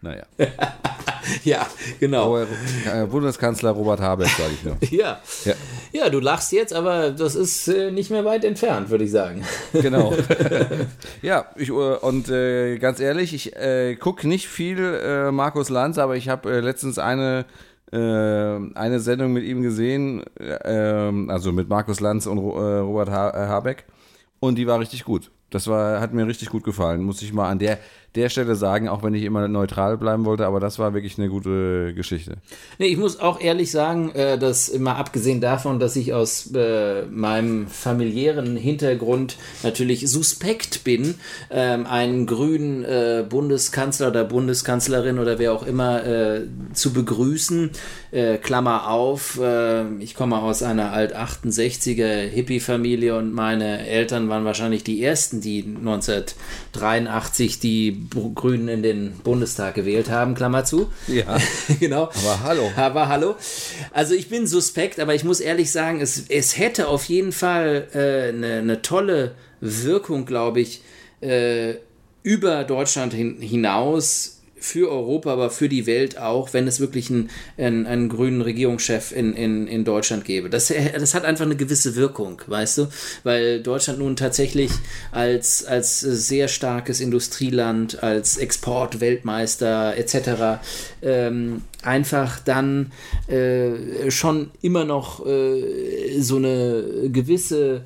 Naja. 0.00 0.24
ja, 1.44 1.66
genau. 2.00 2.38
Äh, 2.38 2.46
Bundeskanzler 3.10 3.70
Robert 3.70 4.00
Habeck, 4.00 4.28
sage 4.28 4.50
ich 4.54 4.64
nur. 4.64 4.76
Ja. 4.90 5.20
Ja. 5.44 5.54
ja, 5.92 6.08
du 6.08 6.18
lachst 6.18 6.52
jetzt, 6.52 6.72
aber 6.72 7.10
das 7.10 7.34
ist 7.34 7.68
äh, 7.68 7.90
nicht 7.90 8.10
mehr 8.10 8.24
weit 8.24 8.44
entfernt, 8.44 8.90
würde 8.90 9.04
ich 9.04 9.10
sagen. 9.10 9.44
Genau. 9.72 10.12
ja, 11.22 11.46
ich, 11.56 11.68
äh, 11.68 11.72
und 11.72 12.28
äh, 12.28 12.78
ganz 12.78 13.00
ehrlich, 13.00 13.32
ich 13.32 13.54
äh, 13.56 13.96
gucke 13.96 14.26
nicht 14.26 14.48
viel 14.48 14.78
äh, 14.78 15.30
Markus 15.30 15.68
Lanz, 15.68 15.98
aber 15.98 16.16
ich 16.16 16.28
habe 16.28 16.60
letztens 16.60 16.98
eine, 16.98 17.46
eine 17.90 19.00
Sendung 19.00 19.32
mit 19.32 19.44
ihm 19.44 19.62
gesehen, 19.62 20.22
also 20.38 21.52
mit 21.52 21.70
Markus 21.70 22.00
Lanz 22.00 22.26
und 22.26 22.36
Ro 22.36 22.50
Robert 22.82 23.08
ha 23.08 23.32
Habeck, 23.48 23.86
und 24.40 24.56
die 24.56 24.66
war 24.66 24.78
richtig 24.78 25.04
gut. 25.04 25.30
Das 25.48 25.68
war, 25.68 25.98
hat 25.98 26.12
mir 26.12 26.26
richtig 26.26 26.50
gut 26.50 26.64
gefallen, 26.64 27.02
muss 27.02 27.22
ich 27.22 27.32
mal 27.32 27.48
an 27.48 27.58
der, 27.58 27.78
der 28.14 28.30
Stelle 28.30 28.54
sagen, 28.54 28.88
auch 28.88 29.02
wenn 29.02 29.14
ich 29.14 29.22
immer 29.22 29.46
neutral 29.48 29.98
bleiben 29.98 30.24
wollte, 30.24 30.46
aber 30.46 30.60
das 30.60 30.78
war 30.78 30.94
wirklich 30.94 31.18
eine 31.18 31.28
gute 31.28 31.92
Geschichte. 31.94 32.36
Nee, 32.78 32.86
ich 32.86 32.96
muss 32.96 33.20
auch 33.20 33.40
ehrlich 33.40 33.70
sagen, 33.70 34.10
äh, 34.12 34.38
dass 34.38 34.68
immer 34.68 34.96
abgesehen 34.96 35.40
davon, 35.40 35.78
dass 35.78 35.94
ich 35.94 36.14
aus 36.14 36.50
äh, 36.54 37.02
meinem 37.06 37.68
familiären 37.68 38.56
Hintergrund 38.56 39.36
natürlich 39.62 40.08
suspekt 40.08 40.84
bin, 40.84 41.16
ähm, 41.50 41.86
einen 41.86 42.26
grünen 42.26 42.82
äh, 42.84 43.24
Bundeskanzler 43.28 44.08
oder 44.08 44.24
Bundeskanzlerin 44.24 45.18
oder 45.18 45.38
wer 45.38 45.52
auch 45.52 45.66
immer 45.66 46.04
äh, 46.04 46.42
zu 46.72 46.94
begrüßen. 46.94 47.70
Äh, 48.10 48.38
Klammer 48.38 48.88
auf, 48.88 49.38
äh, 49.38 49.86
ich 49.98 50.14
komme 50.14 50.38
aus 50.38 50.62
einer 50.62 50.92
alt 50.92 51.14
68er 51.14 52.26
Hippie-Familie 52.26 53.16
und 53.16 53.34
meine 53.34 53.86
Eltern 53.86 54.30
waren 54.30 54.46
wahrscheinlich 54.46 54.82
die 54.82 55.02
ersten, 55.02 55.42
die 55.42 55.62
1983 55.62 57.60
die 57.60 57.97
Grünen 58.34 58.68
in 58.68 58.82
den 58.82 59.12
Bundestag 59.24 59.74
gewählt 59.74 60.10
haben, 60.10 60.34
Klammer 60.34 60.64
zu. 60.64 60.90
Ja. 61.06 61.38
genau. 61.80 62.04
Aber 62.04 62.40
hallo. 62.42 62.70
Aber 62.76 63.08
hallo. 63.08 63.36
Also 63.92 64.14
ich 64.14 64.28
bin 64.28 64.46
suspekt, 64.46 65.00
aber 65.00 65.14
ich 65.14 65.24
muss 65.24 65.40
ehrlich 65.40 65.70
sagen, 65.70 66.00
es, 66.00 66.24
es 66.28 66.58
hätte 66.58 66.88
auf 66.88 67.04
jeden 67.04 67.32
Fall 67.32 67.88
äh, 67.94 68.28
eine, 68.28 68.58
eine 68.58 68.82
tolle 68.82 69.34
Wirkung, 69.60 70.26
glaube 70.26 70.60
ich, 70.60 70.82
äh, 71.20 71.74
über 72.22 72.64
Deutschland 72.64 73.14
hin, 73.14 73.38
hinaus 73.40 74.37
für 74.60 74.90
Europa, 74.90 75.32
aber 75.32 75.50
für 75.50 75.68
die 75.68 75.86
Welt 75.86 76.18
auch, 76.18 76.52
wenn 76.52 76.66
es 76.66 76.80
wirklich 76.80 77.10
einen, 77.10 77.30
einen, 77.56 77.86
einen 77.86 78.08
grünen 78.08 78.40
Regierungschef 78.42 79.12
in, 79.12 79.34
in, 79.34 79.66
in 79.66 79.84
Deutschland 79.84 80.24
gäbe. 80.24 80.50
Das, 80.50 80.72
das 80.94 81.14
hat 81.14 81.24
einfach 81.24 81.44
eine 81.44 81.56
gewisse 81.56 81.96
Wirkung, 81.96 82.42
weißt 82.46 82.78
du? 82.78 82.88
Weil 83.24 83.62
Deutschland 83.62 83.98
nun 83.98 84.16
tatsächlich 84.16 84.70
als, 85.12 85.64
als 85.64 86.00
sehr 86.00 86.48
starkes 86.48 87.00
Industrieland, 87.00 88.02
als 88.02 88.36
Exportweltmeister 88.36 89.96
etc. 89.96 90.60
Ähm, 91.02 91.62
einfach 91.82 92.40
dann 92.40 92.92
äh, 93.28 94.10
schon 94.10 94.50
immer 94.62 94.84
noch 94.84 95.24
äh, 95.26 96.20
so 96.20 96.36
eine 96.36 97.08
gewisse 97.12 97.82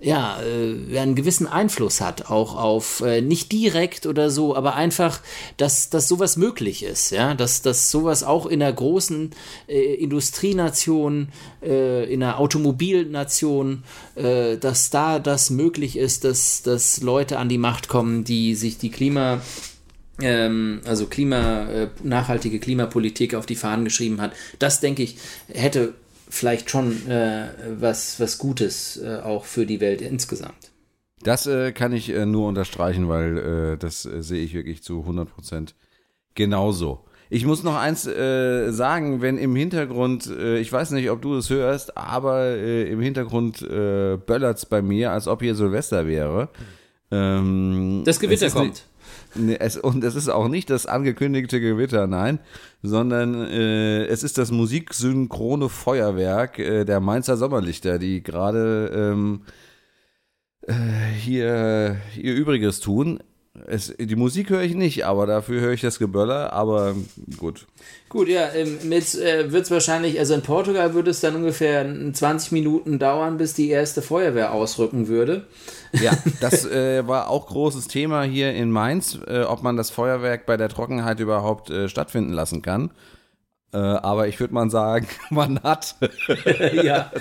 ja, 0.00 0.40
äh, 0.42 0.98
einen 0.98 1.16
gewissen 1.16 1.46
Einfluss 1.46 2.00
hat, 2.00 2.30
auch 2.30 2.56
auf, 2.56 3.00
äh, 3.00 3.20
nicht 3.20 3.50
direkt 3.50 4.06
oder 4.06 4.30
so, 4.30 4.54
aber 4.54 4.74
einfach, 4.76 5.20
dass, 5.56 5.90
dass 5.90 6.06
sowas 6.06 6.36
möglich 6.36 6.84
ist, 6.84 7.10
ja, 7.10 7.34
dass, 7.34 7.62
dass 7.62 7.90
sowas 7.90 8.22
auch 8.22 8.46
in 8.46 8.62
einer 8.62 8.72
großen 8.72 9.30
äh, 9.66 9.94
Industrienation, 9.94 11.28
äh, 11.62 12.12
in 12.12 12.22
einer 12.22 12.38
Automobilnation, 12.38 13.82
äh, 14.14 14.56
dass 14.56 14.90
da 14.90 15.18
das 15.18 15.50
möglich 15.50 15.96
ist, 15.96 16.22
dass, 16.24 16.62
dass 16.62 17.00
Leute 17.00 17.38
an 17.38 17.48
die 17.48 17.58
Macht 17.58 17.88
kommen, 17.88 18.22
die 18.22 18.54
sich 18.54 18.78
die 18.78 18.90
Klima 18.90 19.40
ähm, 20.20 20.80
also 20.84 21.06
Klima, 21.06 21.68
äh, 21.70 21.88
nachhaltige 22.02 22.58
Klimapolitik 22.58 23.34
auf 23.34 23.46
die 23.46 23.54
Fahnen 23.54 23.84
geschrieben 23.84 24.20
hat. 24.20 24.32
Das, 24.58 24.80
denke 24.80 25.02
ich, 25.02 25.16
hätte 25.52 25.94
vielleicht 26.28 26.70
schon 26.70 27.08
äh, 27.08 27.48
was, 27.78 28.20
was 28.20 28.38
Gutes 28.38 28.96
äh, 28.98 29.20
auch 29.22 29.44
für 29.44 29.66
die 29.66 29.80
Welt 29.80 30.00
insgesamt. 30.00 30.72
Das 31.22 31.46
äh, 31.46 31.72
kann 31.72 31.92
ich 31.92 32.10
äh, 32.10 32.26
nur 32.26 32.48
unterstreichen, 32.48 33.08
weil 33.08 33.38
äh, 33.38 33.76
das 33.76 34.06
äh, 34.06 34.22
sehe 34.22 34.44
ich 34.44 34.54
wirklich 34.54 34.82
zu 34.82 35.00
100 35.00 35.28
Prozent 35.28 35.74
genauso. 36.34 37.04
Ich 37.30 37.44
muss 37.44 37.62
noch 37.62 37.76
eins 37.76 38.04
sagen, 38.04 39.20
wenn 39.20 39.36
im 39.36 39.54
Hintergrund, 39.54 40.30
ich 40.30 40.72
weiß 40.72 40.92
nicht, 40.92 41.10
ob 41.10 41.20
du 41.20 41.34
es 41.34 41.50
hörst, 41.50 41.94
aber 41.94 42.56
im 42.56 43.02
Hintergrund 43.02 43.58
böllert 43.60 44.56
es 44.56 44.64
bei 44.64 44.80
mir, 44.80 45.12
als 45.12 45.28
ob 45.28 45.42
hier 45.42 45.54
Silvester 45.54 46.06
wäre. 46.06 46.48
Ähm, 47.10 48.00
das 48.06 48.18
Gewitter 48.18 48.48
kommt. 48.48 48.84
Es, 49.58 49.76
und 49.76 50.02
es 50.04 50.14
ist 50.14 50.28
auch 50.28 50.48
nicht 50.48 50.70
das 50.70 50.86
angekündigte 50.86 51.60
Gewitter, 51.60 52.06
nein, 52.06 52.40
sondern 52.82 53.34
äh, 53.34 54.04
es 54.06 54.22
ist 54.22 54.38
das 54.38 54.50
musiksynchrone 54.50 55.68
Feuerwerk 55.68 56.58
äh, 56.58 56.84
der 56.84 57.00
Mainzer 57.00 57.36
Sommerlichter, 57.36 57.98
die 57.98 58.22
gerade 58.22 58.90
ähm, 58.94 59.42
äh, 60.66 60.74
hier 61.18 61.96
ihr 62.16 62.34
Übriges 62.34 62.80
tun. 62.80 63.20
Es, 63.66 63.94
die 63.98 64.16
Musik 64.16 64.50
höre 64.50 64.62
ich 64.62 64.74
nicht, 64.74 65.04
aber 65.04 65.26
dafür 65.26 65.60
höre 65.60 65.72
ich 65.72 65.80
das 65.80 65.98
Geböller, 65.98 66.52
aber 66.52 66.94
gut. 67.36 67.66
Gut, 68.08 68.28
ja, 68.28 68.50
ähm, 68.54 68.78
mit 68.84 69.14
äh, 69.14 69.52
wird 69.52 69.64
es 69.64 69.70
wahrscheinlich, 69.70 70.18
also 70.18 70.34
in 70.34 70.42
Portugal 70.42 70.94
würde 70.94 71.10
es 71.10 71.20
dann 71.20 71.36
ungefähr 71.36 71.84
20 72.12 72.52
Minuten 72.52 72.98
dauern, 72.98 73.36
bis 73.36 73.54
die 73.54 73.68
erste 73.68 74.02
Feuerwehr 74.02 74.52
ausrücken 74.52 75.08
würde. 75.08 75.46
Ja, 75.92 76.12
das 76.40 76.64
äh, 76.64 77.06
war 77.06 77.28
auch 77.28 77.46
großes 77.46 77.88
Thema 77.88 78.22
hier 78.22 78.52
in 78.52 78.70
Mainz, 78.70 79.18
äh, 79.26 79.42
ob 79.42 79.62
man 79.62 79.76
das 79.76 79.90
Feuerwerk 79.90 80.46
bei 80.46 80.56
der 80.56 80.68
Trockenheit 80.68 81.20
überhaupt 81.20 81.70
äh, 81.70 81.88
stattfinden 81.88 82.32
lassen 82.32 82.62
kann. 82.62 82.90
Äh, 83.70 83.76
aber 83.76 84.28
ich 84.28 84.40
würde 84.40 84.54
mal 84.54 84.70
sagen, 84.70 85.06
man 85.30 85.62
hat. 85.62 85.96
ja, 86.72 87.12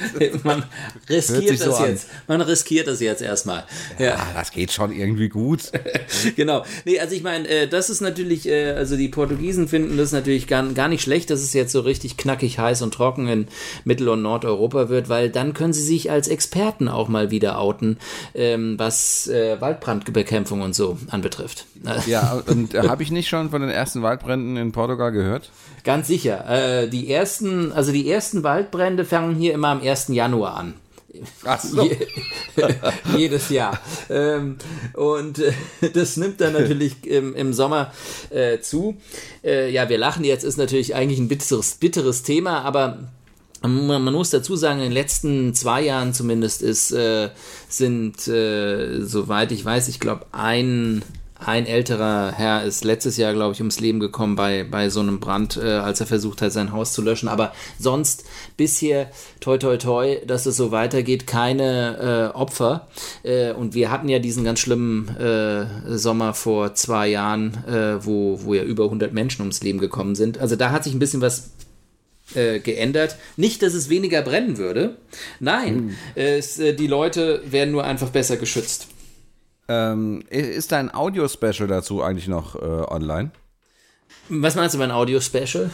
man 0.43 0.63
riskiert 1.09 1.59
das 1.59 1.77
so 1.77 1.85
jetzt. 1.85 2.07
Man 2.27 2.39
riskiert 2.39 2.87
das 2.87 3.01
jetzt 3.01 3.21
erstmal. 3.21 3.65
Ja, 3.99 4.05
ja, 4.05 4.27
das 4.33 4.51
geht 4.51 4.71
schon 4.71 4.93
irgendwie 4.93 5.27
gut. 5.27 5.71
genau. 6.37 6.63
Nee, 6.85 7.01
also 7.01 7.15
ich 7.15 7.23
meine, 7.23 7.47
äh, 7.49 7.67
das 7.67 7.89
ist 7.89 7.99
natürlich, 7.99 8.47
äh, 8.47 8.71
also 8.71 8.95
die 8.95 9.09
Portugiesen 9.09 9.67
finden 9.67 9.97
das 9.97 10.13
natürlich 10.13 10.47
gar, 10.47 10.63
gar 10.69 10.87
nicht 10.87 11.01
schlecht, 11.01 11.29
dass 11.31 11.41
es 11.41 11.51
jetzt 11.51 11.73
so 11.73 11.81
richtig 11.81 12.15
knackig 12.15 12.59
heiß 12.59 12.81
und 12.81 12.93
trocken 12.93 13.27
in 13.27 13.47
Mittel- 13.83 14.07
und 14.07 14.21
Nordeuropa 14.21 14.87
wird, 14.87 15.09
weil 15.09 15.29
dann 15.29 15.53
können 15.53 15.73
sie 15.73 15.83
sich 15.83 16.11
als 16.11 16.29
Experten 16.29 16.87
auch 16.87 17.09
mal 17.09 17.29
wieder 17.29 17.59
outen, 17.59 17.97
ähm, 18.33 18.79
was 18.79 19.27
äh, 19.27 19.59
Waldbrandbekämpfung 19.59 20.61
und 20.61 20.73
so 20.73 20.97
anbetrifft. 21.09 21.65
Ja, 22.05 22.41
und 22.47 22.73
habe 22.73 23.03
ich 23.03 23.11
nicht 23.11 23.27
schon 23.27 23.49
von 23.49 23.61
den 23.61 23.69
ersten 23.69 24.01
Waldbränden 24.01 24.55
in 24.55 24.71
Portugal 24.71 25.11
gehört? 25.11 25.51
Ganz 25.87 26.09
sicher. 26.09 26.43
Äh, 26.49 26.89
die 26.89 27.09
ersten, 27.09 27.71
also 27.71 27.93
die 27.93 28.11
ersten 28.11 28.43
Waldbrände 28.43 29.05
fangen 29.05 29.35
hier 29.35 29.53
immer 29.53 29.69
am 29.69 29.81
1. 29.81 30.09
Januar 30.09 30.57
an. 30.57 30.73
Ach 31.45 31.61
so. 31.61 31.81
Je, 31.81 31.95
jedes 33.17 33.47
Jahr. 33.47 33.79
Ähm, 34.09 34.57
und 34.95 35.39
äh, 35.39 35.53
das 35.93 36.17
nimmt 36.17 36.41
dann 36.41 36.51
natürlich 36.51 37.07
im, 37.07 37.33
im 37.33 37.53
Sommer 37.53 37.93
äh, 38.31 38.59
zu. 38.59 38.97
Äh, 39.45 39.71
ja, 39.71 39.87
wir 39.87 39.97
lachen 39.97 40.25
jetzt, 40.25 40.43
ist 40.43 40.57
natürlich 40.57 40.93
eigentlich 40.93 41.19
ein 41.19 41.29
bitteres, 41.29 41.75
bitteres 41.75 42.21
Thema, 42.23 42.63
aber 42.63 43.07
man, 43.61 44.03
man 44.03 44.13
muss 44.13 44.29
dazu 44.29 44.57
sagen, 44.57 44.79
in 44.79 44.87
den 44.87 44.91
letzten 44.91 45.53
zwei 45.53 45.83
Jahren 45.83 46.13
zumindest 46.13 46.63
ist, 46.63 46.91
äh, 46.91 47.29
sind, 47.69 48.27
äh, 48.27 49.05
soweit 49.05 49.53
ich 49.53 49.63
weiß, 49.63 49.87
ich 49.87 50.01
glaube, 50.01 50.25
ein 50.33 51.01
ein 51.45 51.65
älterer 51.65 52.31
Herr 52.35 52.63
ist 52.63 52.83
letztes 52.83 53.17
Jahr, 53.17 53.33
glaube 53.33 53.53
ich, 53.53 53.59
ums 53.59 53.79
Leben 53.79 53.99
gekommen 53.99 54.35
bei, 54.35 54.63
bei 54.63 54.89
so 54.89 54.99
einem 54.99 55.19
Brand, 55.19 55.57
äh, 55.57 55.65
als 55.65 55.99
er 55.99 56.07
versucht 56.07 56.41
hat, 56.41 56.51
sein 56.51 56.71
Haus 56.71 56.93
zu 56.93 57.01
löschen. 57.01 57.29
Aber 57.29 57.53
sonst 57.79 58.25
bisher, 58.57 59.11
toi, 59.39 59.57
toi, 59.57 59.77
toi, 59.77 60.17
dass 60.25 60.45
es 60.45 60.57
so 60.57 60.71
weitergeht, 60.71 61.27
keine 61.27 62.31
äh, 62.33 62.37
Opfer. 62.37 62.87
Äh, 63.23 63.53
und 63.53 63.75
wir 63.75 63.91
hatten 63.91 64.09
ja 64.09 64.19
diesen 64.19 64.43
ganz 64.43 64.59
schlimmen 64.59 65.09
äh, 65.17 65.97
Sommer 65.97 66.33
vor 66.33 66.73
zwei 66.73 67.07
Jahren, 67.07 67.63
äh, 67.67 68.03
wo, 68.03 68.39
wo 68.43 68.53
ja 68.53 68.63
über 68.63 68.85
100 68.85 69.13
Menschen 69.13 69.41
ums 69.41 69.61
Leben 69.61 69.79
gekommen 69.79 70.15
sind. 70.15 70.39
Also 70.39 70.55
da 70.55 70.71
hat 70.71 70.83
sich 70.83 70.93
ein 70.93 70.99
bisschen 70.99 71.21
was 71.21 71.51
äh, 72.33 72.59
geändert. 72.59 73.15
Nicht, 73.35 73.61
dass 73.61 73.73
es 73.73 73.89
weniger 73.89 74.21
brennen 74.21 74.57
würde. 74.57 74.97
Nein, 75.39 75.75
mhm. 75.75 75.95
es, 76.15 76.55
die 76.55 76.87
Leute 76.87 77.41
werden 77.45 77.71
nur 77.71 77.83
einfach 77.83 78.09
besser 78.09 78.37
geschützt. 78.37 78.87
Ähm, 79.69 80.23
ist 80.29 80.71
dein 80.71 80.93
Audio-Special 80.93 81.67
dazu 81.67 82.01
eigentlich 82.01 82.27
noch 82.27 82.55
äh, 82.55 82.59
online? 82.59 83.31
Was 84.29 84.55
meinst 84.55 84.75
du 84.75 84.79
bei 84.79 84.85
einem 84.85 84.93
Audio-Special? 84.93 85.69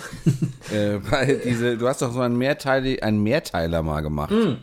äh, 0.72 1.00
weil 1.10 1.42
diese, 1.46 1.78
du 1.78 1.88
hast 1.88 2.02
doch 2.02 2.12
so 2.12 2.22
einen, 2.22 2.38
Mehrteil, 2.38 3.00
einen 3.02 3.22
Mehrteiler 3.22 3.82
mal 3.84 4.02
gemacht. 4.02 4.32
Mm. 4.32 4.58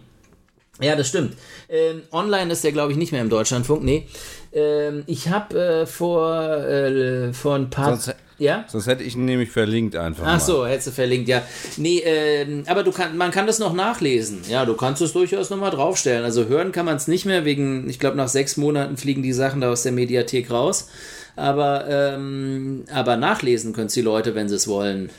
Ja, 0.81 0.97
das 0.97 1.09
stimmt. 1.09 1.37
Ähm, 1.69 2.03
online 2.13 2.53
ist 2.53 2.65
der, 2.65 2.73
glaube 2.73 2.93
ich, 2.93 2.99
nicht 2.99 3.13
mehr 3.13 3.21
im 3.21 3.31
Deutschlandfunk. 3.31 3.83
Nee. 3.83 4.07
Ähm, 4.53 5.05
ich 5.07 5.29
habe 5.29 5.59
äh, 5.59 5.87
vor, 5.87 6.35
äh, 6.41 7.33
vor 7.33 7.55
ein 7.55 7.71
paar. 7.71 7.97
Sonst, 7.97 8.17
ja? 8.39 8.65
Sonst 8.69 8.87
hätte 8.87 9.05
ich 9.05 9.15
ihn 9.15 9.27
nämlich 9.27 9.51
verlinkt 9.51 9.95
einfach. 9.97 10.25
Ach 10.27 10.41
so, 10.41 10.67
hättest 10.67 10.89
du 10.89 10.91
verlinkt, 10.93 11.29
ja. 11.29 11.43
Nee, 11.77 11.99
äh, 11.99 12.65
aber 12.67 12.83
du 12.83 12.91
kann, 12.91 13.17
man 13.17 13.31
kann 13.31 13.47
das 13.47 13.59
noch 13.59 13.75
nachlesen. 13.75 14.41
Ja, 14.49 14.65
du 14.65 14.75
kannst 14.75 15.03
es 15.03 15.13
durchaus 15.13 15.51
nochmal 15.51 15.71
draufstellen. 15.71 16.25
Also 16.25 16.47
hören 16.47 16.73
kann 16.73 16.87
man 16.87 16.97
es 16.97 17.07
nicht 17.07 17.27
mehr, 17.27 17.45
wegen, 17.45 17.89
ich 17.89 17.99
glaube, 17.99 18.17
nach 18.17 18.29
sechs 18.29 18.57
Monaten 18.57 18.97
fliegen 18.97 19.23
die 19.23 19.35
Sachen 19.35 19.61
da 19.61 19.71
aus 19.71 19.83
der 19.83 19.93
Mediathek 19.93 20.51
raus. 20.51 20.89
Aber, 21.37 21.87
ähm, 21.89 22.85
aber 22.93 23.17
nachlesen 23.17 23.73
können 23.73 23.87
es 23.89 23.95
die 23.95 24.01
Leute, 24.01 24.35
wenn 24.35 24.49
sie 24.49 24.57
es 24.57 24.67
wollen. 24.67 25.11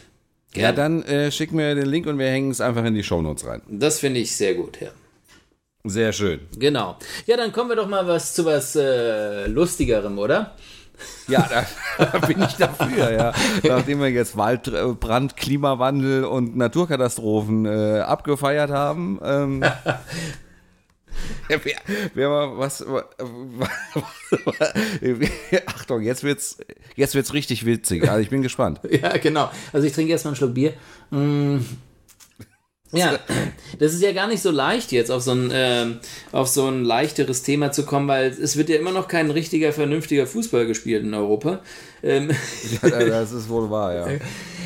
Gerne. 0.54 0.68
Ja, 0.68 0.72
dann 0.74 1.04
äh, 1.04 1.32
schick 1.32 1.54
mir 1.54 1.76
den 1.76 1.86
Link 1.86 2.08
und 2.08 2.18
wir 2.18 2.28
hängen 2.28 2.52
es 2.52 2.60
einfach 2.60 2.84
in 2.84 2.96
die 2.96 3.04
Shownotes 3.04 3.46
rein. 3.46 3.62
Das 3.70 4.00
finde 4.00 4.20
ich 4.20 4.36
sehr 4.36 4.56
gut, 4.56 4.82
ja. 4.82 4.90
Sehr 5.84 6.14
schön. 6.14 6.42
Genau. 6.58 6.98
Ja, 7.26 7.38
dann 7.38 7.52
kommen 7.52 7.70
wir 7.70 7.76
doch 7.76 7.88
mal 7.88 8.08
was 8.08 8.34
zu 8.34 8.46
was 8.46 8.76
äh, 8.76 9.48
Lustigerem, 9.48 10.20
oder? 10.20 10.56
Ja, 11.28 11.50
da, 11.98 12.20
bin 12.28 12.44
ich 12.44 12.56
dafür, 12.56 13.12
ja. 13.12 13.34
Nachdem 13.64 14.02
wir 14.02 14.10
jetzt 14.10 14.38
Waldbrand, 14.38 15.36
Klimawandel 15.36 16.26
und 16.26 16.56
Naturkatastrophen 16.56 17.66
äh, 17.66 18.02
abgefeiert 18.02 18.70
haben. 18.70 19.20
Ähm, 19.24 19.64
Wer, 21.48 21.60
wer 22.14 22.30
mal 22.30 22.58
was, 22.58 22.86
Achtung, 25.66 26.02
jetzt 26.02 26.24
wird's, 26.24 26.58
jetzt 26.96 27.16
wird's 27.16 27.34
richtig 27.34 27.66
witzig. 27.66 28.08
Also 28.10 28.22
ich 28.22 28.30
bin 28.30 28.42
gespannt. 28.42 28.80
Ja, 28.90 29.18
genau. 29.18 29.52
Also 29.74 29.86
ich 29.86 29.94
trinke 29.94 30.14
erstmal 30.14 30.30
einen 30.32 30.38
Schluck 30.38 30.54
Bier. 30.54 30.74
Mm. 31.10 31.60
Ja, 32.94 33.20
das 33.80 33.94
ist 33.94 34.02
ja 34.02 34.12
gar 34.12 34.28
nicht 34.28 34.42
so 34.42 34.52
leicht 34.52 34.92
jetzt 34.92 35.12
auf 35.12 35.22
so 35.22 35.32
ein 35.32 35.52
äh, 35.52 35.86
auf 36.32 36.48
so 36.48 36.68
ein 36.68 36.84
leichteres 36.84 37.44
Thema 37.44 37.72
zu 37.72 37.86
kommen, 37.86 38.08
weil 38.08 38.28
es 38.28 38.58
wird 38.58 38.70
ja 38.70 38.78
immer 38.78 38.92
noch 38.92 39.08
kein 39.08 39.32
richtiger 39.32 39.72
vernünftiger 39.72 40.28
Fußball 40.28 40.66
gespielt 40.66 41.04
in 41.04 41.14
Europa. 41.14 41.60
Ähm. 42.04 42.32
Ja, 42.82 43.00
das 43.00 43.32
ist 43.32 43.48
wohl 43.50 43.70
wahr, 43.70 43.94
ja. 43.94 44.08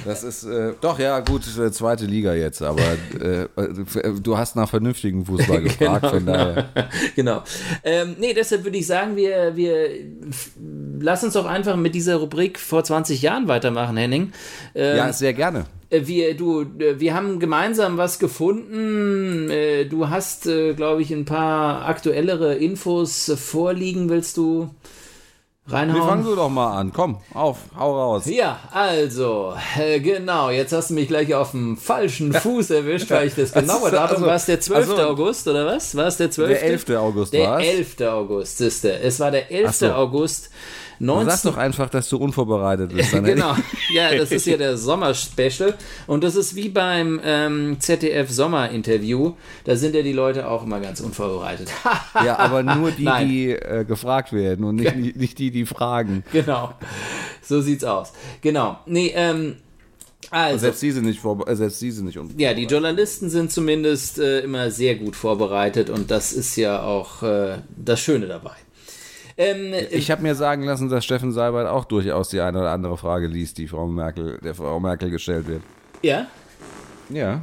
Das 0.05 0.23
ist 0.23 0.43
äh, 0.43 0.73
doch 0.79 0.99
ja 0.99 1.19
gut 1.19 1.43
äh, 1.57 1.71
zweite 1.71 2.05
Liga 2.05 2.33
jetzt, 2.33 2.61
aber 2.61 2.81
äh, 3.19 3.47
du 4.21 4.37
hast 4.37 4.55
nach 4.55 4.69
vernünftigem 4.69 5.25
Fußball 5.25 5.61
gefragt, 5.63 6.01
genau, 6.01 6.09
von 6.09 6.25
daher. 6.25 6.69
Genau. 7.15 7.43
Ähm, 7.83 8.15
nee, 8.19 8.33
deshalb 8.33 8.63
würde 8.63 8.77
ich 8.77 8.87
sagen, 8.87 9.15
wir 9.15 9.55
wir 9.55 9.89
lass 10.99 11.23
uns 11.23 11.33
doch 11.33 11.45
einfach 11.45 11.75
mit 11.75 11.95
dieser 11.95 12.17
Rubrik 12.17 12.59
vor 12.59 12.83
20 12.83 13.21
Jahren 13.21 13.47
weitermachen, 13.47 13.97
Henning. 13.97 14.31
Ähm, 14.73 14.97
ja, 14.97 15.13
sehr 15.13 15.33
gerne. 15.33 15.65
Äh, 15.89 16.01
wir, 16.05 16.35
du, 16.35 16.61
äh, 16.61 16.99
wir 16.99 17.13
haben 17.13 17.39
gemeinsam 17.39 17.97
was 17.97 18.19
gefunden. 18.19 19.49
Äh, 19.49 19.85
du 19.85 20.09
hast, 20.09 20.43
glaube 20.43 21.01
ich, 21.01 21.11
ein 21.11 21.25
paar 21.25 21.87
aktuellere 21.87 22.55
Infos 22.55 23.31
vorliegen. 23.35 24.09
Willst 24.09 24.37
du 24.37 24.69
Reinhauen. 25.67 25.99
Wir 25.99 26.07
fangen 26.07 26.25
du 26.25 26.35
doch 26.35 26.49
mal 26.49 26.77
an. 26.77 26.93
Komm, 26.93 27.17
auf, 27.33 27.57
hau 27.75 27.95
raus. 27.97 28.27
Ja, 28.27 28.59
also, 28.71 29.55
genau, 29.75 30.51
jetzt 30.51 30.71
hast 30.73 30.91
du 30.91 30.93
mich 30.93 31.07
gleich 31.07 31.33
auf 31.33 31.51
dem 31.51 31.75
falschen 31.75 32.33
Fuß 32.33 32.69
erwischt, 32.69 33.09
weil 33.09 33.27
ich 33.27 33.33
das 33.33 33.51
genaue 33.53 33.89
Datum, 33.89 34.17
also, 34.17 34.27
war 34.27 34.35
es 34.35 34.45
der 34.45 34.59
12. 34.59 34.89
Also, 34.91 35.01
August 35.01 35.47
oder 35.47 35.65
was? 35.65 35.95
War 35.95 36.05
es 36.05 36.17
der 36.17 36.29
12.? 36.29 36.49
Der 36.49 36.63
11. 36.63 36.89
August 36.91 37.33
war 37.33 37.59
es. 37.59 37.65
Der 37.65 37.77
11. 37.77 38.01
August, 38.01 38.57
siehste. 38.59 38.99
Es 38.99 39.19
war 39.19 39.31
der 39.31 39.51
11. 39.51 39.75
So. 39.75 39.91
August 39.91 40.51
19... 40.99 41.29
Sag 41.29 41.51
doch 41.53 41.57
einfach, 41.57 41.89
dass 41.89 42.09
du 42.09 42.17
unvorbereitet 42.17 42.93
bist. 42.93 43.11
genau, 43.23 43.55
ja, 43.93 44.15
das 44.15 44.31
ist 44.31 44.45
ja 44.45 44.57
der 44.57 44.77
Sommerspecial 44.77 45.75
und 46.07 46.23
das 46.23 46.35
ist 46.35 46.55
wie 46.55 46.69
beim 46.69 47.19
ähm, 47.23 47.77
ZDF 47.79 48.29
Sommerinterview, 48.29 49.33
da 49.63 49.75
sind 49.75 49.95
ja 49.95 50.01
die 50.01 50.13
Leute 50.13 50.47
auch 50.47 50.63
immer 50.63 50.79
ganz 50.79 51.01
unvorbereitet. 51.01 51.69
ja, 52.25 52.37
aber 52.39 52.63
nur 52.63 52.91
die, 52.91 53.03
Nein. 53.03 53.29
die 53.29 53.51
äh, 53.51 53.85
gefragt 53.85 54.33
werden 54.33 54.65
und 54.65 54.75
nicht, 54.75 55.15
nicht 55.15 55.39
die, 55.39 55.51
die 55.51 55.65
fragen. 55.65 56.23
Genau, 56.31 56.73
so 57.41 57.61
sieht's 57.61 57.83
aus. 57.83 58.13
Genau, 58.41 58.79
nee, 58.85 59.11
ähm, 59.15 59.57
also, 60.31 60.59
selbst 60.59 60.81
diese 60.81 61.01
nicht 61.01 61.19
vor, 61.19 61.47
äh, 61.47 61.55
selbst 61.55 61.81
diese 61.81 62.03
nicht 62.03 62.19
Ja, 62.37 62.53
die 62.53 62.65
Journalisten 62.65 63.29
sind 63.29 63.51
zumindest 63.51 64.19
äh, 64.19 64.41
immer 64.41 64.71
sehr 64.71 64.95
gut 64.95 65.15
vorbereitet 65.15 65.89
und 65.89 66.11
das 66.11 66.33
ist 66.33 66.55
ja 66.55 66.81
auch 66.83 67.23
äh, 67.23 67.59
das 67.75 67.99
Schöne 67.99 68.27
dabei. 68.27 68.55
Ähm, 69.37 69.73
ich 69.91 70.11
habe 70.11 70.21
mir 70.21 70.35
sagen 70.35 70.63
lassen, 70.63 70.89
dass 70.89 71.03
Steffen 71.03 71.31
Seibert 71.31 71.67
auch 71.67 71.85
durchaus 71.85 72.29
die 72.29 72.39
eine 72.39 72.59
oder 72.59 72.71
andere 72.71 72.97
Frage 72.97 73.27
liest, 73.27 73.57
die 73.57 73.67
Frau 73.67 73.85
Merkel, 73.85 74.39
der 74.43 74.55
Frau 74.55 74.79
Merkel 74.79 75.09
gestellt 75.09 75.47
wird. 75.47 75.61
Ja? 76.01 76.27
Ja. 77.09 77.41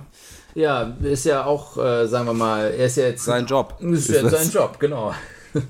Ja, 0.55 0.97
ist 1.03 1.25
ja 1.25 1.45
auch, 1.45 1.79
äh, 1.79 2.07
sagen 2.07 2.27
wir 2.27 2.35
mal, 2.35 2.73
er 2.77 2.87
ist 2.87 2.97
ja 2.97 3.05
jetzt. 3.05 3.25
Sein 3.25 3.47
Job. 3.47 3.77
Ist, 3.81 4.11
ist 4.11 4.23
ja 4.23 4.29
sein 4.29 4.51
Job, 4.51 4.79
genau. 4.79 5.15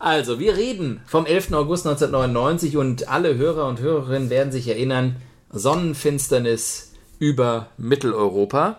Also, 0.00 0.38
wir 0.38 0.56
reden 0.56 1.00
vom 1.06 1.26
11. 1.26 1.54
August 1.54 1.84
1999 1.84 2.76
und 2.76 3.08
alle 3.08 3.36
Hörer 3.36 3.66
und 3.66 3.80
Hörerinnen 3.80 4.30
werden 4.30 4.52
sich 4.52 4.68
erinnern, 4.68 5.16
Sonnenfinsternis 5.50 6.92
über 7.18 7.66
Mitteleuropa. 7.78 8.78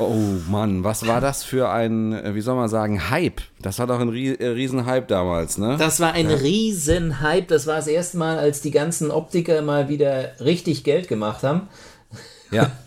Oh 0.00 0.40
Mann, 0.48 0.82
was 0.82 1.06
war 1.06 1.20
das 1.20 1.44
für 1.44 1.68
ein, 1.68 2.12
äh, 2.12 2.34
wie 2.34 2.40
soll 2.40 2.56
man 2.56 2.70
sagen, 2.70 3.10
Hype? 3.10 3.42
Das 3.60 3.78
war 3.78 3.86
doch 3.86 4.00
ein 4.00 4.08
äh, 4.08 4.46
Riesenhype 4.46 5.06
damals, 5.06 5.58
ne? 5.58 5.76
Das 5.78 6.00
war 6.00 6.12
ein 6.12 6.30
ja. 6.30 6.36
Riesenhype. 6.36 7.46
Das 7.46 7.66
war 7.66 7.76
das 7.76 7.86
erste 7.86 8.16
Mal, 8.16 8.38
als 8.38 8.62
die 8.62 8.70
ganzen 8.70 9.10
Optiker 9.10 9.60
mal 9.60 9.90
wieder 9.90 10.32
richtig 10.40 10.84
Geld 10.84 11.06
gemacht 11.08 11.42
haben. 11.42 11.68
Ja. 12.50 12.70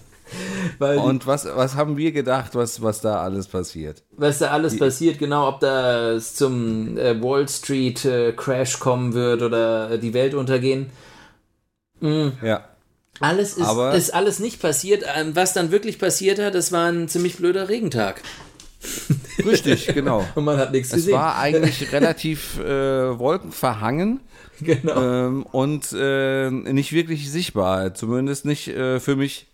Und 0.80 1.28
was, 1.28 1.45
was 1.45 1.76
haben 1.76 1.97
wir 1.97 2.11
gedacht, 2.11 2.55
was, 2.55 2.82
was 2.82 3.01
da 3.01 3.22
alles 3.22 3.47
passiert? 3.47 4.01
Was 4.18 4.39
da 4.39 4.47
alles 4.47 4.74
die, 4.74 4.80
passiert, 4.80 5.20
genau, 5.20 5.47
ob 5.47 5.59
da 5.59 6.14
es 6.14 6.34
zum 6.34 6.97
äh, 6.97 7.22
Wall 7.22 7.47
Street 7.47 8.03
äh, 8.05 8.32
Crash 8.32 8.80
kommen 8.80 9.14
wird 9.14 9.43
oder 9.43 9.99
die 9.99 10.16
Welt 10.16 10.34
untergehen. 10.34 10.89
Mhm. 11.99 12.34
Ja. 12.41 12.64
Alles 13.24 13.53
ist, 13.53 13.65
Aber 13.65 13.93
ist 13.93 14.13
alles 14.13 14.39
nicht 14.39 14.61
passiert. 14.61 15.03
Ähm, 15.15 15.36
was 15.36 15.53
dann 15.53 15.71
wirklich 15.71 15.97
passiert 15.97 16.39
hat, 16.39 16.55
das 16.55 16.71
war 16.71 16.91
ein 16.91 17.07
ziemlich 17.07 17.38
blöder 17.38 17.69
Regentag. 17.69 18.21
Richtig, 19.45 19.88
genau. 19.88 20.26
Und 20.36 20.43
man 20.45 20.57
hat 20.57 20.71
nichts 20.71 20.89
es 20.89 20.95
gesehen. 20.95 21.13
Es 21.13 21.19
war 21.19 21.38
eigentlich 21.38 21.91
relativ 21.91 22.59
äh, 22.59 23.17
wolkenverhangen. 23.17 24.19
Genau. 24.61 25.01
Ähm, 25.01 25.43
und 25.51 25.93
äh, 25.97 26.49
nicht 26.51 26.93
wirklich 26.93 27.30
sichtbar. 27.32 27.95
Zumindest 27.95 28.45
nicht 28.45 28.67
äh, 28.67 28.99
für 28.99 29.15
mich. 29.15 29.47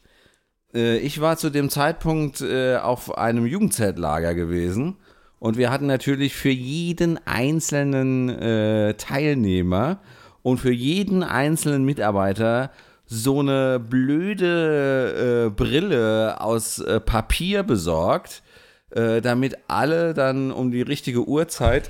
Äh, 0.73 0.97
ich 0.97 1.21
war 1.21 1.37
zu 1.37 1.49
dem 1.49 1.69
Zeitpunkt 1.69 2.41
äh, 2.41 2.75
auf 2.77 3.17
einem 3.17 3.45
Jugendzeltlager 3.45 4.35
gewesen. 4.35 4.97
Und 5.39 5.57
wir 5.57 5.71
hatten 5.71 5.87
natürlich 5.87 6.35
für 6.35 6.49
jeden 6.49 7.17
einzelnen 7.25 8.29
äh, 8.29 8.95
Teilnehmer 8.95 9.99
und 10.43 10.59
für 10.59 10.71
jeden 10.71 11.23
einzelnen 11.23 11.85
Mitarbeiter 11.85 12.71
so 13.11 13.39
eine 13.39 13.79
blöde 13.79 15.47
äh, 15.47 15.49
Brille 15.49 16.39
aus 16.39 16.77
äh, 16.77 16.99
Papier 16.99 17.63
besorgt, 17.63 18.43
äh, 18.91 19.19
damit 19.19 19.57
alle 19.67 20.13
dann 20.13 20.51
um 20.51 20.69
die 20.69 20.83
richtige 20.83 21.27
Uhrzeit, 21.27 21.89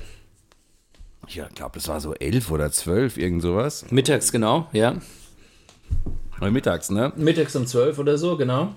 ich 1.28 1.40
glaube, 1.54 1.78
es 1.78 1.86
war 1.86 2.00
so 2.00 2.14
elf 2.14 2.50
oder 2.50 2.72
zwölf, 2.72 3.18
irgend 3.18 3.42
sowas. 3.42 3.84
Mittags, 3.90 4.32
genau, 4.32 4.66
ja. 4.72 4.96
Oder 6.40 6.50
mittags, 6.50 6.90
ne? 6.90 7.12
Mittags 7.16 7.54
um 7.54 7.66
zwölf 7.66 7.98
oder 7.98 8.16
so, 8.16 8.36
genau. 8.38 8.74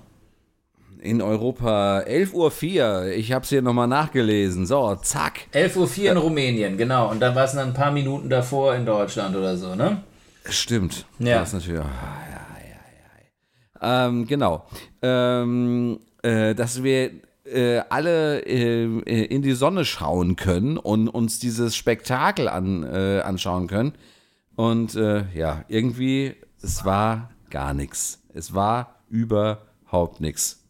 In 1.00 1.22
Europa 1.22 2.00
11.04 2.00 2.34
Uhr. 2.34 3.06
Ich 3.12 3.32
habe 3.32 3.42
es 3.42 3.48
hier 3.48 3.62
nochmal 3.62 3.88
nachgelesen. 3.88 4.66
So, 4.66 4.94
zack. 4.96 5.48
11.04 5.52 5.76
Uhr 5.78 6.10
in 6.12 6.16
Rumänien, 6.18 6.76
genau. 6.76 7.10
Und 7.10 7.20
dann 7.20 7.34
war 7.34 7.44
es 7.44 7.52
dann 7.52 7.68
ein 7.68 7.74
paar 7.74 7.90
Minuten 7.90 8.28
davor 8.28 8.74
in 8.74 8.86
Deutschland 8.86 9.34
oder 9.34 9.56
so, 9.56 9.74
ne? 9.74 10.02
Stimmt. 10.48 11.06
Ja. 11.18 11.40
Das 11.40 11.48
ist 11.48 11.54
natürlich. 11.54 11.84
Ähm, 13.84 14.26
genau. 14.26 14.66
Ähm, 15.02 16.00
äh, 16.22 16.54
dass 16.54 16.82
wir 16.82 17.10
äh, 17.44 17.82
alle 17.90 18.40
äh, 18.46 19.24
in 19.26 19.42
die 19.42 19.52
Sonne 19.52 19.84
schauen 19.84 20.36
können 20.36 20.78
und 20.78 21.08
uns 21.08 21.38
dieses 21.38 21.76
Spektakel 21.76 22.48
an, 22.48 22.82
äh, 22.82 23.20
anschauen 23.20 23.66
können. 23.66 23.92
Und 24.56 24.94
äh, 24.94 25.24
ja, 25.34 25.64
irgendwie, 25.68 26.34
es 26.62 26.84
war 26.84 27.30
gar 27.50 27.74
nichts. 27.74 28.22
Es 28.32 28.54
war 28.54 29.00
überhaupt 29.10 30.20
nichts. 30.20 30.64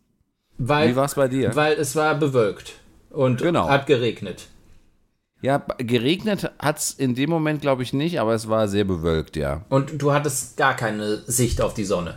Wie 0.58 0.96
war 0.96 1.04
es 1.04 1.14
bei 1.14 1.28
dir? 1.28 1.54
Weil 1.54 1.74
es 1.74 1.94
war 1.96 2.14
bewölkt 2.14 2.74
und 3.10 3.40
genau. 3.40 3.68
hat 3.68 3.86
geregnet. 3.86 4.48
Ja, 5.42 5.58
geregnet 5.78 6.50
hat 6.58 6.78
es 6.78 6.90
in 6.90 7.14
dem 7.14 7.28
Moment, 7.28 7.60
glaube 7.60 7.82
ich, 7.82 7.92
nicht, 7.92 8.18
aber 8.18 8.34
es 8.34 8.48
war 8.48 8.66
sehr 8.66 8.84
bewölkt, 8.84 9.36
ja. 9.36 9.64
Und 9.68 10.00
du 10.00 10.12
hattest 10.12 10.56
gar 10.56 10.74
keine 10.74 11.18
Sicht 11.26 11.60
auf 11.60 11.74
die 11.74 11.84
Sonne 11.84 12.16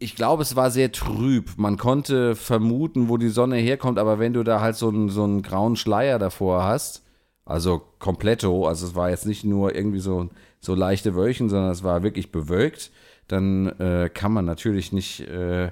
ich 0.00 0.16
glaube, 0.16 0.42
es 0.42 0.56
war 0.56 0.70
sehr 0.70 0.92
trüb. 0.92 1.50
Man 1.56 1.76
konnte 1.76 2.34
vermuten, 2.34 3.08
wo 3.08 3.18
die 3.18 3.28
Sonne 3.28 3.56
herkommt, 3.56 3.98
aber 3.98 4.18
wenn 4.18 4.32
du 4.32 4.42
da 4.42 4.60
halt 4.60 4.76
so 4.76 4.88
einen, 4.88 5.10
so 5.10 5.22
einen 5.24 5.42
grauen 5.42 5.76
Schleier 5.76 6.18
davor 6.18 6.64
hast, 6.64 7.04
also 7.44 7.82
kompletto, 7.98 8.66
also 8.66 8.86
es 8.86 8.94
war 8.94 9.10
jetzt 9.10 9.26
nicht 9.26 9.44
nur 9.44 9.74
irgendwie 9.74 10.00
so, 10.00 10.30
so 10.58 10.74
leichte 10.74 11.14
Wölchen, 11.14 11.50
sondern 11.50 11.70
es 11.70 11.84
war 11.84 12.02
wirklich 12.02 12.32
bewölkt, 12.32 12.90
dann 13.28 13.66
äh, 13.78 14.10
kann 14.12 14.32
man 14.32 14.46
natürlich 14.46 14.92
nicht, 14.92 15.20
äh, 15.28 15.70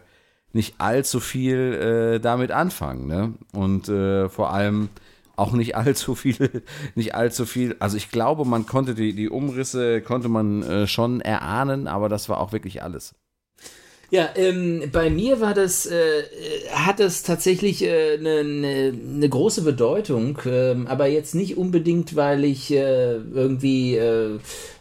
nicht 0.53 0.75
allzu 0.79 1.21
viel 1.21 2.17
äh, 2.17 2.21
damit 2.21 2.51
anfangen. 2.51 3.07
Ne? 3.07 3.35
Und 3.53 3.89
äh, 3.89 4.29
vor 4.29 4.53
allem 4.53 4.91
auch 5.37 5.53
nicht 5.53 5.75
allzu 5.75 6.15
viel, 6.15 6.63
nicht 6.95 7.15
allzu 7.15 7.47
viel. 7.47 7.77
Also 7.79 7.97
ich 7.97 8.11
glaube, 8.11 8.45
man 8.45 8.67
konnte 8.67 8.95
die, 8.95 9.15
die 9.15 9.31
Umrisse, 9.31 10.03
konnte 10.03 10.29
man 10.29 10.63
äh, 10.63 10.87
schon 10.87 11.23
erahnen, 11.23 11.87
aber 11.89 12.11
das 12.11 12.29
war 12.29 12.41
auch 12.41 12.53
wirklich 12.53 12.83
alles. 12.83 13.15
Ja, 14.11 14.31
ähm, 14.37 14.85
bei 14.91 15.11
mir 15.11 15.41
war 15.41 15.53
das, 15.53 15.85
äh, 15.85 16.23
hat 16.73 16.99
das 16.99 17.23
tatsächlich 17.23 17.85
eine 17.85 17.93
äh, 17.93 18.19
ne, 18.19 18.45
ne, 18.45 18.93
ne 18.93 19.29
große 19.29 19.63
Bedeutung, 19.63 20.39
äh, 20.47 20.77
aber 20.87 21.09
jetzt 21.09 21.35
nicht 21.35 21.59
unbedingt, 21.59 22.17
weil 22.17 22.45
ich 22.45 22.71
äh, 22.71 23.17
irgendwie 23.17 23.97
äh, 23.97 24.37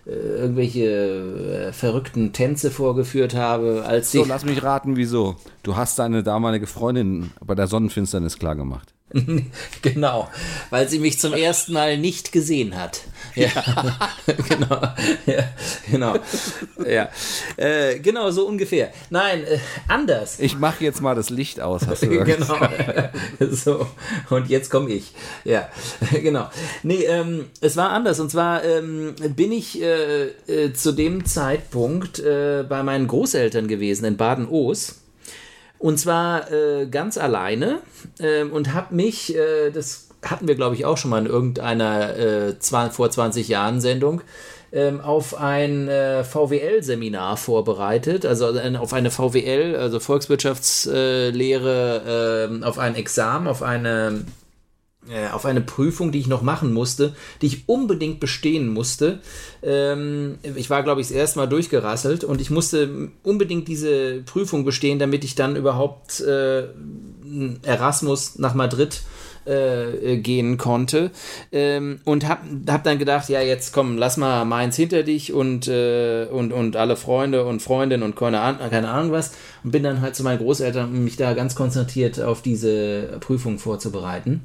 äh, 0.05 0.09
irgendwelche 0.09 1.71
verrückten 1.73 2.31
Tänze 2.31 2.71
vorgeführt 2.71 3.35
habe. 3.35 3.83
Als 3.85 4.13
so, 4.13 4.23
lass 4.23 4.45
mich 4.45 4.63
raten, 4.63 4.95
wieso. 4.95 5.35
Du 5.61 5.75
hast 5.75 5.99
deine 5.99 6.23
damalige 6.23 6.67
Freundin 6.67 7.31
bei 7.45 7.55
der 7.55 7.67
Sonnenfinsternis 7.67 8.39
klargemacht. 8.39 8.93
genau, 9.81 10.29
weil 10.69 10.89
sie 10.89 10.99
mich 10.99 11.17
zum 11.19 11.33
ersten 11.33 11.71
Mal 11.71 11.97
nicht 11.97 12.33
gesehen 12.33 12.75
hat. 12.77 13.01
Ja, 13.35 13.49
genau. 14.49 14.81
Ja, 15.25 15.43
genau. 15.89 16.15
Ja. 16.85 17.09
Äh, 17.55 17.99
genau, 17.99 18.31
so 18.31 18.45
ungefähr. 18.47 18.91
Nein, 19.09 19.43
äh, 19.45 19.59
anders. 19.87 20.39
Ich 20.39 20.57
mache 20.57 20.83
jetzt 20.83 21.01
mal 21.01 21.15
das 21.15 21.29
Licht 21.29 21.61
aus, 21.61 21.87
hast 21.87 22.03
du 22.03 22.09
Genau. 22.09 22.57
so, 23.51 23.87
und 24.29 24.49
jetzt 24.49 24.69
komme 24.69 24.89
ich. 24.89 25.13
Ja, 25.45 25.69
genau. 26.11 26.49
Nee, 26.83 27.03
ähm, 27.03 27.45
es 27.61 27.77
war 27.77 27.91
anders. 27.91 28.19
Und 28.19 28.29
zwar 28.29 28.63
ähm, 28.65 29.15
bin 29.35 29.53
ich 29.53 29.81
äh, 29.81 30.27
äh 30.47 30.73
zu 30.73 30.91
dem 30.91 31.25
Zeitpunkt 31.25 32.19
äh, 32.19 32.65
bei 32.67 32.83
meinen 32.83 33.07
Großeltern 33.07 33.67
gewesen 33.67 34.03
in 34.05 34.17
Baden-Oos. 34.17 34.95
Und 35.79 35.99
zwar 35.99 36.51
äh, 36.51 36.87
ganz 36.87 37.17
alleine 37.17 37.79
äh, 38.19 38.43
und 38.43 38.73
habe 38.73 38.93
mich, 38.95 39.35
äh, 39.35 39.71
das 39.71 40.07
hatten 40.23 40.47
wir 40.47 40.55
glaube 40.55 40.75
ich 40.75 40.85
auch 40.85 40.97
schon 40.97 41.11
mal 41.11 41.19
in 41.19 41.27
irgendeiner 41.27 42.17
äh, 42.17 42.57
zwei, 42.59 42.89
vor 42.89 43.11
20 43.11 43.47
Jahren 43.47 43.79
Sendung, 43.81 44.21
ähm, 44.73 44.99
auf 45.01 45.39
ein 45.39 45.87
äh, 45.87 46.23
VWL-Seminar 46.23 47.37
vorbereitet, 47.37 48.25
also 48.25 48.47
auf 48.79 48.93
eine 48.93 49.11
VWL, 49.11 49.75
also 49.75 49.99
Volkswirtschaftslehre, 49.99 52.47
ähm, 52.49 52.63
auf 52.63 52.77
ein 52.77 52.95
Examen, 52.95 53.47
auf 53.47 53.63
eine 53.63 54.25
äh, 55.09 55.29
auf 55.31 55.45
eine 55.45 55.61
Prüfung, 55.61 56.11
die 56.11 56.19
ich 56.19 56.27
noch 56.27 56.41
machen 56.41 56.73
musste, 56.73 57.15
die 57.41 57.47
ich 57.47 57.69
unbedingt 57.69 58.19
bestehen 58.19 58.67
musste. 58.67 59.19
Ähm, 59.63 60.37
ich 60.55 60.69
war, 60.69 60.83
glaube 60.83 61.01
ich, 61.01 61.07
das 61.07 61.15
erste 61.15 61.39
Mal 61.39 61.47
durchgerasselt 61.47 62.23
und 62.23 62.41
ich 62.41 62.49
musste 62.49 63.09
unbedingt 63.23 63.67
diese 63.67 64.21
Prüfung 64.25 64.65
bestehen, 64.65 64.99
damit 64.99 65.23
ich 65.23 65.35
dann 65.35 65.55
überhaupt 65.55 66.19
äh, 66.21 66.67
Erasmus 67.63 68.37
nach 68.37 68.53
Madrid 68.53 69.01
äh, 69.47 70.17
gehen 70.17 70.57
konnte. 70.57 71.11
Ähm, 71.51 71.99
und 72.03 72.27
hab, 72.27 72.41
hab 72.67 72.83
dann 72.83 72.99
gedacht, 72.99 73.29
ja, 73.29 73.41
jetzt 73.41 73.73
komm, 73.73 73.97
lass 73.97 74.17
mal 74.17 74.45
Mainz 74.45 74.75
hinter 74.75 75.03
dich 75.03 75.33
und, 75.33 75.67
äh, 75.67 76.25
und, 76.25 76.51
und 76.51 76.75
alle 76.75 76.95
Freunde 76.95 77.45
und 77.45 77.61
Freundinnen 77.61 78.03
und 78.03 78.15
keine, 78.15 78.41
Ahnung, 78.41 78.69
keine 78.69 78.89
Ahnung 78.89 79.11
was. 79.11 79.31
Und 79.63 79.71
bin 79.71 79.83
dann 79.83 80.01
halt 80.01 80.15
zu 80.15 80.23
meinen 80.23 80.39
Großeltern, 80.39 80.89
um 80.89 81.03
mich 81.03 81.15
da 81.15 81.33
ganz 81.33 81.55
konzentriert 81.55 82.21
auf 82.21 82.41
diese 82.41 83.17
Prüfung 83.21 83.59
vorzubereiten. 83.59 84.41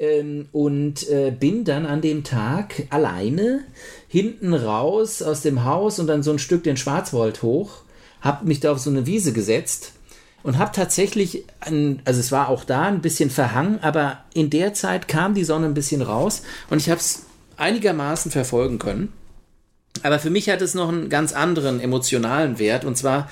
Ähm, 0.00 0.48
und 0.50 1.08
äh, 1.10 1.30
bin 1.30 1.64
dann 1.64 1.84
an 1.84 2.00
dem 2.00 2.24
Tag 2.24 2.86
alleine 2.88 3.60
hinten 4.08 4.54
raus 4.54 5.20
aus 5.20 5.42
dem 5.42 5.64
Haus 5.64 5.98
und 5.98 6.06
dann 6.06 6.22
so 6.22 6.32
ein 6.32 6.38
Stück 6.38 6.64
den 6.64 6.78
Schwarzwald 6.78 7.42
hoch, 7.42 7.82
hab 8.22 8.44
mich 8.44 8.60
da 8.60 8.72
auf 8.72 8.78
so 8.78 8.88
eine 8.88 9.06
Wiese 9.06 9.34
gesetzt 9.34 9.92
und 10.42 10.58
habe 10.58 10.72
tatsächlich, 10.74 11.44
ein, 11.60 12.00
also 12.06 12.18
es 12.18 12.32
war 12.32 12.48
auch 12.48 12.64
da 12.64 12.84
ein 12.84 13.02
bisschen 13.02 13.28
verhangen, 13.28 13.78
aber 13.82 14.24
in 14.32 14.48
der 14.48 14.72
Zeit 14.72 15.06
kam 15.06 15.34
die 15.34 15.44
Sonne 15.44 15.66
ein 15.66 15.74
bisschen 15.74 16.02
raus 16.02 16.42
und 16.70 16.78
ich 16.78 16.88
habe 16.88 17.00
es 17.00 17.26
einigermaßen 17.58 18.30
verfolgen 18.30 18.78
können. 18.78 19.12
Aber 20.02 20.18
für 20.18 20.30
mich 20.30 20.48
hat 20.48 20.62
es 20.62 20.74
noch 20.74 20.88
einen 20.88 21.10
ganz 21.10 21.34
anderen 21.34 21.78
emotionalen 21.78 22.58
Wert 22.58 22.86
und 22.86 22.96
zwar 22.96 23.28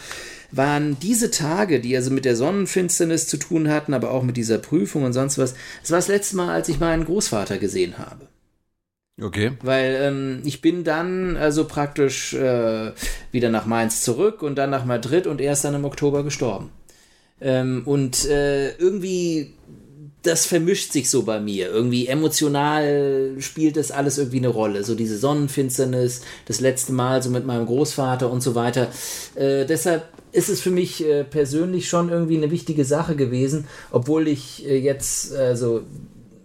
waren 0.51 0.99
diese 1.01 1.31
Tage, 1.31 1.81
die 1.81 1.95
also 1.97 2.11
mit 2.11 2.25
der 2.25 2.37
Sonnenfinsternis 2.37 3.27
zu 3.27 3.37
tun 3.37 3.69
hatten, 3.69 3.95
aber 3.95 4.11
auch 4.11 4.23
mit 4.23 4.37
dieser 4.37 4.59
Prüfung 4.59 5.05
und 5.05 5.13
sonst 5.13 5.39
was, 5.39 5.55
es 5.83 5.91
war 5.91 5.99
das 5.99 6.09
letzte 6.09 6.37
Mal, 6.37 6.51
als 6.51 6.69
ich 6.69 6.81
meinen 6.81 7.05
Großvater 7.05 7.59
gesehen 7.59 7.99
habe. 7.99 8.29
Okay. 9.21 9.53
Weil 9.63 9.99
ähm, 10.01 10.43
ich 10.45 10.61
bin 10.61 10.85
dann 10.85 11.37
also 11.37 11.67
praktisch 11.67 12.35
äh, 12.35 12.93
wieder 13.33 13.51
nach 13.51 13.67
Mainz 13.67 14.03
zurück 14.03 14.43
und 14.43 14.57
dann 14.57 14.71
nach 14.71 14.85
Madrid 14.85 15.27
und 15.27 15.41
er 15.41 15.53
ist 15.53 15.65
dann 15.65 15.75
im 15.75 15.85
Oktober 15.85 16.23
gestorben. 16.23 16.71
Ähm, 17.41 17.83
und 17.85 18.25
äh, 18.27 18.77
irgendwie, 18.77 19.55
das 20.23 20.47
vermischt 20.47 20.93
sich 20.93 21.11
so 21.11 21.23
bei 21.23 21.41
mir. 21.41 21.71
Irgendwie 21.71 22.09
emotional 22.09 23.35
spielt 23.39 23.77
das 23.77 23.91
alles 23.91 24.19
irgendwie 24.19 24.39
eine 24.39 24.49
Rolle. 24.49 24.85
So 24.85 24.95
diese 24.95 25.19
Sonnenfinsternis, 25.19 26.23
das 26.47 26.61
letzte 26.61 26.93
Mal 26.93 27.23
so 27.23 27.31
mit 27.31 27.47
meinem 27.47 27.66
Großvater 27.66 28.31
und 28.31 28.43
so 28.43 28.55
weiter. 28.55 28.89
Äh, 29.37 29.64
deshalb 29.64 30.09
ist 30.33 30.49
es 30.49 30.61
für 30.61 30.71
mich 30.71 31.05
äh, 31.05 31.25
persönlich 31.25 31.89
schon 31.89 32.09
irgendwie 32.11 32.37
eine 32.37 32.51
wichtige 32.51 32.85
Sache 32.85 33.16
gewesen, 33.16 33.66
obwohl 33.91 34.29
ich 34.29 34.66
äh, 34.66 34.77
jetzt, 34.77 35.35
also 35.35 35.83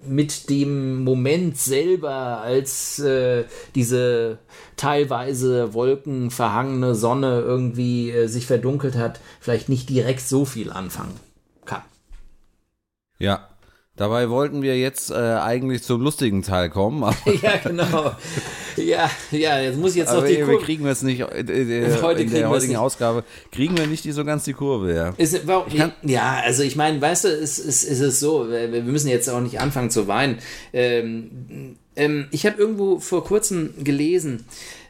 mit 0.05 0.49
dem 0.49 1.03
Moment 1.03 1.57
selber, 1.57 2.41
als 2.41 2.99
äh, 2.99 3.45
diese 3.73 4.37
teilweise 4.75 5.73
wolkenverhangene 5.73 6.93
Sonne 6.93 7.41
irgendwie 7.41 8.11
äh, 8.11 8.27
sich 8.27 8.45
verdunkelt 8.45 8.95
hat, 8.95 9.19
vielleicht 9.39 9.69
nicht 9.69 9.89
direkt 9.89 10.21
so 10.21 10.45
viel 10.45 10.71
anfangen 10.71 11.19
kann. 11.65 11.81
Ja, 13.17 13.47
Dabei 13.95 14.31
wollten 14.31 14.63
wir 14.63 14.75
jetzt 14.79 15.11
äh, 15.11 15.13
eigentlich 15.13 15.83
zum 15.83 16.01
lustigen 16.01 16.41
Teil 16.41 16.71
kommen. 16.71 17.03
ja, 17.43 17.57
genau. 17.57 18.13
Ja, 18.75 19.07
ja, 19.29 19.59
jetzt 19.59 19.77
muss 19.77 19.91
ich 19.91 19.97
jetzt 19.97 20.11
noch 20.11 20.25
die 20.25 20.37
Kurve. 20.37 20.53
Wir 20.53 20.59
kriegen 20.61 20.87
es 20.87 21.03
nicht, 21.03 21.21
äh, 21.21 21.41
äh, 21.41 21.97
Heute 22.01 22.23
in 22.23 22.31
der 22.31 22.49
heutigen 22.49 22.75
Ausgabe 22.75 23.23
kriegen 23.51 23.77
wir 23.77 23.85
nicht 23.85 24.03
die 24.03 24.11
so 24.11 24.25
ganz 24.25 24.45
die 24.45 24.53
Kurve, 24.53 24.95
ja. 24.95 25.13
Ist, 25.17 25.45
warum, 25.45 25.71
ja, 26.01 26.41
also 26.43 26.63
ich 26.63 26.75
meine, 26.75 26.99
weißt 26.99 27.25
du, 27.25 27.27
es 27.27 27.59
ist, 27.59 27.83
ist, 27.83 27.99
es 27.99 28.19
so, 28.19 28.49
wir 28.49 28.81
müssen 28.81 29.09
jetzt 29.09 29.29
auch 29.29 29.41
nicht 29.41 29.59
anfangen 29.61 29.91
zu 29.91 30.07
weinen. 30.07 30.39
Ähm, 30.73 31.77
ähm, 31.95 32.29
ich 32.31 32.47
habe 32.47 32.57
irgendwo 32.57 32.99
vor 32.99 33.23
kurzem 33.23 33.75
gelesen, 33.83 34.45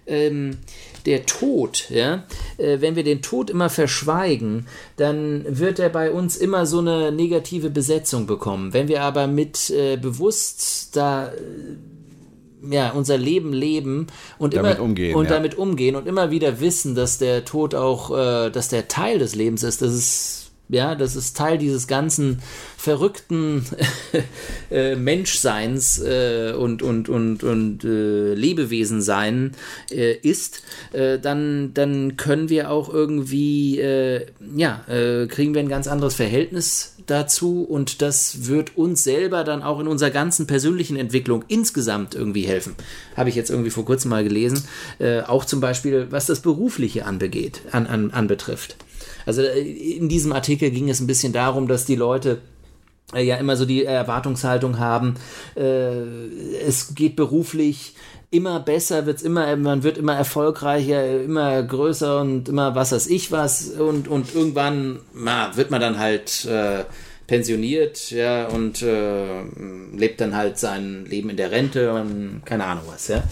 ähm, 0.07 0.59
der 1.05 1.25
Tod, 1.25 1.89
ja, 1.89 2.23
äh, 2.57 2.81
wenn 2.81 2.95
wir 2.95 3.03
den 3.03 3.21
Tod 3.21 3.49
immer 3.49 3.69
verschweigen, 3.69 4.67
dann 4.97 5.45
wird 5.47 5.79
er 5.79 5.89
bei 5.89 6.11
uns 6.11 6.37
immer 6.37 6.65
so 6.65 6.79
eine 6.79 7.11
negative 7.11 7.69
Besetzung 7.69 8.25
bekommen. 8.25 8.73
Wenn 8.73 8.87
wir 8.87 9.01
aber 9.01 9.27
mit 9.27 9.69
äh, 9.69 9.97
bewusst 9.97 10.95
da 10.95 11.27
äh, 11.27 11.33
ja, 12.69 12.91
unser 12.91 13.17
Leben 13.17 13.51
leben 13.51 14.07
und 14.37 14.53
damit 14.53 14.75
immer 14.75 14.83
umgehen, 14.83 15.15
und 15.15 15.25
ja. 15.25 15.31
damit 15.31 15.57
umgehen 15.57 15.95
und 15.95 16.07
immer 16.07 16.31
wieder 16.31 16.59
wissen, 16.61 16.95
dass 16.95 17.17
der 17.17 17.43
Tod 17.45 17.75
auch, 17.75 18.11
äh, 18.11 18.49
dass 18.49 18.69
der 18.69 18.87
Teil 18.87 19.19
des 19.19 19.35
Lebens 19.35 19.63
ist, 19.63 19.81
das 19.81 19.93
ist 19.93 20.42
ja, 20.70 20.95
das 20.95 21.16
ist 21.16 21.36
Teil 21.36 21.57
dieses 21.57 21.88
ganzen 21.88 22.39
verrückten 22.78 23.66
äh, 24.72 24.95
Menschseins 24.95 25.99
äh, 25.99 26.53
und, 26.57 26.82
und, 26.82 27.09
und, 27.09 27.43
und 27.43 27.84
äh, 27.84 28.34
Lebewesensein 28.34 29.51
äh, 29.91 30.14
ist, 30.14 30.64
äh, 30.93 31.20
dann, 31.20 31.74
dann 31.74 32.18
können 32.18 32.49
wir 32.49 32.72
auch 32.72 32.91
irgendwie, 32.93 33.80
äh, 33.80 34.26
ja, 34.55 34.82
kriegen 35.28 35.53
wir 35.53 35.59
ein 35.59 35.70
ganz 35.70 35.88
anderes 35.88 36.16
Verhältnis 36.16 36.95
dazu 37.07 37.64
und 37.64 38.01
das 38.01 38.47
wird 38.47 38.78
uns 38.78 39.03
selber 39.03 39.43
dann 39.43 39.61
auch 39.64 39.80
in 39.80 39.88
unserer 39.88 40.09
ganzen 40.09 40.47
persönlichen 40.47 40.95
Entwicklung 40.97 41.43
insgesamt 41.47 42.16
irgendwie 42.16 42.43
helfen. 42.43 42.76
Habe 43.16 43.30
ich 43.30 43.36
jetzt 43.36 43.49
irgendwie 43.49 43.70
vor 43.70 43.86
kurzem 43.86 44.09
mal 44.09 44.24
gelesen. 44.24 44.64
Auch 45.28 45.45
zum 45.45 45.59
Beispiel, 45.59 46.07
was 46.09 46.26
das 46.26 46.41
Berufliche 46.41 47.05
anbegeht, 47.05 47.61
an, 47.72 47.88
an, 47.88 48.11
anbetrifft. 48.11 48.78
Also 49.26 49.41
äh, 49.41 49.59
in 49.61 50.09
diesem 50.09 50.34
Artikel 50.34 50.71
ging 50.71 50.89
es 50.89 50.99
ein 50.99 51.07
bisschen 51.07 51.34
darum, 51.34 51.67
dass 51.67 51.86
die 51.86 51.95
Leute 51.95 52.41
äh, 53.13 53.24
ja 53.24 53.38
immer 53.38 53.55
so 53.55 53.65
die 53.65 53.86
Erwartungshaltung 53.86 54.80
haben, 54.80 55.15
äh, 55.55 56.01
es 56.65 56.95
geht 56.95 57.15
beruflich 57.15 57.95
immer 58.32 58.59
besser, 58.59 59.05
wird's 59.05 59.21
immer, 59.21 59.55
man 59.55 59.84
wird 59.84 59.97
immer 59.99 60.15
erfolgreicher, 60.15 61.21
immer 61.21 61.61
größer 61.61 62.21
und 62.21 62.49
immer 62.49 62.74
was 62.74 62.91
weiß 62.91 63.07
ich 63.07 63.32
was 63.32 63.69
und, 63.69 64.07
und 64.07 64.34
irgendwann 64.34 64.99
na, 65.13 65.55
wird 65.55 65.69
man 65.69 65.80
dann 65.80 65.99
halt 65.99 66.45
äh, 66.45 66.84
pensioniert, 67.28 68.11
ja, 68.11 68.47
und 68.47 68.82
äh, 68.82 69.41
lebt 69.95 70.21
dann 70.21 70.36
halt 70.36 70.57
sein 70.57 71.05
Leben 71.05 71.30
in 71.30 71.38
der 71.38 71.51
Rente 71.51 71.93
und 71.93 72.41
keine 72.45 72.65
Ahnung 72.65 72.84
was, 72.88 73.07
ja. 73.07 73.24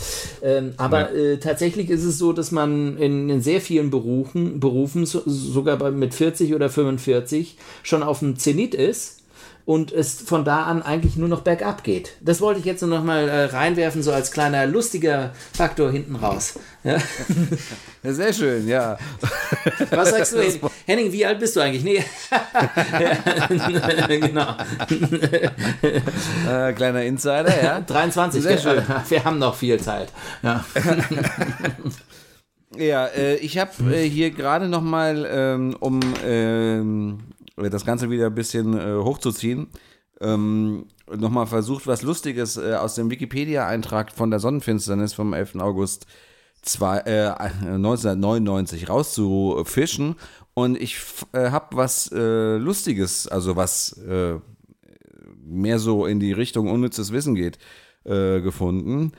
Ähm, 0.41 0.73
aber. 0.77 1.13
Äh, 1.13 1.37
tatsächlich 1.37 1.89
ist 1.89 2.03
es 2.03 2.17
so, 2.17 2.33
dass 2.33 2.51
man 2.51 2.97
in, 2.97 3.29
in 3.29 3.41
sehr 3.41 3.61
vielen 3.61 3.89
Berufen, 3.89 4.59
Berufen 4.59 5.05
so, 5.05 5.21
sogar 5.25 5.77
bei, 5.77 5.91
mit 5.91 6.13
40 6.13 6.53
oder 6.53 6.69
45 6.69 7.57
schon 7.83 8.03
auf 8.03 8.19
dem 8.19 8.37
Zenit 8.37 8.73
ist 8.75 9.20
und 9.65 9.91
es 9.91 10.21
von 10.21 10.43
da 10.45 10.63
an 10.63 10.81
eigentlich 10.81 11.15
nur 11.15 11.27
noch 11.27 11.41
bergab 11.41 11.83
geht. 11.83 12.13
Das 12.21 12.41
wollte 12.41 12.59
ich 12.59 12.65
jetzt 12.65 12.81
nur 12.81 12.89
noch 12.89 13.03
mal 13.03 13.27
äh, 13.27 13.45
reinwerfen, 13.45 14.03
so 14.03 14.11
als 14.11 14.31
kleiner 14.31 14.65
lustiger 14.65 15.31
Faktor 15.53 15.91
hinten 15.91 16.15
raus. 16.15 16.59
Ja? 16.83 16.97
ja 18.03 18.13
sehr 18.13 18.33
schön, 18.33 18.67
ja. 18.67 18.97
Was 19.91 20.09
sagst 20.09 20.33
du, 20.33 20.39
Henning? 20.39 20.61
Henning, 20.85 21.11
wie 21.11 21.25
alt 21.25 21.39
bist 21.39 21.55
du 21.55 21.59
eigentlich? 21.59 21.83
Nee. 21.83 22.03
genau. 24.19 24.55
Äh, 26.49 26.73
kleiner 26.73 27.03
Insider, 27.03 27.63
ja. 27.63 27.81
23, 27.81 28.41
sehr 28.41 28.57
schön. 28.57 28.83
Wir 29.07 29.23
haben 29.23 29.39
noch 29.39 29.55
viel 29.55 29.79
Zeit. 29.79 30.09
Ja. 30.41 30.65
Ja, 32.77 33.07
äh, 33.07 33.35
ich 33.35 33.57
habe 33.57 33.71
äh, 33.93 34.07
hier 34.07 34.31
gerade 34.31 34.69
noch 34.69 34.81
mal, 34.81 35.27
ähm, 35.29 35.75
um 35.79 35.99
ähm, 36.25 37.19
das 37.69 37.85
Ganze 37.85 38.09
wieder 38.09 38.27
ein 38.27 38.35
bisschen 38.35 38.77
äh, 38.77 39.03
hochzuziehen, 39.03 39.67
ähm, 40.19 40.85
nochmal 41.13 41.47
versucht, 41.47 41.87
was 41.87 42.03
Lustiges 42.03 42.57
äh, 42.57 42.75
aus 42.75 42.95
dem 42.95 43.09
Wikipedia-Eintrag 43.09 44.11
von 44.11 44.29
der 44.29 44.39
Sonnenfinsternis 44.39 45.13
vom 45.13 45.33
11. 45.33 45.55
August 45.55 46.05
zwei, 46.61 46.99
äh, 46.99 47.29
1999 47.29 48.89
rauszufischen. 48.89 50.15
Und 50.53 50.79
ich 50.79 50.97
äh, 51.33 51.49
habe 51.49 51.75
was 51.75 52.11
äh, 52.11 52.57
Lustiges, 52.57 53.27
also 53.27 53.55
was 53.55 53.93
äh, 53.99 54.35
mehr 55.43 55.79
so 55.79 56.05
in 56.05 56.19
die 56.19 56.33
Richtung 56.33 56.69
unnützes 56.69 57.11
Wissen 57.11 57.35
geht, 57.35 57.57
äh, 58.03 58.41
gefunden. 58.41 59.13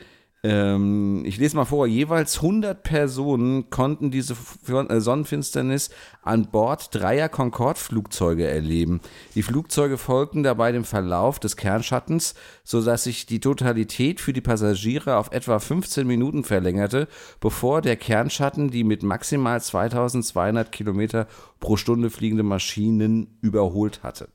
Ähm, 0.45 1.23
ich 1.25 1.37
lese 1.37 1.55
mal 1.55 1.65
vor, 1.65 1.87
jeweils 1.87 2.37
100 2.37 2.83
Personen 2.83 3.71
konnten 3.71 4.11
diese 4.11 4.35
äh, 4.67 5.01
Sonnenfinsternis 5.01 5.91
an 6.23 6.47
Bord 6.47 6.93
dreier 6.93 7.29
Concorde-Flugzeuge 7.29 8.49
erleben. 8.49 9.01
Die 9.37 9.45
Flugzeuge 9.45 9.99
folgten 9.99 10.43
dabei 10.43 10.73
dem 10.73 10.85
Verlauf 10.85 11.39
des 11.39 11.57
Kernschattens, 11.57 12.35
sodass 12.65 13.05
sich 13.05 13.27
die 13.27 13.39
Totalität 13.39 14.21
für 14.21 14.33
die 14.33 14.41
Passagiere 14.41 15.17
auf 15.17 15.31
etwa 15.31 15.61
15 15.61 16.09
Minuten 16.09 16.43
verlängerte, 16.43 17.07
bevor 17.39 17.81
der 17.81 17.95
Kernschatten 17.95 18.73
die 18.73 18.83
mit 18.83 19.05
maximal 19.05 19.63
2200 19.63 20.73
Kilometer 20.73 21.29
pro 21.61 21.77
Stunde 21.77 22.11
fliegende 22.11 22.43
Maschinen 22.43 23.39
überholt 23.43 24.03
hatte. 24.03 24.29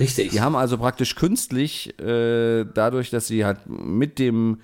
Richtig. 0.00 0.30
Die 0.30 0.40
haben 0.40 0.56
also 0.56 0.76
praktisch 0.76 1.14
künstlich, 1.14 1.96
äh, 2.00 2.64
dadurch, 2.64 3.10
dass 3.10 3.28
sie 3.28 3.44
halt 3.44 3.60
mit 3.68 4.18
dem 4.18 4.58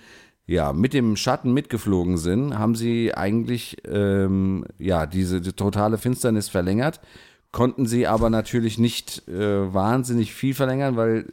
ja, 0.51 0.72
mit 0.72 0.94
dem 0.94 1.14
Schatten 1.14 1.53
mitgeflogen 1.55 2.16
sind, 2.16 2.59
haben 2.59 2.74
sie 2.74 3.14
eigentlich 3.14 3.76
ähm, 3.86 4.64
ja, 4.80 5.07
diese 5.07 5.40
die 5.40 5.53
totale 5.53 5.96
Finsternis 5.96 6.48
verlängert, 6.48 7.01
konnten 7.53 7.86
sie 7.86 8.09
aber 8.09 8.30
natürlich 8.30 8.76
nicht 8.76 9.28
äh, 9.28 9.72
wahnsinnig 9.72 10.34
viel 10.34 10.55
verlängern, 10.55 10.96
weil 10.96 11.32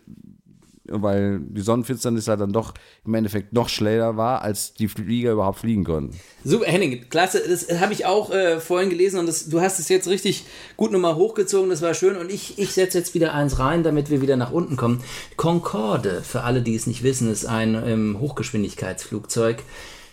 weil 0.89 1.39
die 1.39 1.61
Sonnenfinsternis 1.61 2.27
halt 2.27 2.41
dann 2.41 2.51
doch 2.51 2.73
im 3.05 3.13
Endeffekt 3.13 3.53
noch 3.53 3.69
schneller 3.69 4.17
war, 4.17 4.41
als 4.41 4.73
die 4.73 4.87
Flieger 4.87 5.31
überhaupt 5.33 5.59
fliegen 5.59 5.83
konnten. 5.83 6.17
Super, 6.43 6.65
Henning, 6.65 7.09
klasse. 7.09 7.41
Das 7.47 7.67
habe 7.79 7.93
ich 7.93 8.05
auch 8.05 8.31
äh, 8.31 8.59
vorhin 8.59 8.89
gelesen 8.89 9.19
und 9.19 9.25
das, 9.25 9.49
du 9.49 9.61
hast 9.61 9.79
es 9.79 9.89
jetzt 9.89 10.07
richtig 10.07 10.45
gut 10.75 10.91
nochmal 10.91 11.15
hochgezogen. 11.15 11.69
Das 11.69 11.81
war 11.81 11.93
schön. 11.93 12.17
Und 12.17 12.31
ich, 12.31 12.57
ich 12.57 12.73
setze 12.73 12.97
jetzt 12.97 13.13
wieder 13.13 13.33
eins 13.33 13.59
rein, 13.59 13.83
damit 13.83 14.09
wir 14.09 14.21
wieder 14.21 14.35
nach 14.35 14.51
unten 14.51 14.77
kommen. 14.77 15.03
Concorde, 15.35 16.21
für 16.21 16.41
alle, 16.41 16.61
die 16.61 16.75
es 16.75 16.87
nicht 16.87 17.03
wissen, 17.03 17.31
ist 17.31 17.45
ein 17.45 17.75
ähm, 17.85 18.19
Hochgeschwindigkeitsflugzeug 18.19 19.63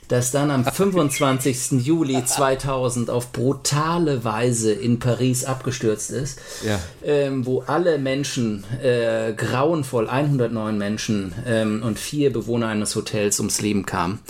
das 0.09 0.31
dann 0.31 0.51
am 0.51 0.65
25. 0.65 1.73
Juli 1.85 2.25
2000 2.25 3.09
auf 3.11 3.33
brutale 3.33 4.25
Weise 4.25 4.73
in 4.73 4.99
Paris 4.99 5.45
abgestürzt 5.45 6.11
ist, 6.11 6.39
Ja. 6.65 6.79
ähm, 7.05 7.47
wo 7.47 7.63
alle 7.67 7.99
Menschen, 7.99 8.65
äh, 8.83 9.33
grauenvoll 9.35 10.09
109 10.09 10.77
Menschen 10.77 11.35
ähm, 11.47 11.83
und 11.83 11.99
vier 11.99 12.33
Bewohner 12.33 12.69
eines 12.69 12.95
Hotels 12.97 13.39
ums 13.41 13.61
Leben 13.61 13.87
kamen. 13.87 14.21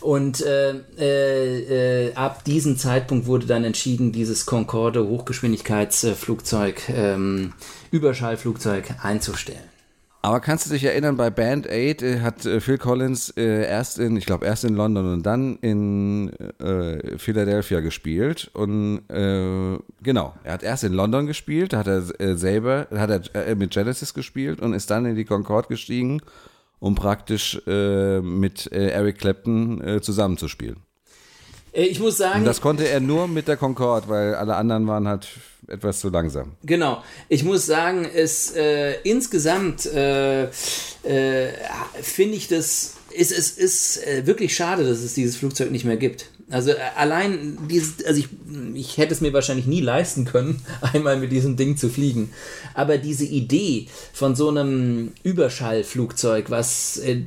Und 0.00 0.40
äh, 0.44 0.74
äh, 0.98 2.06
äh, 2.08 2.14
ab 2.14 2.44
diesem 2.44 2.76
Zeitpunkt 2.78 3.26
wurde 3.26 3.46
dann 3.46 3.64
entschieden, 3.64 4.12
dieses 4.12 4.46
Concorde 4.46 5.04
Hochgeschwindigkeitsflugzeug, 5.08 6.88
ähm, 6.90 7.54
Überschallflugzeug 7.90 8.94
einzustellen. 9.02 9.58
Aber 10.26 10.40
kannst 10.40 10.66
du 10.66 10.70
dich 10.70 10.82
erinnern, 10.82 11.16
bei 11.16 11.30
Band 11.30 11.70
Aid 11.70 12.02
äh, 12.02 12.18
hat 12.18 12.44
äh, 12.46 12.60
Phil 12.60 12.78
Collins 12.78 13.30
äh, 13.36 13.64
erst 13.64 14.00
in, 14.00 14.16
ich 14.16 14.26
glaube, 14.26 14.44
erst 14.44 14.64
in 14.64 14.74
London 14.74 15.12
und 15.12 15.24
dann 15.24 15.54
in 15.60 16.32
äh, 16.58 17.16
Philadelphia 17.16 17.78
gespielt. 17.78 18.50
Und 18.52 19.08
äh, 19.08 19.78
genau, 20.02 20.34
er 20.42 20.54
hat 20.54 20.64
erst 20.64 20.82
in 20.82 20.94
London 20.94 21.28
gespielt, 21.28 21.74
hat 21.74 21.86
er 21.86 22.02
äh, 22.20 22.36
selber, 22.36 22.88
hat 22.90 23.30
er 23.34 23.54
mit 23.54 23.70
Genesis 23.70 24.14
gespielt 24.14 24.60
und 24.60 24.74
ist 24.74 24.90
dann 24.90 25.06
in 25.06 25.14
die 25.14 25.24
Concorde 25.24 25.68
gestiegen, 25.68 26.20
um 26.80 26.96
praktisch 26.96 27.62
mit 27.64 28.66
Eric 28.72 29.18
Clapton 29.18 30.00
zusammenzuspielen. 30.02 30.76
Äh, 31.76 31.84
ich 31.84 32.00
muss 32.00 32.16
sagen, 32.16 32.40
Und 32.40 32.46
das 32.46 32.60
konnte 32.60 32.88
er 32.88 33.00
nur 33.00 33.28
mit 33.28 33.48
der 33.48 33.56
Concorde, 33.56 34.08
weil 34.08 34.34
alle 34.34 34.56
anderen 34.56 34.86
waren 34.86 35.06
halt 35.06 35.28
etwas 35.68 36.00
zu 36.00 36.08
langsam. 36.08 36.52
Genau. 36.64 37.02
Ich 37.28 37.44
muss 37.44 37.66
sagen, 37.66 38.04
es 38.12 38.54
äh, 38.54 38.94
insgesamt 39.02 39.86
äh, 39.86 40.44
äh, 40.44 40.48
finde 42.00 42.36
ich 42.36 42.48
das. 42.48 42.94
Es 43.18 43.30
ist, 43.30 43.58
ist, 43.58 43.96
ist 43.96 44.06
äh, 44.06 44.26
wirklich 44.26 44.54
schade, 44.54 44.86
dass 44.86 44.98
es 44.98 45.14
dieses 45.14 45.36
Flugzeug 45.36 45.70
nicht 45.70 45.84
mehr 45.84 45.96
gibt. 45.96 46.26
Also 46.48 46.70
äh, 46.70 46.76
allein 46.96 47.58
dieses, 47.68 48.04
also 48.04 48.20
ich, 48.20 48.28
ich 48.74 48.98
hätte 48.98 49.12
es 49.12 49.20
mir 49.20 49.32
wahrscheinlich 49.32 49.66
nie 49.66 49.80
leisten 49.80 50.24
können, 50.24 50.62
einmal 50.92 51.16
mit 51.16 51.32
diesem 51.32 51.56
Ding 51.56 51.76
zu 51.76 51.88
fliegen. 51.88 52.30
Aber 52.74 52.98
diese 52.98 53.24
Idee 53.24 53.88
von 54.12 54.36
so 54.36 54.48
einem 54.48 55.12
Überschallflugzeug, 55.24 56.50
was 56.50 56.98
äh, 56.98 57.22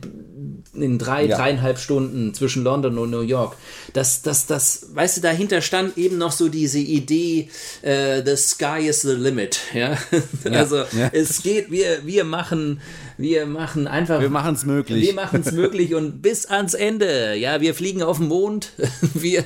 in 0.74 0.98
drei, 1.00 1.26
Ja. 1.26 1.36
dreieinhalb 1.38 1.80
Stunden 1.80 2.34
zwischen 2.34 2.64
London 2.64 2.98
und 2.98 3.10
New 3.10 3.22
York, 3.22 3.58
das, 3.94 4.22
das, 4.22 4.46
das, 4.46 4.88
weißt 4.94 5.18
du, 5.18 5.22
dahinter 5.22 5.62
stand 5.62 5.98
eben 5.98 6.18
noch 6.18 6.32
so 6.32 6.48
diese 6.48 6.80
Idee, 6.80 7.50
äh, 7.82 8.22
the 8.26 8.36
sky 8.38 8.88
is 8.88 9.02
the 9.02 9.14
limit. 9.14 9.60
Ja, 9.74 9.98
also 10.46 10.78
Ja. 10.98 11.10
es 11.12 11.42
geht, 11.44 11.72
wir, 11.72 12.06
wir 12.06 12.24
machen, 12.24 12.80
wir 13.20 13.46
machen 13.46 13.88
einfach. 13.88 14.22
Wir 14.22 14.30
machen 14.30 14.56
es 14.56 14.66
möglich. 14.66 15.06
Wir 15.06 15.14
machen 15.14 15.42
es 15.46 15.52
möglich 15.64 15.94
und 15.94 16.22
bis 16.22 16.46
ans 16.46 16.74
Ende. 16.74 17.36
Ja, 17.36 17.60
wir 17.60 17.76
fliegen 17.76 18.02
auf 18.02 18.18
den 18.18 18.30
Mond. 18.30 18.72
Wir, 19.14 19.44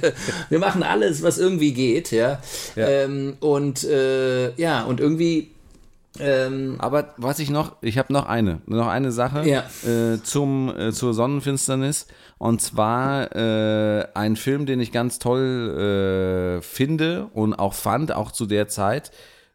wir 0.50 0.60
machen 0.60 0.84
alles, 0.84 1.24
was 1.24 1.38
irgendwie 1.40 1.74
geht. 1.74 2.12
Ja. 2.12 2.40
Ja. 2.76 2.88
Ähm, 2.88 3.36
und 3.40 3.84
äh, 3.84 4.54
ja, 4.56 4.84
und 4.84 5.00
irgendwie. 5.00 5.50
Ähm, 6.20 6.76
Aber 6.78 7.16
was 7.18 7.40
ich 7.40 7.50
noch, 7.50 7.78
ich 7.82 7.98
habe 7.98 8.14
noch 8.14 8.28
eine, 8.28 8.62
noch 8.68 8.88
eine 8.88 9.12
Sache 9.12 9.48
Ja. 9.50 9.64
äh, 9.90 10.22
zum 10.22 10.72
äh, 10.78 10.92
zur 10.92 11.16
Sonnenfinsternis 11.16 12.06
und 12.38 12.62
zwar 12.62 13.36
äh, 13.36 14.06
ein 14.14 14.36
Film, 14.36 14.68
den 14.68 14.80
ich 14.80 14.92
ganz 14.92 15.18
toll 15.18 16.60
äh, 16.60 16.62
finde 16.62 17.30
und 17.34 17.56
auch 17.56 17.74
fand, 17.74 18.12
auch 18.12 18.32
zu 18.32 18.46
der 18.46 18.68
Zeit, 18.68 19.10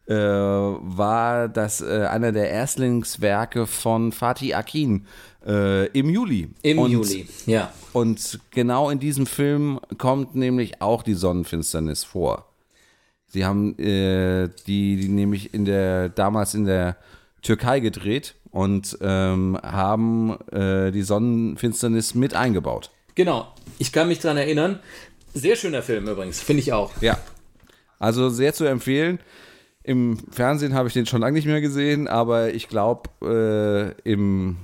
äh, 0.09 0.13
war 0.13 1.47
das 1.47 1.81
äh, 1.81 2.07
einer 2.09 2.31
der 2.31 2.49
Erstlingswerke 2.49 3.67
von 3.67 4.11
Fatih 4.11 4.55
Akin 4.55 5.05
äh, 5.45 5.85
im 5.87 6.09
Juli. 6.09 6.49
Im 6.63 6.79
und, 6.79 6.91
Juli, 6.91 7.27
ja. 7.45 7.71
Und 7.93 8.39
genau 8.51 8.89
in 8.89 8.99
diesem 8.99 9.27
Film 9.27 9.79
kommt 9.97 10.35
nämlich 10.35 10.81
auch 10.81 11.03
die 11.03 11.13
Sonnenfinsternis 11.13 12.03
vor. 12.03 12.45
Sie 13.27 13.45
haben 13.45 13.77
äh, 13.77 14.49
die, 14.65 14.95
die 14.97 15.07
nämlich 15.07 15.53
in 15.53 15.65
der 15.65 16.09
damals 16.09 16.55
in 16.55 16.65
der 16.65 16.97
Türkei 17.43 17.79
gedreht 17.79 18.33
und 18.49 18.97
ähm, 19.01 19.59
haben 19.61 20.39
äh, 20.51 20.91
die 20.91 21.03
Sonnenfinsternis 21.03 22.15
mit 22.15 22.33
eingebaut. 22.33 22.89
Genau. 23.13 23.53
Ich 23.77 23.91
kann 23.91 24.07
mich 24.07 24.19
dran 24.19 24.37
erinnern. 24.37 24.79
Sehr 25.35 25.55
schöner 25.55 25.83
Film 25.83 26.07
übrigens, 26.07 26.41
finde 26.41 26.61
ich 26.61 26.73
auch. 26.73 26.91
Ja. 27.01 27.19
Also 27.99 28.29
sehr 28.29 28.53
zu 28.53 28.65
empfehlen. 28.65 29.19
Im 29.89 30.19
Fernsehen 30.29 30.75
habe 30.75 30.87
ich 30.87 30.93
den 30.93 31.07
schon 31.07 31.21
lange 31.21 31.33
nicht 31.33 31.47
mehr 31.47 31.61
gesehen, 31.61 32.07
aber 32.07 32.53
ich 32.53 32.67
glaube, 32.67 33.09
äh, 34.05 34.07
im, 34.07 34.55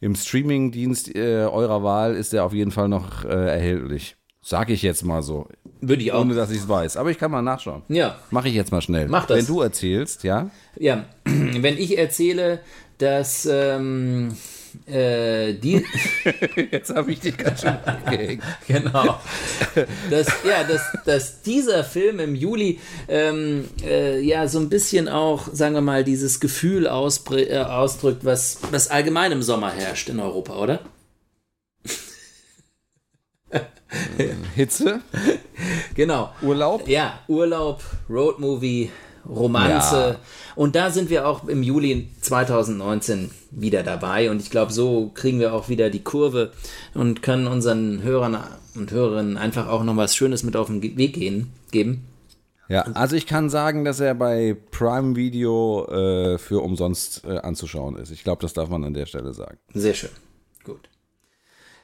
im 0.00 0.14
Streaming-Dienst 0.14 1.14
äh, 1.14 1.44
eurer 1.44 1.82
Wahl 1.82 2.14
ist 2.14 2.32
der 2.32 2.46
auf 2.46 2.54
jeden 2.54 2.70
Fall 2.70 2.88
noch 2.88 3.26
äh, 3.26 3.28
erhältlich. 3.28 4.16
Sag 4.40 4.70
ich 4.70 4.80
jetzt 4.80 5.04
mal 5.04 5.22
so. 5.22 5.48
Würde 5.82 6.02
ich 6.02 6.12
auch. 6.12 6.22
Ohne 6.22 6.34
dass 6.34 6.50
ich 6.50 6.60
es 6.60 6.66
weiß. 6.66 6.96
Aber 6.96 7.10
ich 7.10 7.18
kann 7.18 7.30
mal 7.30 7.42
nachschauen. 7.42 7.82
Ja, 7.88 8.16
Mache 8.30 8.48
ich 8.48 8.54
jetzt 8.54 8.72
mal 8.72 8.80
schnell. 8.80 9.06
Mach 9.08 9.26
das. 9.26 9.36
Wenn 9.36 9.46
du 9.46 9.60
erzählst, 9.60 10.24
ja? 10.24 10.48
ja. 10.78 11.04
Wenn 11.26 11.76
ich 11.76 11.98
erzähle, 11.98 12.60
dass 12.96 13.44
ähm, 13.44 14.34
äh, 14.86 15.54
die. 15.54 15.84
Jetzt 16.70 16.94
habe 16.94 17.12
ich 17.12 17.20
dich 17.20 17.36
ganz 17.36 17.60
schön 17.62 17.76
aufgehängt. 17.84 18.42
genau. 18.66 19.20
Dass, 20.10 20.28
ja, 20.44 20.64
dass, 20.64 20.82
dass 21.04 21.42
dieser 21.42 21.84
Film 21.84 22.20
im 22.20 22.34
Juli 22.34 22.80
ähm, 23.08 23.68
äh, 23.82 24.20
ja 24.20 24.48
so 24.48 24.58
ein 24.58 24.68
bisschen 24.68 25.08
auch, 25.08 25.48
sagen 25.52 25.74
wir 25.74 25.80
mal, 25.80 26.04
dieses 26.04 26.40
Gefühl 26.40 26.86
äh, 26.86 26.88
ausdrückt, 26.88 28.24
was, 28.24 28.58
was 28.70 28.88
allgemein 28.88 29.32
im 29.32 29.42
Sommer 29.42 29.70
herrscht 29.72 30.08
in 30.08 30.20
Europa, 30.20 30.56
oder? 30.56 30.80
Hitze, 34.54 35.00
Genau. 35.94 36.30
Urlaub. 36.42 36.86
Ja, 36.86 37.20
Urlaub, 37.26 37.82
Roadmovie, 38.08 38.90
Romanze. 39.28 39.96
Ja. 39.96 40.16
Und 40.56 40.74
da 40.74 40.90
sind 40.90 41.10
wir 41.10 41.26
auch 41.26 41.46
im 41.48 41.62
Juli 41.62 42.08
2019 42.20 43.30
wieder 43.50 43.82
dabei. 43.82 44.30
Und 44.30 44.40
ich 44.40 44.50
glaube, 44.50 44.72
so 44.72 45.10
kriegen 45.14 45.40
wir 45.40 45.52
auch 45.52 45.68
wieder 45.68 45.90
die 45.90 46.02
Kurve 46.02 46.52
und 46.94 47.22
können 47.22 47.46
unseren 47.46 48.02
Hörern 48.02 48.38
und 48.74 48.90
Hörerinnen 48.90 49.36
einfach 49.36 49.68
auch 49.68 49.84
noch 49.84 49.96
was 49.96 50.16
Schönes 50.16 50.42
mit 50.42 50.56
auf 50.56 50.68
den 50.68 50.82
Weg 50.82 51.14
gehen, 51.14 51.52
geben. 51.70 52.04
Ja, 52.68 52.82
also 52.82 53.16
ich 53.16 53.26
kann 53.26 53.48
sagen, 53.48 53.84
dass 53.84 53.98
er 53.98 54.14
bei 54.14 54.54
Prime 54.72 55.16
Video 55.16 55.86
äh, 55.86 56.38
für 56.38 56.62
umsonst 56.62 57.24
äh, 57.24 57.38
anzuschauen 57.38 57.96
ist. 57.96 58.10
Ich 58.10 58.24
glaube, 58.24 58.42
das 58.42 58.52
darf 58.52 58.68
man 58.68 58.84
an 58.84 58.92
der 58.92 59.06
Stelle 59.06 59.32
sagen. 59.32 59.56
Sehr 59.72 59.94
schön. 59.94 60.10
Gut. 60.64 60.90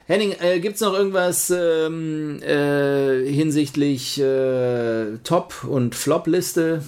Henning, 0.06 0.34
äh, 0.38 0.60
gibt 0.60 0.74
es 0.74 0.82
noch 0.82 0.92
irgendwas 0.92 1.50
ähm, 1.50 2.42
äh, 2.42 3.24
hinsichtlich 3.24 4.20
äh, 4.20 5.16
Top- 5.24 5.64
und 5.64 5.94
Flop-Liste? 5.94 6.82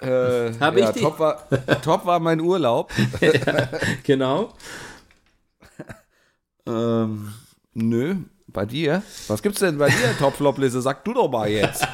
Äh, 0.00 0.52
Hab 0.60 0.76
ich 0.76 0.82
ja, 0.84 0.92
die? 0.92 1.00
top, 1.00 1.18
war, 1.18 1.48
top 1.82 2.06
war 2.06 2.20
mein 2.20 2.40
Urlaub. 2.40 2.92
Genau. 4.04 4.52
ähm, 6.66 7.32
nö, 7.74 8.14
bei 8.46 8.64
dir? 8.66 9.02
Was 9.26 9.42
gibt's 9.42 9.60
denn 9.60 9.78
bei 9.78 9.88
dir, 9.88 10.16
Top-Flop-Liste? 10.18 10.80
Sag 10.82 11.04
du 11.04 11.14
doch 11.14 11.28
mal 11.30 11.48
jetzt. 11.48 11.86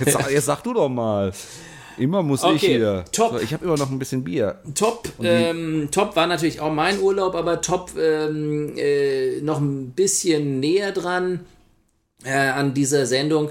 Jetzt, 0.00 0.12
sag- 0.12 0.30
jetzt 0.30 0.46
sag 0.46 0.62
du 0.62 0.72
doch 0.74 0.88
mal. 0.88 1.32
Immer 1.98 2.22
muss 2.22 2.42
ich 2.42 2.48
Okay, 2.48 2.76
hier. 2.78 3.04
top. 3.12 3.32
So, 3.32 3.38
ich 3.38 3.52
habe 3.52 3.66
immer 3.66 3.76
noch 3.76 3.90
ein 3.90 3.98
bisschen 3.98 4.24
Bier. 4.24 4.60
Top, 4.74 5.08
ähm, 5.22 5.88
Top 5.92 6.16
war 6.16 6.26
natürlich 6.26 6.58
auch 6.60 6.72
mein 6.72 6.98
Urlaub, 7.00 7.34
aber 7.34 7.60
Top 7.60 7.90
ähm, 7.98 8.72
äh, 8.78 9.42
noch 9.42 9.60
ein 9.60 9.90
bisschen 9.90 10.58
näher 10.60 10.92
dran 10.92 11.40
äh, 12.24 12.32
an 12.32 12.74
dieser 12.74 13.06
Sendung 13.06 13.50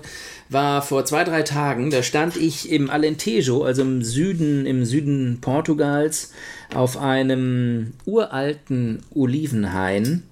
war 0.49 0.81
vor 0.81 1.05
zwei, 1.05 1.23
drei 1.23 1.43
Tagen, 1.43 1.91
da 1.91 2.03
stand 2.03 2.35
ich 2.35 2.71
im 2.71 2.89
Alentejo, 2.89 3.63
also 3.63 3.81
im 3.83 4.03
Süden, 4.03 4.65
im 4.65 4.85
Süden 4.85 5.39
Portugals, 5.39 6.33
auf 6.73 6.97
einem 6.97 7.93
uralten 8.05 9.01
Olivenhain 9.15 10.23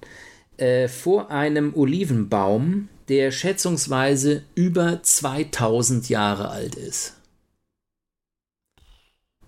äh, 0.58 0.88
vor 0.88 1.30
einem 1.30 1.74
Olivenbaum, 1.74 2.88
der 3.08 3.30
schätzungsweise 3.30 4.42
über 4.54 5.02
2000 5.02 6.08
Jahre 6.10 6.50
alt 6.50 6.74
ist. 6.74 7.14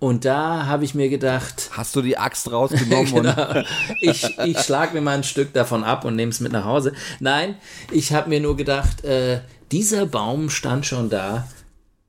Und 0.03 0.25
da 0.25 0.67
habe 0.67 0.85
ich 0.85 0.97
mir 0.97 1.09
gedacht, 1.09 1.71
Hast 1.71 1.95
du 1.95 2.03
die 2.03 2.19
Axt 2.19 2.51
rausgenommen? 2.51 3.07
Genau. 3.13 3.63
ich, 4.01 4.37
ich 4.45 4.59
schlage 4.59 4.95
mir 4.95 5.01
mal 5.01 5.15
ein 5.15 5.23
Stück 5.23 5.53
davon 5.53 5.85
ab 5.85 6.05
und 6.05 6.17
nehme 6.17 6.33
es 6.33 6.41
mit 6.41 6.51
nach 6.51 6.65
Hause. 6.65 6.93
Nein, 7.21 7.55
ich 7.93 8.13
habe 8.13 8.29
mir 8.29 8.41
nur 8.41 8.57
gedacht, 8.57 9.05
äh, 9.05 9.43
dieser 9.71 10.07
Baum 10.07 10.51
stand 10.51 10.87
schon 10.87 11.09
da 11.09 11.47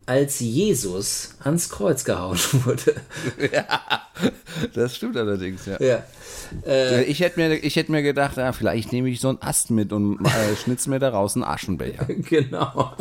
als 0.05 0.39
Jesus 0.39 1.35
ans 1.43 1.69
Kreuz 1.69 2.03
gehauen 2.03 2.37
wurde. 2.65 2.95
Ja, 3.51 3.65
das 4.73 4.95
stimmt 4.95 5.17
allerdings, 5.17 5.65
ja. 5.65 5.81
ja. 5.81 6.03
Äh, 6.65 7.03
ich 7.03 7.21
hätte 7.21 7.39
mir, 7.39 7.53
ich 7.53 7.75
hätt 7.75 7.89
mir 7.89 8.03
gedacht, 8.03 8.37
ja, 8.37 8.51
vielleicht 8.51 8.91
nehme 8.91 9.09
ich 9.09 9.19
so 9.19 9.29
einen 9.29 9.41
Ast 9.41 9.71
mit 9.71 9.93
und 9.93 10.19
äh, 10.25 10.55
schnitze 10.63 10.89
mir 10.89 10.99
daraus 10.99 11.35
einen 11.35 11.43
Aschenbecher. 11.43 12.07
Genau. 12.29 12.93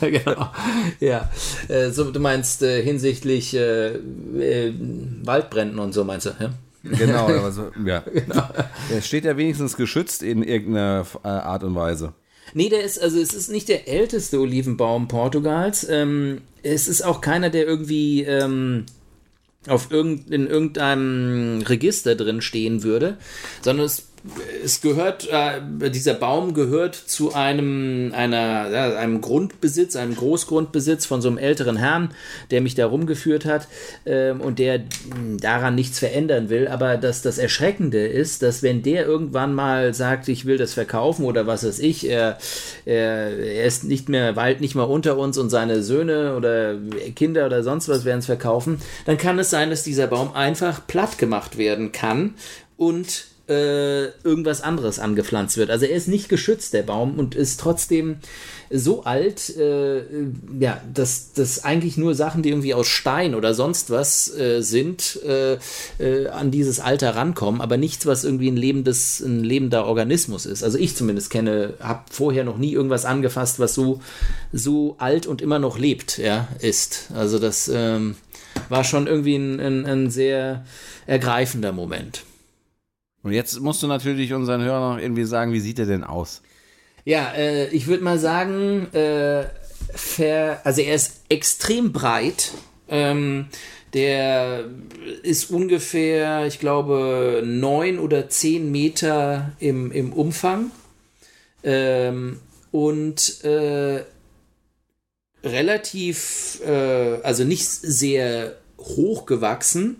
genau. 0.00 0.50
Ja. 1.00 1.28
Äh, 1.68 1.90
so, 1.90 2.10
du 2.10 2.20
meinst 2.20 2.62
äh, 2.62 2.82
hinsichtlich 2.82 3.54
äh, 3.54 3.94
äh, 3.94 4.74
Waldbränden 5.24 5.78
und 5.78 5.92
so, 5.92 6.04
meinst 6.04 6.26
du? 6.26 6.30
Ja? 6.38 6.50
Genau, 6.82 7.26
aber 7.28 7.52
so, 7.52 7.70
ja. 7.84 8.00
Genau. 8.00 8.48
Er 8.90 9.02
steht 9.02 9.24
ja 9.24 9.36
wenigstens 9.36 9.76
geschützt 9.76 10.22
in 10.22 10.42
irgendeiner 10.42 11.04
Art 11.22 11.64
und 11.64 11.74
Weise. 11.74 12.14
Nee, 12.54 12.68
der 12.68 12.82
ist, 12.82 13.00
also 13.00 13.18
es 13.18 13.34
ist 13.34 13.50
nicht 13.50 13.68
der 13.68 13.88
älteste 13.88 14.40
Olivenbaum 14.40 15.08
Portugals. 15.08 15.86
Ähm, 15.88 16.42
es 16.62 16.88
ist 16.88 17.02
auch 17.02 17.20
keiner, 17.20 17.50
der 17.50 17.66
irgendwie 17.66 18.22
ähm, 18.22 18.86
auf 19.66 19.90
irgend, 19.90 20.30
in 20.30 20.46
irgendeinem 20.46 21.62
Register 21.62 22.14
drin 22.14 22.40
stehen 22.40 22.82
würde, 22.82 23.18
sondern 23.62 23.86
es 23.86 24.09
es 24.62 24.82
gehört, 24.82 25.28
äh, 25.30 25.90
dieser 25.90 26.14
Baum 26.14 26.52
gehört 26.52 26.94
zu 26.94 27.32
einem, 27.34 28.12
einer, 28.14 28.70
ja, 28.70 28.96
einem 28.96 29.20
Grundbesitz, 29.20 29.96
einem 29.96 30.14
Großgrundbesitz 30.14 31.06
von 31.06 31.22
so 31.22 31.28
einem 31.28 31.38
älteren 31.38 31.76
Herrn, 31.76 32.10
der 32.50 32.60
mich 32.60 32.74
da 32.74 32.86
rumgeführt 32.86 33.46
hat 33.46 33.66
äh, 34.04 34.32
und 34.32 34.58
der 34.58 34.82
daran 35.38 35.74
nichts 35.74 35.98
verändern 35.98 36.50
will. 36.50 36.68
Aber 36.68 36.98
dass 36.98 37.22
das 37.22 37.38
Erschreckende 37.38 38.06
ist, 38.06 38.42
dass 38.42 38.62
wenn 38.62 38.82
der 38.82 39.06
irgendwann 39.06 39.54
mal 39.54 39.94
sagt, 39.94 40.28
ich 40.28 40.44
will 40.44 40.58
das 40.58 40.74
verkaufen 40.74 41.24
oder 41.24 41.46
was 41.46 41.64
weiß 41.64 41.78
ich, 41.78 42.08
er, 42.08 42.38
er, 42.84 43.38
er 43.38 43.64
ist 43.64 43.84
nicht 43.84 44.10
mehr, 44.10 44.36
weilt 44.36 44.60
nicht 44.60 44.74
mal 44.74 44.84
unter 44.84 45.16
uns 45.16 45.38
und 45.38 45.48
seine 45.48 45.82
Söhne 45.82 46.36
oder 46.36 46.74
Kinder 47.16 47.46
oder 47.46 47.62
sonst 47.62 47.88
was 47.88 48.04
werden 48.04 48.18
es 48.18 48.26
verkaufen, 48.26 48.80
dann 49.06 49.16
kann 49.16 49.38
es 49.38 49.48
sein, 49.48 49.70
dass 49.70 49.82
dieser 49.82 50.08
Baum 50.08 50.34
einfach 50.34 50.86
platt 50.86 51.16
gemacht 51.16 51.56
werden 51.56 51.92
kann 51.92 52.34
und 52.76 53.30
äh, 53.50 54.06
irgendwas 54.22 54.62
anderes 54.62 55.00
angepflanzt 55.00 55.56
wird. 55.56 55.70
Also 55.70 55.84
er 55.84 55.96
ist 55.96 56.08
nicht 56.08 56.28
geschützt, 56.28 56.72
der 56.72 56.82
Baum, 56.82 57.18
und 57.18 57.34
ist 57.34 57.60
trotzdem 57.60 58.18
so 58.70 59.02
alt, 59.02 59.54
äh, 59.56 60.02
ja, 60.60 60.80
dass 60.94 61.32
das 61.32 61.64
eigentlich 61.64 61.96
nur 61.96 62.14
Sachen, 62.14 62.42
die 62.42 62.50
irgendwie 62.50 62.74
aus 62.74 62.86
Stein 62.86 63.34
oder 63.34 63.52
sonst 63.52 63.90
was 63.90 64.32
äh, 64.36 64.62
sind, 64.62 65.18
äh, 65.26 65.58
äh, 65.98 66.28
an 66.28 66.52
dieses 66.52 66.78
Alter 66.78 67.16
rankommen, 67.16 67.60
aber 67.60 67.76
nichts, 67.76 68.06
was 68.06 68.22
irgendwie 68.22 68.48
ein 68.48 68.56
lebendes, 68.56 69.18
ein 69.20 69.42
lebender 69.42 69.86
Organismus 69.86 70.46
ist. 70.46 70.62
Also 70.62 70.78
ich 70.78 70.94
zumindest 70.94 71.30
kenne, 71.30 71.74
habe 71.80 72.04
vorher 72.10 72.44
noch 72.44 72.58
nie 72.58 72.72
irgendwas 72.72 73.04
angefasst, 73.04 73.58
was 73.58 73.74
so, 73.74 74.00
so 74.52 74.94
alt 74.98 75.26
und 75.26 75.42
immer 75.42 75.58
noch 75.58 75.76
lebt, 75.76 76.18
ja, 76.18 76.46
ist. 76.60 77.08
Also 77.12 77.40
das 77.40 77.68
ähm, 77.74 78.14
war 78.68 78.84
schon 78.84 79.08
irgendwie 79.08 79.34
ein, 79.34 79.58
ein, 79.58 79.86
ein 79.86 80.10
sehr 80.10 80.64
ergreifender 81.06 81.72
Moment. 81.72 82.22
Und 83.22 83.32
jetzt 83.32 83.60
musst 83.60 83.82
du 83.82 83.86
natürlich 83.86 84.32
unseren 84.32 84.62
Hörern 84.62 84.94
noch 84.94 85.02
irgendwie 85.02 85.24
sagen, 85.24 85.52
wie 85.52 85.60
sieht 85.60 85.78
er 85.78 85.86
denn 85.86 86.04
aus? 86.04 86.42
Ja, 87.04 87.32
äh, 87.32 87.68
ich 87.68 87.86
würde 87.86 88.04
mal 88.04 88.18
sagen, 88.18 88.92
äh, 88.94 89.44
ver, 89.94 90.60
also 90.64 90.80
er 90.80 90.94
ist 90.94 91.22
extrem 91.28 91.92
breit. 91.92 92.52
Ähm, 92.88 93.46
der 93.92 94.64
ist 95.22 95.50
ungefähr, 95.50 96.46
ich 96.46 96.60
glaube, 96.60 97.42
neun 97.44 97.98
oder 97.98 98.28
zehn 98.28 98.70
Meter 98.70 99.52
im, 99.58 99.90
im 99.90 100.12
Umfang. 100.12 100.70
Ähm, 101.62 102.38
und 102.70 103.44
äh, 103.44 104.04
relativ, 105.42 106.60
äh, 106.64 107.20
also 107.22 107.44
nicht 107.44 107.66
sehr 107.66 108.56
hoch 108.78 109.26
gewachsen 109.26 109.96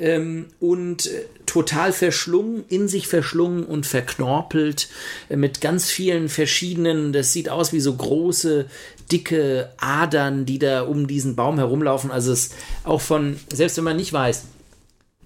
ähm, 0.00 0.46
und 0.58 1.06
äh, 1.06 1.26
total 1.46 1.92
verschlungen, 1.92 2.64
in 2.68 2.88
sich 2.88 3.06
verschlungen 3.06 3.64
und 3.64 3.86
verknorpelt 3.86 4.88
äh, 5.28 5.36
mit 5.36 5.60
ganz 5.60 5.90
vielen 5.90 6.28
verschiedenen, 6.28 7.12
das 7.12 7.32
sieht 7.32 7.48
aus 7.48 7.72
wie 7.72 7.80
so 7.80 7.94
große, 7.94 8.66
dicke 9.12 9.70
Adern, 9.78 10.46
die 10.46 10.58
da 10.58 10.82
um 10.82 11.06
diesen 11.06 11.36
Baum 11.36 11.58
herumlaufen. 11.58 12.10
Also 12.10 12.32
es 12.32 12.50
auch 12.84 13.00
von, 13.00 13.38
selbst 13.52 13.76
wenn 13.76 13.84
man 13.84 13.96
nicht 13.96 14.12
weiß, 14.12 14.44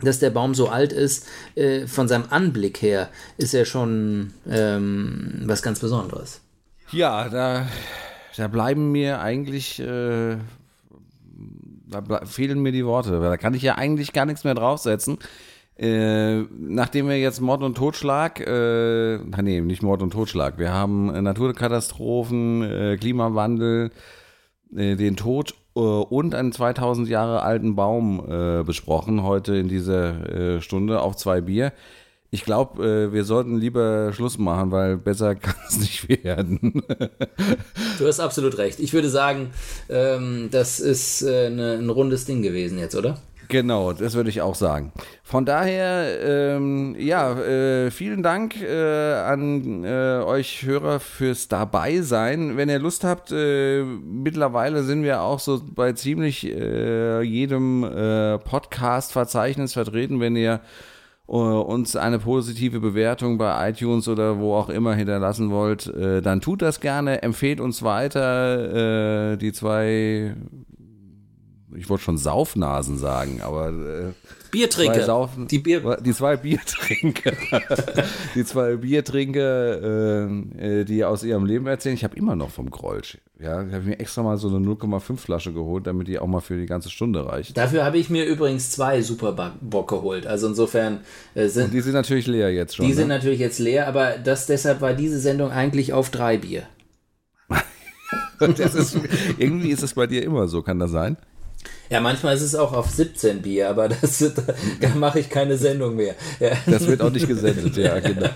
dass 0.01 0.18
der 0.18 0.31
Baum 0.31 0.55
so 0.55 0.68
alt 0.68 0.93
ist, 0.93 1.27
äh, 1.55 1.87
von 1.87 2.09
seinem 2.09 2.25
Anblick 2.31 2.83
her 2.83 3.11
ist 3.37 3.55
er 3.55 3.64
schon 3.64 4.35
ähm, 4.51 5.43
was 5.45 5.62
ganz 5.62 5.79
Besonderes. 5.79 6.41
Ja, 6.91 7.29
da, 7.29 7.68
da 8.37 8.49
bleiben 8.49 8.91
mir 8.91 9.20
eigentlich 9.20 9.79
äh, 9.79 10.37
da 11.87 12.24
fehlen 12.24 12.61
mir 12.61 12.72
die 12.72 12.87
Worte. 12.87 13.20
Da 13.20 13.37
kann 13.37 13.55
ich 13.55 13.62
ja 13.62 13.76
eigentlich 13.76 14.12
gar 14.12 14.26
nichts 14.26 14.45
mehr 14.45 14.55
draufsetzen. 14.55 15.18
Äh, 15.76 16.43
nachdem 16.43 17.09
wir 17.09 17.18
jetzt 17.18 17.41
Mord 17.41 17.62
und 17.62 17.76
Totschlag, 17.76 18.41
äh, 18.41 19.18
nee, 19.18 19.61
nicht 19.61 19.82
Mord 19.82 20.03
und 20.03 20.12
Totschlag, 20.12 20.57
wir 20.57 20.72
haben 20.72 21.12
äh, 21.12 21.20
Naturkatastrophen, 21.20 22.62
äh, 22.62 22.97
Klimawandel, 22.97 23.91
äh, 24.74 24.95
den 24.95 25.16
Tod 25.16 25.55
äh, 25.74 25.80
und 25.80 26.37
einen 26.37 26.53
2000 26.53 27.09
Jahre 27.09 27.43
alten 27.43 27.74
Baum 27.74 28.20
äh, 28.20 28.62
besprochen, 28.62 29.24
heute 29.24 29.57
in 29.57 29.68
dieser 29.68 30.61
Stunde 30.61 31.01
auf 31.01 31.16
zwei 31.16 31.41
Bier. 31.41 31.72
Ich 32.35 32.45
glaube, 32.45 32.85
äh, 32.85 33.12
wir 33.12 33.22
sollten 33.22 33.59
lieber 33.59 34.12
Schluss 34.12 34.39
machen, 34.39 34.72
weil 34.72 34.97
besser 34.97 35.35
kann 35.37 35.55
es 35.68 35.78
nicht 35.78 36.09
werden. 36.24 36.82
du 38.01 38.07
hast 38.09 38.18
absolut 38.18 38.59
recht. 38.59 38.80
Ich 38.80 38.93
würde 38.93 39.09
sagen, 39.09 39.53
ähm, 39.89 40.49
das 40.51 40.80
ist 40.80 41.22
äh, 41.22 41.49
ne, 41.49 41.74
ein 41.74 41.91
rundes 41.91 42.24
Ding 42.24 42.43
gewesen 42.43 42.80
jetzt, 42.80 42.97
oder? 42.97 43.18
Genau, 43.47 43.93
das 43.93 44.14
würde 44.14 44.30
ich 44.30 44.43
auch 44.43 44.57
sagen. 44.57 44.93
Von 45.22 45.45
daher, 45.45 46.57
ähm, 46.57 46.97
ja, 46.99 47.35
äh, 47.39 47.93
vielen 47.93 48.24
Dank 48.24 48.61
äh, 48.61 49.12
an 49.12 49.85
äh, 49.85 50.20
euch 50.24 50.64
Hörer 50.64 50.99
fürs 50.99 51.47
Dabeisein. 51.47 52.57
Wenn 52.57 52.68
ihr 52.68 52.80
Lust 52.80 53.05
habt, 53.05 53.30
äh, 53.30 53.85
mittlerweile 53.85 54.82
sind 54.82 55.05
wir 55.05 55.20
auch 55.20 55.39
so 55.39 55.62
bei 55.64 55.93
ziemlich 55.93 56.43
jedem 56.43 57.82
Podcast-Verzeichnis 58.45 59.74
vertreten. 59.74 60.18
Wenn 60.18 60.35
ihr 60.35 60.61
uns 61.27 61.97
eine 61.97 62.18
positive 62.18 62.81
Bewertung 62.81 63.39
bei 63.39 63.70
iTunes 63.70 64.09
oder 64.09 64.39
wo 64.39 64.55
auch 64.55 64.68
immer 64.68 64.95
hinterlassen 64.95 65.51
wollt, 65.51 65.87
äh, 65.87 66.20
dann 66.20 66.41
tut 66.41 66.61
das 66.61 66.81
gerne, 66.81 67.22
empfehlt 67.22 67.61
uns 67.61 67.83
weiter. 67.83 69.33
Äh, 69.33 69.37
die 69.39 69.53
zwei, 69.53 70.37
ich 71.75 71.89
wollte 71.89 72.05
schon 72.05 72.18
Saufnasen 72.18 72.99
sagen, 72.99 73.41
aber 73.43 73.68
äh, 73.68 74.12
Biertrinker. 74.55 74.95
Zwei 74.95 75.05
Saufen, 75.05 75.49
die, 75.49 75.59
Bier 75.59 75.99
die 76.01 76.13
zwei 76.13 76.37
Biertrinker. 76.37 77.33
die 78.37 78.45
zwei 78.45 78.77
Biertrinker, 78.77 79.83
äh, 79.83 80.81
äh, 80.81 80.85
die 80.85 81.05
aus 81.05 81.25
ihrem 81.25 81.45
Leben 81.45 81.67
erzählen. 81.67 81.97
Ich 81.97 82.05
habe 82.05 82.17
immer 82.17 82.37
noch 82.37 82.51
vom 82.51 82.71
Grolsch. 82.71 83.19
Ja, 83.41 83.67
ich 83.67 83.73
habe 83.75 83.85
mir 83.85 83.99
extra 83.99 84.23
mal 84.23 84.37
so 84.37 84.49
eine 84.49 84.65
0,5 84.65 85.17
Flasche 85.17 85.53
geholt, 85.53 85.89
damit 85.89 86.07
die 86.07 86.21
auch 86.21 86.29
mal 86.29 86.41
für 86.41 86.57
die 86.57 86.67
ganze 86.67 86.89
Stunde 86.89 87.27
reicht. 87.27 87.57
Dafür 87.57 87.85
habe 87.85 87.99
ich 87.99 88.11
mir 88.11 88.25
übrigens 88.27 88.71
zwei 88.71 89.03
Superbock 89.03 89.89
geholt. 89.89 90.27
Also 90.29 90.47
insofern 90.47 91.01
äh, 91.35 91.49
sind. 91.49 91.65
Und 91.65 91.75
die 91.75 91.81
sind 91.81 91.95
natürlich 91.95 92.29
leer 92.29 92.53
jetzt 92.53 92.77
schon. 92.77 92.87
Die 92.87 92.93
ne? 92.93 92.97
sind 92.97 93.09
natürlich 93.09 93.41
jetzt 93.41 93.59
leer, 93.59 93.89
aber 93.89 94.19
das 94.19 94.47
deshalb 94.47 94.81
war 94.81 94.95
diese 94.95 95.19
Sendung 95.19 95.51
eigentlich 95.51 95.93
auf 95.93 96.11
drei 96.11 96.39
Bier. 96.39 96.63
ist, 98.59 98.99
irgendwie 99.39 99.71
ist 99.71 99.83
es 99.83 99.95
bei 99.95 100.07
dir 100.07 100.23
immer 100.23 100.47
so, 100.47 100.63
kann 100.63 100.79
das 100.79 100.93
sein? 100.93 101.17
Ja, 101.91 102.01
manchmal 102.01 102.35
ist 102.35 102.43
es 102.43 102.55
auch 102.55 102.73
auf 102.73 102.91
17 102.91 103.43
Bier, 103.43 103.69
aber 103.69 103.89
das, 103.89 104.19
da 104.81 104.89
mache 104.95 105.21
ich 105.21 105.31
keine 105.31 105.57
Sendung 105.57 105.97
mehr. 105.97 106.15
Ja. 106.41 106.51
Das 106.67 106.87
wird 106.87 107.03
auch 107.03 107.11
nicht 107.11 107.29
gesendet, 107.29 107.77
ja, 107.77 107.99
genau. 108.01 108.29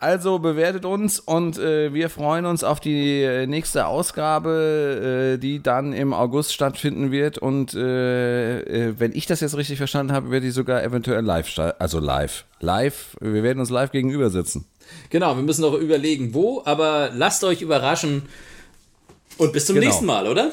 Also 0.00 0.38
bewertet 0.38 0.84
uns 0.84 1.18
und 1.18 1.58
äh, 1.58 1.92
wir 1.92 2.08
freuen 2.08 2.46
uns 2.46 2.62
auf 2.62 2.78
die 2.78 3.20
äh, 3.20 3.48
nächste 3.48 3.86
Ausgabe, 3.86 5.34
äh, 5.34 5.38
die 5.38 5.60
dann 5.60 5.92
im 5.92 6.12
August 6.12 6.54
stattfinden 6.54 7.10
wird. 7.10 7.38
Und 7.38 7.74
äh, 7.74 8.60
äh, 8.60 8.94
wenn 8.96 9.12
ich 9.12 9.26
das 9.26 9.40
jetzt 9.40 9.56
richtig 9.56 9.78
verstanden 9.78 10.12
habe, 10.12 10.30
wird 10.30 10.44
die 10.44 10.50
sogar 10.50 10.84
eventuell 10.84 11.24
live, 11.24 11.48
also 11.80 11.98
live, 11.98 12.44
live. 12.60 13.16
Wir 13.20 13.42
werden 13.42 13.58
uns 13.58 13.70
live 13.70 13.90
gegenüber 13.90 14.30
sitzen. 14.30 14.66
Genau, 15.10 15.34
wir 15.34 15.42
müssen 15.42 15.62
noch 15.62 15.74
überlegen, 15.74 16.32
wo, 16.32 16.62
aber 16.64 17.10
lasst 17.12 17.42
euch 17.42 17.60
überraschen 17.60 18.22
und 19.36 19.52
bis 19.52 19.66
zum 19.66 19.74
genau. 19.74 19.86
nächsten 19.86 20.06
Mal, 20.06 20.28
oder? 20.28 20.52